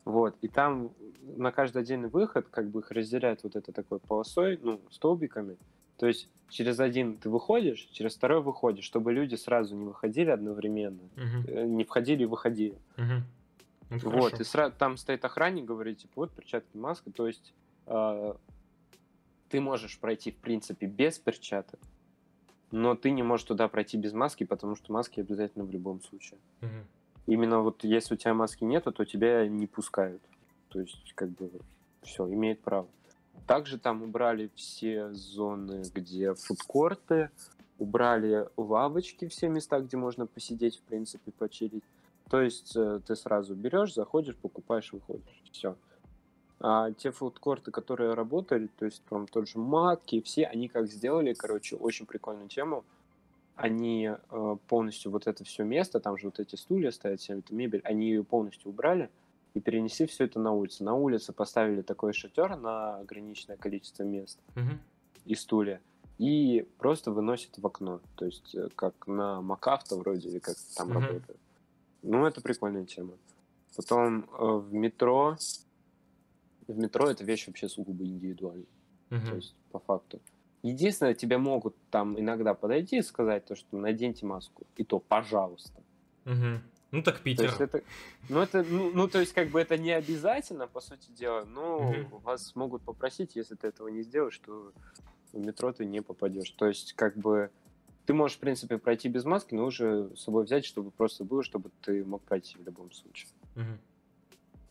Вот, 0.05 0.37
и 0.41 0.47
там 0.47 0.91
на 1.37 1.51
каждый 1.51 1.81
отдельный 1.81 2.07
выход, 2.07 2.47
как 2.49 2.69
бы 2.69 2.79
их 2.79 2.91
разделяют 2.91 3.43
вот 3.43 3.57
это 3.57 3.73
такой 3.73 3.99
полосой, 3.99 4.57
ну, 4.61 4.79
столбиками. 4.89 5.57
То 5.97 6.07
есть 6.07 6.29
через 6.47 6.79
один 6.79 7.17
ты 7.17 7.29
выходишь, 7.29 7.81
через 7.91 8.15
второй 8.15 8.41
выходишь, 8.41 8.85
чтобы 8.85 9.11
люди 9.11 9.35
сразу 9.35 9.75
не 9.75 9.83
выходили 9.85 10.29
одновременно, 10.29 10.99
э, 11.47 11.65
не 11.65 11.83
входили 11.83 12.23
и 12.23 12.25
выходили. 12.25 12.77
Ну, 12.95 13.23
это 13.97 14.09
Вот, 14.09 14.23
хорошо. 14.31 14.37
и 14.41 14.45
сразу 14.45 14.73
там 14.77 14.95
стоит 14.95 15.25
охранник, 15.25 15.65
говорит, 15.65 15.97
типа, 15.97 16.13
вот 16.15 16.31
перчатки, 16.31 16.77
маска, 16.77 17.11
то 17.11 17.27
есть 17.27 17.53
э, 17.87 18.33
ты 19.53 19.61
можешь 19.61 19.99
пройти, 19.99 20.31
в 20.31 20.37
принципе, 20.37 20.87
без 20.87 21.19
перчаток, 21.19 21.79
но 22.71 22.95
ты 22.95 23.11
не 23.11 23.21
можешь 23.21 23.45
туда 23.45 23.67
пройти 23.67 23.97
без 23.97 24.11
маски, 24.11 24.45
потому 24.45 24.75
что 24.75 24.91
маски 24.91 25.19
обязательно 25.19 25.63
в 25.63 25.69
любом 25.69 26.01
случае. 26.01 26.39
Мгм. 26.61 26.87
Именно 27.27 27.59
вот 27.59 27.83
если 27.83 28.15
у 28.15 28.17
тебя 28.17 28.33
маски 28.33 28.63
нету, 28.63 28.91
то 28.91 29.05
тебя 29.05 29.47
не 29.47 29.67
пускают. 29.67 30.23
То 30.69 30.79
есть, 30.79 31.13
как 31.13 31.29
бы, 31.29 31.51
все, 32.01 32.27
имеет 32.33 32.61
право. 32.61 32.87
Также 33.45 33.77
там 33.77 34.01
убрали 34.01 34.49
все 34.55 35.13
зоны, 35.13 35.83
где 35.93 36.33
фудкорты, 36.33 37.29
убрали 37.77 38.49
лавочки, 38.57 39.27
все 39.27 39.49
места, 39.49 39.81
где 39.81 39.97
можно 39.97 40.25
посидеть, 40.25 40.79
в 40.79 40.81
принципе, 40.81 41.31
почилить. 41.31 41.83
То 42.27 42.41
есть 42.41 42.75
э, 42.75 43.01
ты 43.05 43.15
сразу 43.15 43.53
берешь, 43.53 43.93
заходишь, 43.93 44.35
покупаешь, 44.35 44.91
выходишь. 44.91 45.43
Все. 45.51 45.75
А 46.65 46.93
те 46.93 47.11
фудкорты, 47.11 47.71
которые 47.71 48.13
работали, 48.13 48.67
то 48.79 48.85
есть 48.85 49.03
там 49.09 49.27
тот 49.27 49.49
же 49.49 49.59
Маки, 49.59 50.21
все, 50.21 50.45
они 50.45 50.69
как 50.69 50.87
сделали, 50.87 51.33
короче, 51.33 51.75
очень 51.75 52.05
прикольную 52.05 52.47
тему. 52.47 52.85
Они 53.57 54.09
э, 54.09 54.55
полностью 54.69 55.11
вот 55.11 55.27
это 55.27 55.43
все 55.43 55.65
место, 55.65 55.99
там 55.99 56.17
же 56.17 56.27
вот 56.27 56.39
эти 56.39 56.55
стулья 56.55 56.91
стоят, 56.91 57.19
вся 57.19 57.35
эта 57.35 57.53
мебель, 57.53 57.81
они 57.83 58.07
ее 58.07 58.23
полностью 58.23 58.71
убрали 58.71 59.09
и 59.53 59.59
перенесли 59.59 60.07
все 60.07 60.23
это 60.23 60.39
на 60.39 60.53
улицу. 60.53 60.85
На 60.85 60.95
улице 60.95 61.33
поставили 61.33 61.81
такой 61.81 62.13
шатер 62.13 62.55
на 62.55 62.95
ограниченное 62.99 63.57
количество 63.57 64.03
мест 64.03 64.39
Мгм. 64.55 64.79
и 65.25 65.35
стулья, 65.35 65.81
и 66.17 66.65
просто 66.77 67.11
выносят 67.11 67.57
в 67.57 67.67
окно. 67.67 67.99
То 68.15 68.25
есть 68.25 68.55
э, 68.55 68.69
как 68.73 69.05
на 69.05 69.41
Макафто 69.41 69.97
вроде, 69.97 70.29
или 70.29 70.39
как 70.39 70.55
там 70.77 70.91
Мгм. 70.91 70.99
работает. 71.01 71.37
Ну, 72.03 72.25
это 72.25 72.39
прикольная 72.39 72.85
тема. 72.85 73.15
Потом 73.75 74.23
э, 74.23 74.45
в 74.45 74.73
метро... 74.73 75.35
В 76.67 76.77
метро 76.77 77.09
эта 77.09 77.23
вещь 77.23 77.47
вообще 77.47 77.67
сугубо 77.69 78.05
индивидуальная. 78.05 78.65
То 79.09 79.15
Мгм. 79.15 79.35
есть, 79.35 79.55
по 79.71 79.79
факту. 79.79 80.21
Единственное, 80.63 81.13
тебе 81.13 81.37
могут 81.37 81.75
там 81.89 82.19
иногда 82.19 82.53
подойти 82.53 82.97
и 82.97 83.01
сказать 83.01 83.45
то, 83.45 83.55
что 83.55 83.77
наденьте 83.77 84.25
маску. 84.25 84.65
И 84.77 84.83
то, 84.83 84.99
пожалуйста. 84.99 85.83
Мгм. 86.25 86.61
Ну 86.91 87.03
так 87.03 87.17
То 87.17 87.23
Питер. 87.23 87.45
есть 87.45 87.59
это, 87.61 87.81
ну 88.29 88.39
это, 88.39 88.63
ну, 88.63 88.91
ну, 88.93 89.07
то 89.07 89.19
есть 89.19 89.33
как 89.33 89.49
бы 89.49 89.59
это 89.59 89.77
не 89.77 89.91
обязательно, 89.91 90.67
по 90.67 90.79
сути 90.79 91.11
дела, 91.11 91.43
но 91.45 91.91
Мгм. 91.91 92.19
вас 92.19 92.55
могут 92.55 92.83
попросить, 92.83 93.35
если 93.35 93.55
ты 93.55 93.67
этого 93.67 93.89
не 93.89 94.03
сделаешь, 94.03 94.35
что 94.35 94.71
в 95.33 95.37
метро 95.37 95.73
ты 95.73 95.85
не 95.85 96.01
попадешь. 96.01 96.51
То 96.51 96.67
есть 96.67 96.93
как 96.93 97.17
бы 97.17 97.49
ты 98.05 98.13
можешь, 98.13 98.37
в 98.37 98.39
принципе, 98.39 98.77
пройти 98.77 99.09
без 99.09 99.25
маски, 99.25 99.55
но 99.55 99.65
уже 99.65 100.15
с 100.15 100.21
собой 100.21 100.45
взять, 100.45 100.65
чтобы 100.65 100.91
просто 100.91 101.23
было, 101.23 101.43
чтобы 101.43 101.71
ты 101.81 102.05
мог 102.05 102.21
пройти 102.23 102.57
в 102.57 102.63
любом 102.63 102.91
случае. 102.91 103.29
Мгм. 103.55 103.79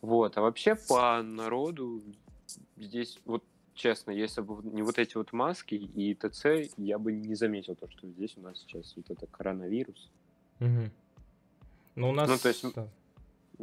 Вот, 0.03 0.37
а 0.37 0.43
вообще 0.43 0.75
по 0.75 1.23
народу 1.23 2.03
здесь, 2.77 3.21
вот 3.25 3.45
честно, 3.75 4.11
если 4.11 4.41
бы 4.41 4.61
не 4.65 4.83
вот 4.83 4.99
эти 4.99 5.17
вот 5.17 5.33
маски 5.33 5.77
и 5.77 6.15
ТЦ, 6.15 6.73
я 6.77 6.99
бы 6.99 7.13
не 7.13 7.35
заметил 7.37 7.77
то, 7.77 7.89
что 7.89 8.09
здесь 8.09 8.37
у 8.37 8.41
нас 8.41 8.59
сейчас 8.59 8.93
вот 8.97 9.11
это 9.11 9.27
коронавирус. 9.29 10.11
Мгм. 10.59 10.91
Ну 11.95 12.11
у 12.11 12.13
нас... 12.13 12.29
Ну, 12.29 12.37
то 12.37 12.49
есть, 12.49 12.65
да. 12.75 12.89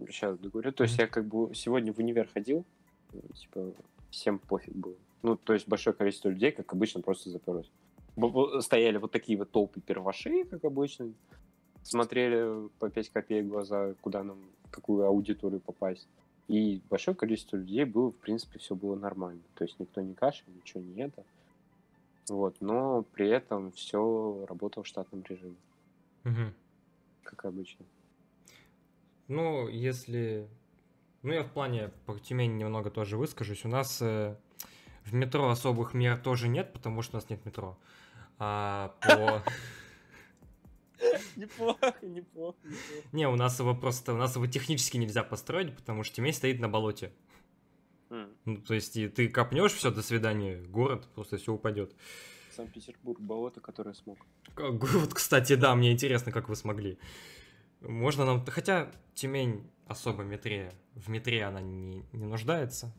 Сейчас 0.07 0.37
договорю. 0.37 0.71
То 0.71 0.83
есть 0.83 0.95
Мгм. 0.95 1.01
я 1.01 1.07
как 1.07 1.25
бы 1.25 1.53
сегодня 1.53 1.91
в 1.91 1.99
универ 1.99 2.29
ходил, 2.33 2.63
типа 3.35 3.73
всем 4.09 4.39
пофиг 4.39 4.73
было. 4.73 4.95
Ну, 5.23 5.35
то 5.35 5.53
есть 5.53 5.67
большое 5.67 5.93
количество 5.93 6.29
людей, 6.29 6.51
как 6.51 6.71
обычно, 6.71 7.01
просто 7.01 7.29
заперлось. 7.29 7.69
Стояли 8.61 8.97
вот 8.97 9.11
такие 9.11 9.37
вот 9.37 9.51
толпы 9.51 9.81
первошей, 9.81 10.45
как 10.45 10.63
обычно. 10.63 11.11
Смотрели 11.83 12.69
по 12.79 12.89
5 12.89 13.09
копеек 13.09 13.47
глаза, 13.47 13.93
куда 14.01 14.23
нам, 14.23 14.37
в 14.65 14.71
какую 14.71 15.05
аудиторию 15.05 15.59
попасть. 15.59 16.07
И 16.49 16.81
большое 16.89 17.15
количество 17.15 17.57
людей 17.57 17.85
было, 17.85 18.11
в 18.11 18.17
принципе, 18.17 18.57
все 18.57 18.75
было 18.75 18.95
нормально. 18.95 19.41
То 19.53 19.63
есть 19.63 19.79
никто 19.79 20.01
не 20.01 20.15
кашлял, 20.15 20.51
ничего 20.55 20.81
не 20.81 21.03
это. 21.03 21.23
Вот, 22.27 22.57
но 22.59 23.03
при 23.13 23.29
этом 23.29 23.71
все 23.71 24.45
работало 24.49 24.83
в 24.83 24.87
штатном 24.87 25.23
режиме, 25.29 25.55
Мгм. 26.23 26.53
как 27.23 27.45
обычно. 27.45 27.85
Ну, 29.27 29.67
если... 29.67 30.47
Ну, 31.21 31.33
я 31.33 31.43
в 31.43 31.51
плане 31.51 31.91
по 32.05 32.17
Тюмени 32.17 32.53
немного 32.53 32.89
тоже 32.89 33.15
выскажусь. 33.17 33.63
У 33.65 33.67
нас 33.67 34.01
э, 34.01 34.35
в 35.05 35.13
метро 35.13 35.49
особых 35.49 35.93
мер 35.93 36.17
тоже 36.17 36.47
нет, 36.47 36.73
потому 36.73 37.03
что 37.03 37.17
у 37.17 37.19
нас 37.19 37.29
нет 37.29 37.45
метро. 37.45 37.77
А 38.39 38.95
по... 39.01 39.43
Неплохо, 41.35 41.95
неплохо. 42.01 42.57
Не, 43.11 43.27
у 43.27 43.35
нас 43.35 43.59
его 43.59 43.75
просто... 43.75 44.13
У 44.13 44.17
нас 44.17 44.35
его 44.35 44.47
технически 44.47 44.97
нельзя 44.97 45.23
построить, 45.23 45.75
потому 45.75 46.03
что 46.03 46.15
Тюмень 46.15 46.33
стоит 46.33 46.59
на 46.59 46.69
болоте. 46.69 47.11
Ну, 48.09 48.57
то 48.57 48.73
есть 48.73 48.97
и 48.97 49.07
ты 49.07 49.29
копнешь, 49.29 49.73
все, 49.73 49.91
до 49.91 50.01
свидания, 50.01 50.61
город, 50.63 51.07
просто 51.13 51.37
все 51.37 51.53
упадет. 51.53 51.95
Санкт-Петербург, 52.55 53.19
болото, 53.19 53.61
которое 53.61 53.93
смог. 53.93 54.25
Вот, 54.57 55.13
кстати, 55.13 55.55
да, 55.55 55.75
мне 55.75 55.91
интересно, 55.91 56.31
как 56.31 56.49
вы 56.49 56.55
смогли. 56.55 56.97
Можно 57.81 58.25
нам... 58.25 58.45
Хотя 58.45 58.91
Тюмень 59.13 59.69
особо 59.87 60.23
метре... 60.23 60.73
В 60.95 61.09
метре 61.09 61.43
она 61.45 61.61
не, 61.61 62.03
не 62.11 62.25
нуждается. 62.25 62.93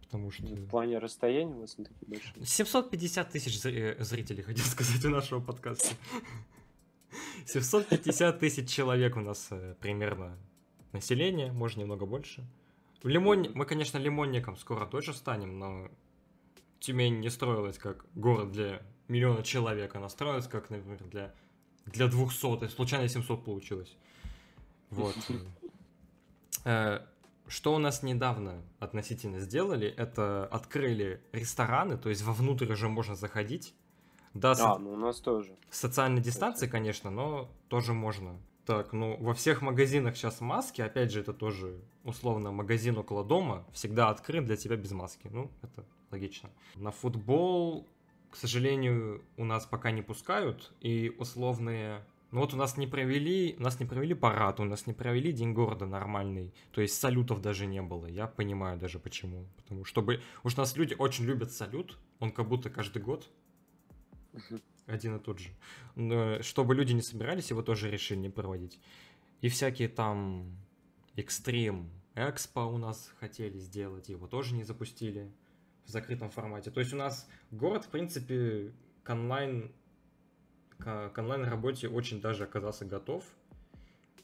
Потому 0.00 0.30
что... 0.32 0.44
В 0.44 0.68
плане 0.68 0.98
расстояния 0.98 1.54
у 1.54 1.60
вас 1.60 1.78
не 1.78 1.84
такие 1.84 2.08
большие. 2.08 2.44
750 2.44 3.30
тысяч 3.30 3.64
э, 3.64 3.96
зрителей, 4.02 4.42
хотел 4.42 4.64
сказать, 4.64 5.04
у 5.04 5.10
нашего 5.10 5.40
подкаста. 5.40 5.94
750 7.46 8.38
тысяч 8.38 8.68
человек 8.68 9.16
у 9.16 9.20
нас 9.20 9.48
э, 9.50 9.74
примерно 9.80 10.38
население, 10.92 11.52
может 11.52 11.78
немного 11.78 12.06
больше. 12.06 12.44
В 13.02 13.08
Лимон... 13.08 13.50
Мы, 13.54 13.64
конечно, 13.64 13.98
лимонником 13.98 14.56
скоро 14.56 14.86
тоже 14.86 15.14
станем, 15.14 15.58
но 15.58 15.88
Тюмень 16.80 17.20
не 17.20 17.30
строилась 17.30 17.78
как 17.78 18.04
город 18.14 18.52
для 18.52 18.82
миллиона 19.08 19.42
человек, 19.42 19.94
она 19.94 20.08
строилась 20.08 20.46
как, 20.46 20.70
например, 20.70 21.02
для, 21.04 21.34
для 21.86 22.06
200, 22.08 22.64
и 22.64 22.68
случайно 22.68 23.08
700 23.08 23.44
получилось. 23.44 23.96
Вот. 24.90 25.16
Э, 26.64 27.00
Что 27.46 27.74
у 27.74 27.78
нас 27.78 28.02
недавно 28.02 28.62
относительно 28.80 29.40
сделали, 29.40 29.88
это 29.88 30.44
открыли 30.44 31.22
рестораны, 31.32 31.96
то 31.96 32.10
есть 32.10 32.22
вовнутрь 32.22 32.70
уже 32.70 32.86
можно 32.90 33.14
заходить. 33.14 33.74
Да, 34.34 34.54
с 34.54 34.60
А, 34.60 34.78
ну 34.78 34.92
у 34.92 34.96
нас 34.96 35.20
тоже. 35.20 35.56
социальной 35.70 36.20
дистанции, 36.20 36.66
конечно, 36.66 37.10
но 37.10 37.50
тоже 37.68 37.92
можно. 37.92 38.38
Так, 38.64 38.92
ну 38.92 39.16
во 39.18 39.34
всех 39.34 39.62
магазинах 39.62 40.16
сейчас 40.16 40.40
маски, 40.40 40.80
опять 40.80 41.10
же, 41.10 41.20
это 41.20 41.32
тоже 41.32 41.80
условно 42.04 42.52
магазин 42.52 42.96
около 42.98 43.24
дома, 43.24 43.66
всегда 43.72 44.10
открыт 44.10 44.44
для 44.44 44.56
тебя 44.56 44.76
без 44.76 44.92
маски. 44.92 45.28
Ну, 45.30 45.50
это 45.62 45.84
логично. 46.10 46.50
На 46.76 46.90
футбол, 46.90 47.88
к 48.30 48.36
сожалению, 48.36 49.24
у 49.36 49.44
нас 49.44 49.66
пока 49.66 49.90
не 49.90 50.02
пускают, 50.02 50.72
и 50.80 51.14
условные 51.18 52.04
ну 52.30 52.40
вот 52.40 52.54
у 52.54 52.56
нас 52.56 52.76
не 52.76 52.86
провели, 52.86 53.56
у 53.58 53.62
нас 53.62 53.80
не 53.80 53.86
провели 53.86 54.14
парад, 54.14 54.60
у 54.60 54.64
нас 54.64 54.86
не 54.86 54.92
провели 54.92 55.32
День 55.32 55.52
города 55.52 55.86
нормальный. 55.86 56.54
То 56.70 56.80
есть 56.80 56.94
салютов 56.94 57.40
даже 57.42 57.66
не 57.66 57.82
было. 57.82 58.06
Я 58.06 58.28
понимаю 58.28 58.78
даже 58.78 59.00
почему. 59.00 59.46
Потому 59.56 59.84
что 59.84 59.90
чтобы... 59.90 60.20
Уж 60.44 60.56
нас 60.56 60.76
люди 60.76 60.94
очень 60.96 61.24
любят 61.24 61.50
салют. 61.50 61.98
Он 62.20 62.30
как 62.30 62.46
будто 62.46 62.70
каждый 62.70 63.02
год 63.02 63.28
один 64.86 65.16
и 65.16 65.20
тот 65.20 65.38
же. 65.38 65.50
Но 65.94 66.42
чтобы 66.42 66.74
люди 66.74 66.92
не 66.92 67.02
собирались, 67.02 67.50
его 67.50 67.62
тоже 67.62 67.90
решили 67.90 68.18
не 68.18 68.30
проводить. 68.30 68.78
И 69.40 69.48
всякие 69.48 69.88
там 69.88 70.56
экстрим, 71.16 71.90
экспо 72.14 72.66
у 72.66 72.78
нас 72.78 73.12
хотели 73.20 73.58
сделать, 73.58 74.08
его 74.08 74.26
тоже 74.26 74.54
не 74.54 74.64
запустили. 74.64 75.30
в 75.86 75.90
закрытом 75.90 76.30
формате. 76.30 76.70
То 76.70 76.80
есть 76.80 76.92
у 76.92 76.96
нас 76.96 77.28
город, 77.50 77.84
в 77.84 77.88
принципе, 77.88 78.72
к 79.02 79.10
онлайн, 79.10 79.72
к, 80.78 81.08
к 81.08 81.18
онлайн-работе 81.18 81.88
очень 81.88 82.20
даже 82.20 82.44
оказался 82.44 82.84
готов. 82.84 83.24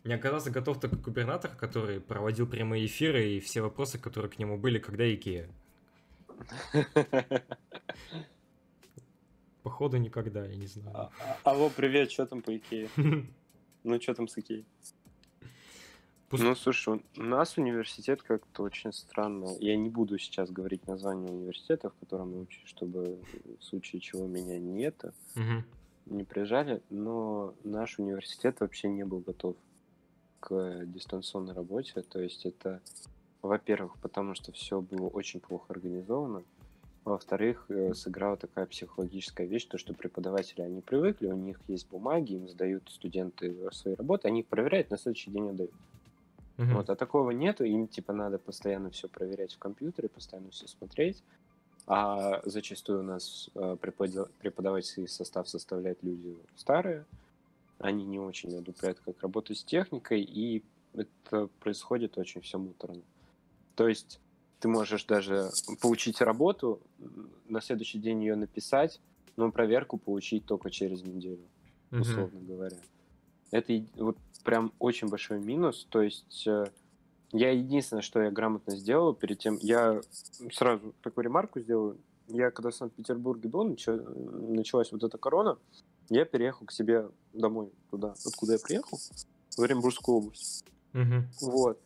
Не 0.05 0.15
оказался 0.15 0.53
готов 0.53 0.79
только 0.79 0.97
губернатор, 0.97 1.51
который 1.57 2.01
проводил 2.01 2.47
прямые 2.47 2.87
эфиры 2.87 3.33
и 3.33 3.41
все 3.41 3.63
вопросы, 3.63 3.99
которые 3.99 4.31
к 4.31 4.39
нему 4.39 4.57
были, 4.57 4.79
когда 4.79 5.13
Икея. 5.13 5.51
Походу 9.67 9.97
никогда, 9.97 10.47
я 10.47 10.55
не 10.55 10.69
знаю. 10.69 10.97
А- 10.97 11.11
а- 11.19 11.51
Алло, 11.51 11.71
привет, 11.77 12.13
что 12.13 12.25
там 12.25 12.41
по 12.41 12.57
Икее? 12.57 12.89
Ну, 13.83 14.01
что 14.01 14.15
там 14.15 14.29
с 14.29 14.39
Икеей? 14.39 14.65
Пусть- 16.29 16.45
Ну, 16.45 16.55
слушай, 16.55 17.03
у 17.17 17.23
нас 17.23 17.59
университет 17.59 18.23
как-то 18.23 18.63
очень 18.63 18.93
странно. 18.93 19.49
Я 19.59 19.77
не 19.77 19.89
буду 19.89 20.19
сейчас 20.19 20.53
говорить 20.53 20.87
название 20.87 21.33
университета, 21.33 21.91
в 21.91 21.95
котором 21.95 22.33
я 22.33 22.39
учусь, 22.43 22.63
чтобы 22.67 23.19
в 23.59 23.65
случае 23.65 23.99
чего 24.01 24.29
меня 24.29 24.57
не 24.61 24.83
это, 24.85 25.13
не 26.07 26.23
прижали, 26.23 26.81
но 26.91 27.53
наш 27.65 27.99
университет 27.99 28.61
вообще 28.61 28.87
не 28.89 29.05
был 29.05 29.19
готов 29.19 29.57
к 30.39 30.85
дистанционной 30.87 31.55
работе. 31.55 32.03
То 32.03 32.21
есть 32.21 32.47
это, 32.47 32.81
во-первых, 33.43 33.97
потому 34.01 34.35
что 34.37 34.53
все 34.53 34.81
было 34.81 35.09
очень 35.09 35.41
плохо 35.41 35.73
организовано. 35.73 36.45
Во-вторых, 37.07 37.67
э, 37.69 37.95
сыграла 37.95 38.37
такая 38.37 38.67
психологическая 38.67 39.47
вещь, 39.47 39.67
то, 39.67 39.79
что 39.79 39.95
преподаватели, 39.95 40.63
они 40.63 40.81
привыкли, 40.81 41.29
у 41.29 41.37
них 41.37 41.61
есть 41.69 41.89
бумаги, 41.89 42.33
им 42.33 42.49
сдают 42.49 42.91
студенты 42.91 43.55
свои 43.71 43.95
работы, 43.95 44.27
они 44.27 44.41
их 44.41 44.47
проверяют, 44.47 44.91
на 44.91 44.99
следующий 44.99 45.31
день 45.31 45.51
отдают. 45.51 45.71
Мгм. 46.57 46.75
Вот, 46.75 46.91
а 46.91 46.97
такого 46.97 47.31
нету, 47.31 47.63
им 47.63 47.87
типа 47.87 48.13
надо 48.13 48.39
постоянно 48.39 48.91
все 48.91 49.07
проверять 49.07 49.55
в 49.55 49.59
компьютере, 49.59 50.09
постоянно 50.09 50.51
все 50.51 50.67
смотреть. 50.67 51.23
А 51.87 52.43
зачастую 52.45 52.99
у 52.99 53.05
нас 53.05 53.51
э, 53.55 53.77
препода- 53.81 54.29
преподавательский 54.41 55.07
состав 55.07 55.49
составляют 55.49 56.03
люди 56.03 56.37
старые, 56.57 57.05
они 57.79 58.05
не 58.05 58.19
очень 58.19 58.53
одупляют, 58.59 58.99
как 59.05 59.23
работать 59.23 59.59
с 59.59 59.65
техникой, 59.65 60.23
и 60.23 60.65
это 60.93 61.49
происходит 61.61 62.19
очень 62.19 62.41
все 62.41 62.59
муторно. 62.59 63.03
То 63.77 63.87
есть 63.87 64.19
ты 64.67 64.71
можешь 64.73 65.05
даже 65.05 65.51
получить 65.81 66.21
работу, 66.21 66.81
на 67.49 67.61
следующий 67.61 68.01
день 68.01 68.21
ее 68.23 68.35
написать, 68.35 69.01
но 69.37 69.53
проверку 69.53 69.97
получить 69.97 70.45
только 70.45 70.71
через 70.71 71.05
неделю 71.05 71.47
Мгм. 71.93 72.01
условно 72.01 72.41
говоря. 72.41 72.77
Это 73.53 73.81
вот 73.97 74.17
прям 74.43 74.73
очень 74.81 75.09
большой 75.09 75.39
минус. 75.39 75.87
То 75.89 76.03
есть 76.03 76.45
э, 76.49 76.67
я 77.31 77.53
единственное, 77.53 78.03
что 78.03 78.21
я 78.21 78.33
грамотно 78.33 78.75
сделал 78.77 79.15
перед 79.15 79.39
тем, 79.39 79.57
я 79.63 80.01
сразу 80.53 80.95
такую 81.01 81.25
ремарку 81.27 81.61
сделаю. 81.61 81.99
Я 82.27 82.51
когда 82.51 82.71
в 82.71 82.75
Санкт-Петербурге 82.75 83.49
был, 83.49 83.69
нача- 83.69 84.03
началась 84.57 84.91
вот 84.91 85.05
эта 85.05 85.17
корона, 85.17 85.59
я 86.09 86.25
переехал 86.25 86.67
к 86.67 86.73
себе 86.73 87.09
домой, 87.33 87.71
туда, 87.91 88.15
откуда 88.27 88.55
я 88.55 88.59
приехал, 88.59 88.99
в 89.57 89.63
Оренбургскую 89.63 90.19
область. 90.19 90.65
Мгм. 90.93 91.29
Вот. 91.41 91.81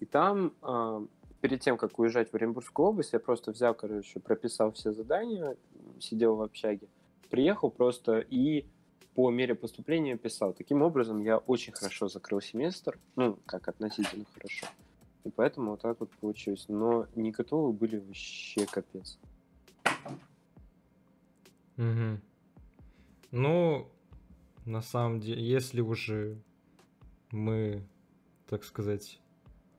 И 0.00 0.04
там, 0.04 0.52
а, 0.62 1.06
перед 1.44 1.60
тем, 1.60 1.76
как 1.76 1.98
уезжать 1.98 2.30
в 2.30 2.34
Оренбургскую 2.34 2.88
область, 2.88 3.12
я 3.12 3.20
просто 3.20 3.52
взял, 3.52 3.74
короче, 3.74 4.18
прописал 4.18 4.72
все 4.72 4.92
задания, 4.92 5.58
сидел 6.00 6.36
в 6.36 6.40
общаге, 6.40 6.88
приехал 7.28 7.70
просто 7.70 8.20
и 8.20 8.64
по 9.14 9.30
мере 9.30 9.54
поступления 9.54 10.16
писал. 10.16 10.54
Таким 10.54 10.80
образом, 10.80 11.20
я 11.20 11.36
очень 11.36 11.74
хорошо 11.74 12.08
закрыл 12.08 12.40
семестр, 12.40 12.98
ну, 13.14 13.38
как 13.44 13.68
относительно 13.68 14.24
хорошо. 14.32 14.68
И 15.24 15.28
поэтому 15.28 15.72
вот 15.72 15.82
так 15.82 16.00
вот 16.00 16.10
получилось. 16.12 16.64
Но 16.68 17.08
не 17.14 17.30
готовы 17.30 17.74
были 17.74 17.98
вообще 17.98 18.64
капец. 18.64 19.18
Мгм. 21.76 22.22
Ну, 23.32 23.90
на 24.64 24.80
самом 24.80 25.20
деле, 25.20 25.46
если 25.46 25.82
уже 25.82 26.38
мы, 27.32 27.86
так 28.48 28.64
сказать, 28.64 29.20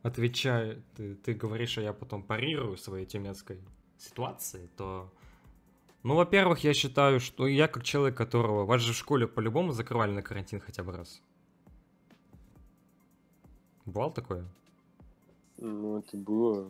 отвечая, 0.06 0.84
ты, 0.96 1.16
ты 1.16 1.34
говоришь, 1.34 1.80
а 1.80 1.82
я 1.82 1.92
потом 1.92 2.22
парирую 2.22 2.78
своей 2.78 3.08
тюменской 3.08 3.60
ситуации, 3.98 4.70
то, 4.78 5.12
ну, 6.04 6.14
во-первых, 6.16 6.64
я 6.64 6.76
считаю, 6.76 7.20
что 7.20 7.48
я 7.48 7.68
как 7.68 7.84
человек, 7.84 8.16
которого 8.16 8.66
вас 8.66 8.82
же 8.82 8.94
в 8.94 8.96
школе 8.96 9.28
по-любому 9.28 9.72
закрывали 9.72 10.12
на 10.12 10.22
карантин 10.22 10.60
хотя 10.60 10.84
бы 10.84 10.92
раз. 10.92 11.24
Бывал 13.86 14.14
такое? 14.14 14.46
Ну, 15.58 15.98
это 15.98 16.18
было, 16.18 16.70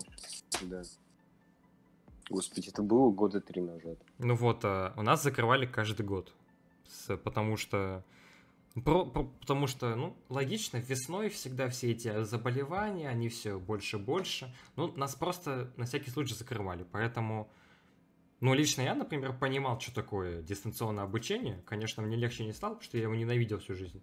да. 0.62 0.84
Господи, 2.30 2.70
это 2.70 2.84
было 2.84 3.12
года 3.12 3.42
три 3.42 3.62
назад. 3.62 3.98
Ну 4.18 4.36
вот, 4.36 4.64
а, 4.64 4.94
у 4.96 5.02
нас 5.02 5.22
закрывали 5.22 5.66
каждый 5.66 6.06
год. 6.06 6.34
С- 6.88 7.18
потому 7.18 7.58
что... 7.58 8.04
про- 8.82 9.06
про- 9.06 9.24
потому 9.24 9.68
что, 9.68 9.96
ну, 9.96 10.18
логично, 10.30 10.78
весной 10.78 11.30
всегда 11.30 11.70
все 11.70 11.92
эти 11.92 12.24
заболевания, 12.24 13.10
они 13.10 13.30
все 13.30 13.60
больше 13.60 13.98
и 13.98 14.00
больше. 14.00 14.54
Ну, 14.76 14.92
нас 14.98 15.16
просто 15.16 15.72
на 15.78 15.86
всякий 15.86 16.12
случай 16.12 16.34
закрывали. 16.34 16.86
Поэтому, 16.92 17.50
ну, 18.42 18.54
лично 18.54 18.82
я, 18.82 18.96
например, 18.96 19.38
понимал, 19.38 19.80
что 19.80 19.94
такое 19.94 20.42
дистанционное 20.42 21.04
обучение. 21.06 21.62
Конечно, 21.66 22.04
мне 22.04 22.18
легче 22.18 22.44
не 22.46 22.54
стало, 22.54 22.74
потому 22.74 22.84
что 22.84 22.98
я 22.98 23.04
его 23.04 23.16
ненавидел 23.16 23.60
всю 23.60 23.76
жизнь. 23.76 24.02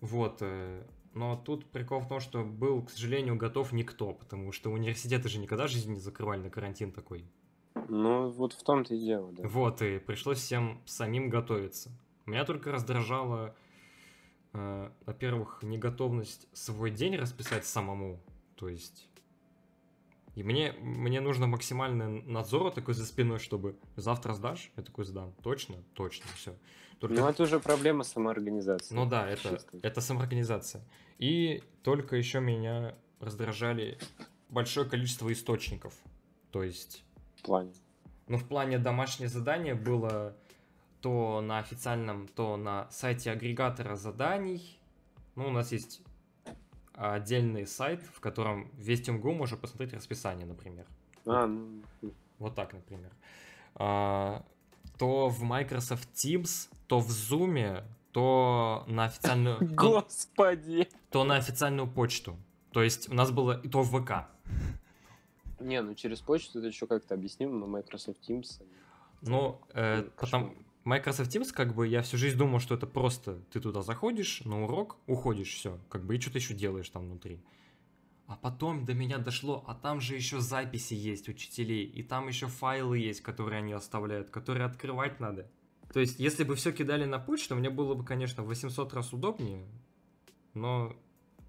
Вот. 0.00 0.38
э, 0.40 0.84
Но 1.14 1.34
тут 1.34 1.64
прикол 1.64 2.00
в 2.00 2.08
том, 2.08 2.20
что 2.20 2.44
был, 2.44 2.82
к 2.82 2.90
сожалению, 2.90 3.36
готов 3.36 3.72
никто, 3.72 4.12
потому 4.12 4.52
что 4.52 4.70
университеты 4.70 5.30
же 5.30 5.38
никогда 5.38 5.66
жизни 5.66 5.94
не 5.94 6.00
закрывали 6.00 6.42
на 6.42 6.50
карантин 6.50 6.92
такой. 6.92 7.24
Ну, 7.88 8.28
вот 8.28 8.52
в 8.52 8.62
том-то 8.62 8.94
и 8.94 8.98
дело, 9.00 9.32
да. 9.32 9.48
Вот, 9.48 9.80
и 9.80 9.98
пришлось 9.98 10.38
всем 10.38 10.82
самим 10.84 11.30
готовиться. 11.30 11.90
Меня 12.26 12.44
только 12.44 12.72
раздражала, 12.72 13.54
э, 14.52 14.90
во-первых, 15.06 15.60
неготовность 15.62 16.48
свой 16.52 16.90
день 16.90 17.16
расписать 17.16 17.64
самому. 17.64 18.20
То 18.56 18.68
есть... 18.68 19.08
И 20.34 20.42
мне, 20.42 20.72
мне 20.80 21.20
нужно 21.22 21.46
максимальный 21.46 22.22
надзор 22.24 22.70
такой 22.72 22.92
за 22.92 23.06
спиной, 23.06 23.38
чтобы 23.38 23.78
завтра 23.96 24.34
сдашь? 24.34 24.70
Я 24.76 24.82
такой 24.82 25.06
сдам. 25.06 25.32
Точно? 25.42 25.76
Точно, 25.94 26.26
все. 26.34 26.54
Только... 26.98 27.14
Ну, 27.14 27.26
это 27.26 27.44
уже 27.44 27.58
проблема 27.58 28.04
самоорганизации. 28.04 28.94
Ну 28.94 29.06
да, 29.06 29.26
это, 29.28 29.50
Чисто. 29.50 29.78
это 29.80 30.00
самоорганизация. 30.02 30.84
И 31.18 31.62
только 31.82 32.16
еще 32.16 32.40
меня 32.40 32.94
раздражали 33.20 33.98
большое 34.50 34.86
количество 34.88 35.32
источников. 35.32 35.94
То 36.50 36.62
есть 36.62 37.02
В 37.36 37.42
плане. 37.42 37.72
ну, 38.28 38.36
в 38.36 38.46
плане 38.46 38.78
домашнее 38.78 39.28
задание 39.28 39.74
было 39.74 40.36
то 41.06 41.40
на 41.40 41.58
официальном, 41.60 42.26
то 42.26 42.56
на 42.56 42.90
сайте 42.90 43.30
агрегатора 43.30 43.94
заданий. 43.94 44.76
Ну, 45.36 45.46
у 45.46 45.50
нас 45.50 45.70
есть 45.70 46.02
отдельный 46.94 47.64
сайт, 47.64 48.02
в 48.12 48.18
котором 48.18 48.72
весь 48.76 49.06
МГУ 49.06 49.32
можно 49.32 49.56
посмотреть 49.56 49.94
расписание, 49.94 50.46
например. 50.46 50.84
А, 51.24 51.46
ну, 51.46 51.84
Вот 52.40 52.56
так, 52.56 52.72
например. 52.72 53.12
А, 53.76 54.44
то 54.98 55.28
в 55.28 55.44
Microsoft 55.44 56.08
Teams, 56.12 56.68
то 56.88 56.98
в 56.98 57.08
Zoom, 57.08 57.84
то 58.10 58.82
на 58.88 59.04
официальную... 59.04 59.58
Господи! 59.76 60.88
то 61.10 61.22
на 61.22 61.36
официальную 61.36 61.86
почту. 61.86 62.36
То 62.72 62.82
есть 62.82 63.08
у 63.08 63.14
нас 63.14 63.30
было 63.30 63.60
и 63.62 63.68
то 63.68 63.82
в 63.82 64.02
ВК. 64.02 64.26
Не, 65.60 65.82
ну 65.82 65.94
через 65.94 66.20
почту 66.20 66.58
это 66.58 66.66
еще 66.66 66.88
как-то 66.88 67.14
объясним, 67.14 67.60
но 67.60 67.68
Microsoft 67.68 68.28
Teams... 68.28 68.60
Ну, 69.22 69.60
э, 69.72 70.02
потом 70.02 70.16
кошмар. 70.16 70.65
Microsoft 70.86 71.34
Teams, 71.34 71.52
как 71.52 71.74
бы, 71.74 71.88
я 71.88 72.02
всю 72.02 72.16
жизнь 72.16 72.38
думал, 72.38 72.60
что 72.60 72.76
это 72.76 72.86
просто 72.86 73.40
ты 73.50 73.58
туда 73.58 73.82
заходишь 73.82 74.42
на 74.44 74.62
урок, 74.62 74.98
уходишь, 75.08 75.52
все, 75.52 75.80
как 75.88 76.04
бы, 76.06 76.14
и 76.14 76.20
что-то 76.20 76.38
еще 76.38 76.54
делаешь 76.54 76.88
там 76.90 77.06
внутри. 77.06 77.42
А 78.28 78.36
потом 78.36 78.84
до 78.84 78.94
меня 78.94 79.18
дошло, 79.18 79.64
а 79.66 79.74
там 79.74 80.00
же 80.00 80.14
еще 80.14 80.40
записи 80.40 80.94
есть 80.94 81.28
учителей, 81.28 81.84
и 81.84 82.04
там 82.04 82.28
еще 82.28 82.46
файлы 82.46 83.00
есть, 83.00 83.20
которые 83.20 83.58
они 83.58 83.72
оставляют, 83.72 84.30
которые 84.30 84.64
открывать 84.64 85.18
надо. 85.18 85.50
То 85.92 85.98
есть, 85.98 86.20
если 86.20 86.44
бы 86.44 86.54
все 86.54 86.70
кидали 86.70 87.04
на 87.04 87.18
почту, 87.18 87.56
мне 87.56 87.68
было 87.68 87.94
бы, 87.94 88.04
конечно, 88.04 88.44
в 88.44 88.46
800 88.46 88.94
раз 88.94 89.12
удобнее, 89.12 89.66
но 90.54 90.94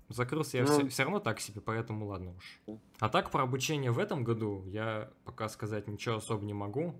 закрылся 0.10 0.58
я 0.58 0.64
Ну. 0.64 0.90
все, 0.90 1.04
равно 1.04 1.20
так 1.20 1.40
себе, 1.40 1.62
поэтому 1.62 2.08
ладно 2.08 2.34
уж. 2.36 2.60
А 3.00 3.08
так, 3.10 3.30
про 3.30 3.44
обучение 3.44 3.92
в 3.92 4.00
этом 4.00 4.24
году 4.24 4.64
я 4.66 5.12
пока 5.26 5.48
сказать 5.48 5.88
ничего 5.88 6.16
особо 6.16 6.44
не 6.44 6.54
могу. 6.54 7.00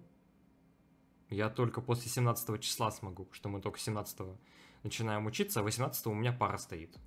Я 1.30 1.49
только 1.49 1.82
после 1.82 2.09
17 2.09 2.61
числа 2.61 2.91
смогу, 2.91 3.25
потому 3.25 3.36
что 3.36 3.49
мы 3.49 3.61
только 3.61 3.80
17 3.80 4.19
начинаем 4.84 5.25
учиться, 5.25 5.59
а 5.59 5.63
18 5.63 6.07
у 6.07 6.13
меня 6.13 6.32
пара 6.32 6.57
стоит. 6.57 6.97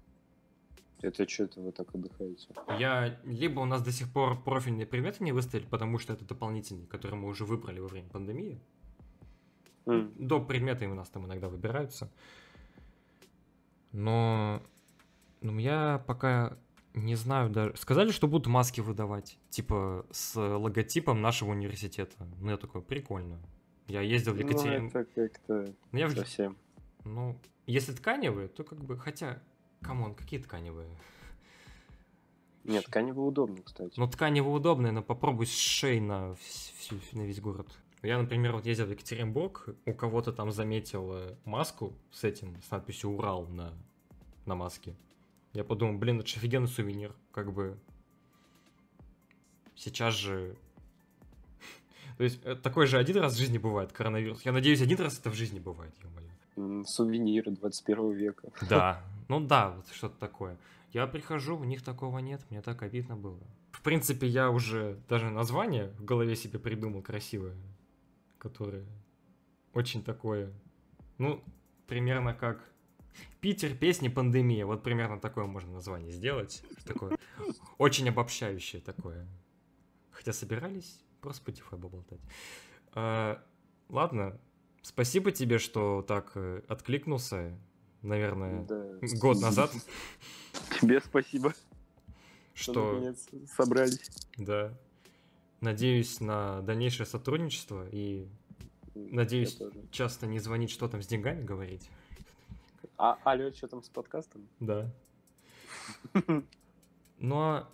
Это 1.02 1.26
что-то 1.26 1.60
вы 1.60 1.72
так 1.72 1.94
отдыхаете? 1.94 2.48
Я 2.78 3.18
либо 3.24 3.60
у 3.60 3.64
нас 3.64 3.82
до 3.82 3.90
сих 3.90 4.12
пор 4.12 4.42
профильные 4.42 4.86
предметы 4.86 5.24
не 5.24 5.32
выставили, 5.32 5.64
потому 5.66 5.98
что 5.98 6.12
это 6.12 6.26
дополнительные, 6.26 6.86
которые 6.86 7.18
мы 7.18 7.28
уже 7.28 7.46
выбрали 7.46 7.80
во 7.80 7.88
время 7.88 8.10
пандемии. 8.10 8.60
М, 9.86 10.12
До 10.18 10.40
предметы 10.40 10.86
у 10.88 10.94
нас 10.94 11.08
там 11.08 11.24
иногда 11.24 11.48
выбираются. 11.48 12.12
Но 13.92 14.62
ну, 15.40 15.58
я 15.58 16.04
пока 16.06 16.58
Не 16.92 17.14
знаю 17.14 17.50
даже. 17.50 17.76
Сказали, 17.76 18.10
что 18.10 18.26
будут 18.26 18.48
маски 18.48 18.80
выдавать, 18.80 19.38
типа 19.48 20.04
с 20.10 20.34
логотипом 20.36 21.22
нашего 21.22 21.50
университета. 21.50 22.16
Ну, 22.40 22.50
я 22.50 22.56
такой, 22.56 22.82
прикольно. 22.82 23.38
Я 23.88 24.00
ездил 24.02 24.32
в 24.34 24.36
Ну, 24.36 24.42
Екатеринбург. 24.48 24.94
это 24.94 25.28
как-то 25.28 25.74
Ну, 25.92 25.98
я 25.98 26.06
в- 26.08 26.12
совсем. 26.12 26.56
Ну, 27.04 27.36
если 27.66 27.92
тканевые, 27.92 28.48
то 28.48 28.62
как 28.64 28.82
бы, 28.84 28.96
хотя, 28.98 29.42
come 29.80 30.00
on, 30.00 30.14
какие 30.14 30.40
тканевые? 30.40 30.88
Нет, 32.64 32.84
тканево 32.84 33.22
удобно, 33.22 33.62
кстати. 33.62 33.94
Ну, 33.98 34.06
тканевые 34.06 34.54
удобные, 34.54 34.92
но 34.92 35.02
попробуй 35.02 35.46
сшей 35.46 35.98
на, 35.98 36.32
вс- 36.32 36.72
всю, 36.78 36.96
на 37.12 37.22
весь 37.22 37.40
город. 37.40 37.66
Я, 38.02 38.18
например, 38.18 38.52
вот 38.52 38.66
ездил 38.66 38.86
в 38.86 38.90
Екатеринбург, 38.90 39.68
у 39.86 39.92
кого-то 39.94 40.32
там 40.32 40.52
заметил 40.52 41.12
э, 41.12 41.36
маску 41.44 41.92
с 42.10 42.24
этим, 42.24 42.60
с 42.62 42.70
надписью 42.70 43.10
«Урал» 43.10 43.46
на, 43.46 43.72
на 44.46 44.54
маске. 44.54 44.94
Я 45.52 45.64
подумал, 45.64 45.98
блин, 45.98 46.20
это 46.20 46.28
же 46.28 46.36
офигенный 46.36 46.68
сувенир, 46.68 47.14
как 47.32 47.52
бы. 47.52 47.78
Сейчас 49.74 50.14
же... 50.14 50.56
То 52.20 52.24
есть, 52.24 52.38
э, 52.44 52.54
такой 52.54 52.86
же 52.86 52.98
один 52.98 53.16
раз 53.16 53.32
в 53.32 53.38
жизни 53.38 53.56
бывает 53.56 53.92
коронавирус. 53.92 54.42
Я 54.42 54.52
надеюсь, 54.52 54.82
один 54.82 55.00
раз 55.00 55.18
это 55.18 55.30
в 55.30 55.34
жизни 55.34 55.58
бывает, 55.58 55.94
ё-моё. 56.02 56.84
Сувениры 56.84 57.50
21 57.50 58.12
века. 58.12 58.52
Да, 58.68 59.02
ну 59.28 59.40
да, 59.40 59.70
вот 59.70 59.88
что-то 59.88 60.18
такое. 60.18 60.58
Я 60.92 61.06
прихожу, 61.06 61.56
у 61.56 61.64
них 61.64 61.82
такого 61.82 62.18
нет, 62.18 62.42
мне 62.50 62.60
так 62.60 62.82
обидно 62.82 63.16
было. 63.16 63.40
В 63.70 63.80
принципе, 63.80 64.26
я 64.26 64.50
уже 64.50 64.98
даже 65.08 65.30
название 65.30 65.94
в 65.98 66.04
голове 66.04 66.36
себе 66.36 66.58
придумал 66.58 67.00
красивое, 67.00 67.56
которое 68.36 68.84
очень 69.72 70.04
такое, 70.04 70.52
ну, 71.16 71.42
примерно 71.86 72.34
как 72.34 72.70
Питер, 73.40 73.74
песни, 73.74 74.08
пандемия. 74.08 74.66
Вот 74.66 74.82
примерно 74.82 75.18
такое 75.18 75.46
можно 75.46 75.72
название 75.72 76.12
сделать. 76.12 76.62
Такое 76.84 77.16
очень 77.78 78.10
обобщающее 78.10 78.82
такое. 78.82 79.26
Хотя 80.10 80.34
собирались 80.34 81.00
просто 81.20 81.50
Spotify 81.50 81.80
поболтать. 81.80 82.20
А, 82.92 83.42
ладно, 83.88 84.38
спасибо 84.82 85.30
тебе, 85.32 85.58
что 85.58 86.02
так 86.02 86.32
э, 86.34 86.62
откликнулся. 86.68 87.56
Наверное, 88.02 88.64
Да. 88.64 88.84
год 89.20 89.40
назад, 89.42 89.70
Тебе 90.80 91.00
спасибо, 91.00 91.52
что 92.54 92.72
что, 92.72 92.92
наконец 92.94 93.28
собрались. 93.54 94.10
да, 94.38 94.72
надеюсь 95.60 96.18
на 96.20 96.62
дальнейшее 96.62 97.06
сотрудничество 97.06 97.86
и 97.92 98.26
надеюсь 98.94 99.58
часто 99.90 100.26
не 100.26 100.38
звонить, 100.38 100.70
что 100.70 100.88
там 100.88 101.02
с 101.02 101.06
деньгами 101.06 101.42
говорить. 101.44 101.90
А, 102.96 103.18
алло, 103.24 103.50
что 103.52 103.68
там 103.68 103.82
с 103.82 103.88
подкастом? 103.90 104.48
Да. 104.60 104.90
Ну 107.22 107.36
а 107.38 107.70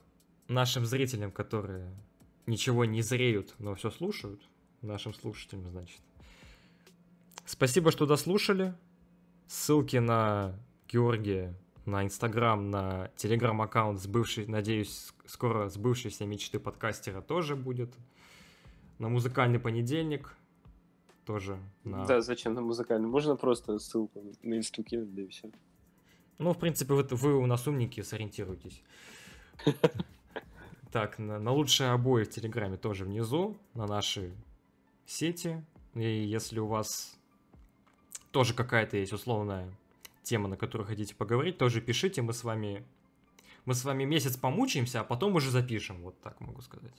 нашим 0.49 0.85
зрителям, 0.85 1.31
которые 1.31 1.89
ничего 2.47 2.85
не 2.85 3.03
зреют, 3.03 3.55
но 3.59 3.75
все 3.75 3.91
слушают, 3.91 4.41
нашим 4.83 5.13
слушателям, 5.15 5.69
значит. 5.69 6.01
Спасибо, 7.45 7.91
что 7.93 8.07
дослушали. 8.07 8.75
Ссылки 9.47 9.97
на 9.97 10.59
Георгия, 10.89 11.55
на 11.85 12.05
Инстаграм, 12.05 12.71
на 12.71 13.11
Телеграм-аккаунт 13.17 14.01
с 14.01 14.07
бывшей, 14.07 14.47
надеюсь, 14.47 15.13
скоро 15.27 15.69
сбывшейся 15.69 16.27
мечты 16.27 16.59
подкастера 16.59 17.21
тоже 17.21 17.55
будет. 17.55 17.95
На 18.99 19.09
музыкальный 19.09 19.61
понедельник 19.61 20.35
тоже. 21.25 21.59
На... 21.85 22.07
Да, 22.07 22.21
зачем 22.21 22.55
на 22.55 22.63
музыкальный? 22.63 23.09
Можно 23.09 23.37
просто 23.37 23.79
ссылку 23.79 24.25
на 24.43 24.57
инсту 24.59 24.83
кинуть, 24.83 25.15
да 25.15 25.23
и 25.23 25.29
все. 25.29 25.51
Ну, 26.39 26.53
в 26.53 26.59
принципе, 26.59 26.95
вы, 26.95 27.03
вы 27.05 27.37
у 27.37 27.47
нас 27.47 27.67
умники, 27.67 28.01
сориентируйтесь. 28.01 28.83
Так, 30.97 31.19
на, 31.19 31.39
на 31.39 31.53
лучшие 31.53 31.91
обои 31.91 32.25
в 32.25 32.31
Телеграме 32.31 32.79
тоже 32.79 33.05
внизу, 33.05 33.59
на 33.75 33.87
наши 33.87 34.33
сети. 35.05 35.63
И 35.93 36.01
если 36.01 36.59
у 36.59 36.67
вас 36.67 37.19
тоже 38.31 38.55
какая-то 38.55 38.97
есть 38.97 39.13
условная 39.13 39.71
тема, 40.23 40.49
на 40.49 40.57
которую 40.57 40.89
хотите 40.89 41.15
поговорить, 41.15 41.59
тоже 41.59 41.83
пишите, 41.83 42.23
мы 42.23 42.33
с 42.33 42.45
вами... 42.45 42.83
Мы 43.67 43.75
с 43.75 43.85
вами 43.85 44.05
месяц 44.05 44.39
помучаемся, 44.39 45.01
а 45.01 45.05
потом 45.05 45.35
уже 45.35 45.51
запишем, 45.51 46.01
вот 46.01 46.19
так 46.23 46.41
могу 46.41 46.63
сказать. 46.63 46.95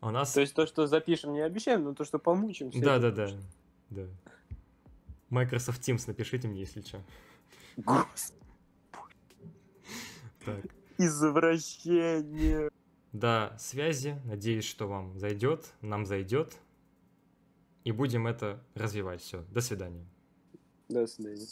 А 0.00 0.08
У 0.08 0.10
нас... 0.10 0.32
То 0.32 0.40
есть 0.40 0.54
то, 0.54 0.66
что 0.66 0.86
запишем, 0.86 1.34
не 1.34 1.42
обещаем, 1.42 1.84
но 1.84 1.92
то, 1.92 2.06
что 2.06 2.18
помучимся. 2.18 2.80
Да, 2.80 2.98
да, 2.98 3.10
да, 3.10 3.28
да. 3.90 4.06
Microsoft 5.28 5.86
Teams 5.86 6.04
напишите 6.06 6.48
мне, 6.48 6.60
если 6.60 6.80
что. 6.80 7.02
Господи, 7.76 8.40
Так. 10.46 10.64
Извращение. 10.98 12.70
до 13.12 13.54
связи. 13.58 14.20
Надеюсь, 14.24 14.64
что 14.64 14.86
вам 14.88 15.18
зайдет, 15.18 15.72
нам 15.80 16.04
зайдет. 16.04 16.56
И 17.84 17.92
будем 17.92 18.26
это 18.26 18.62
развивать. 18.74 19.20
Все. 19.20 19.44
До 19.50 19.60
свидания. 19.60 20.06
До 20.88 21.06
свидания. 21.06 21.46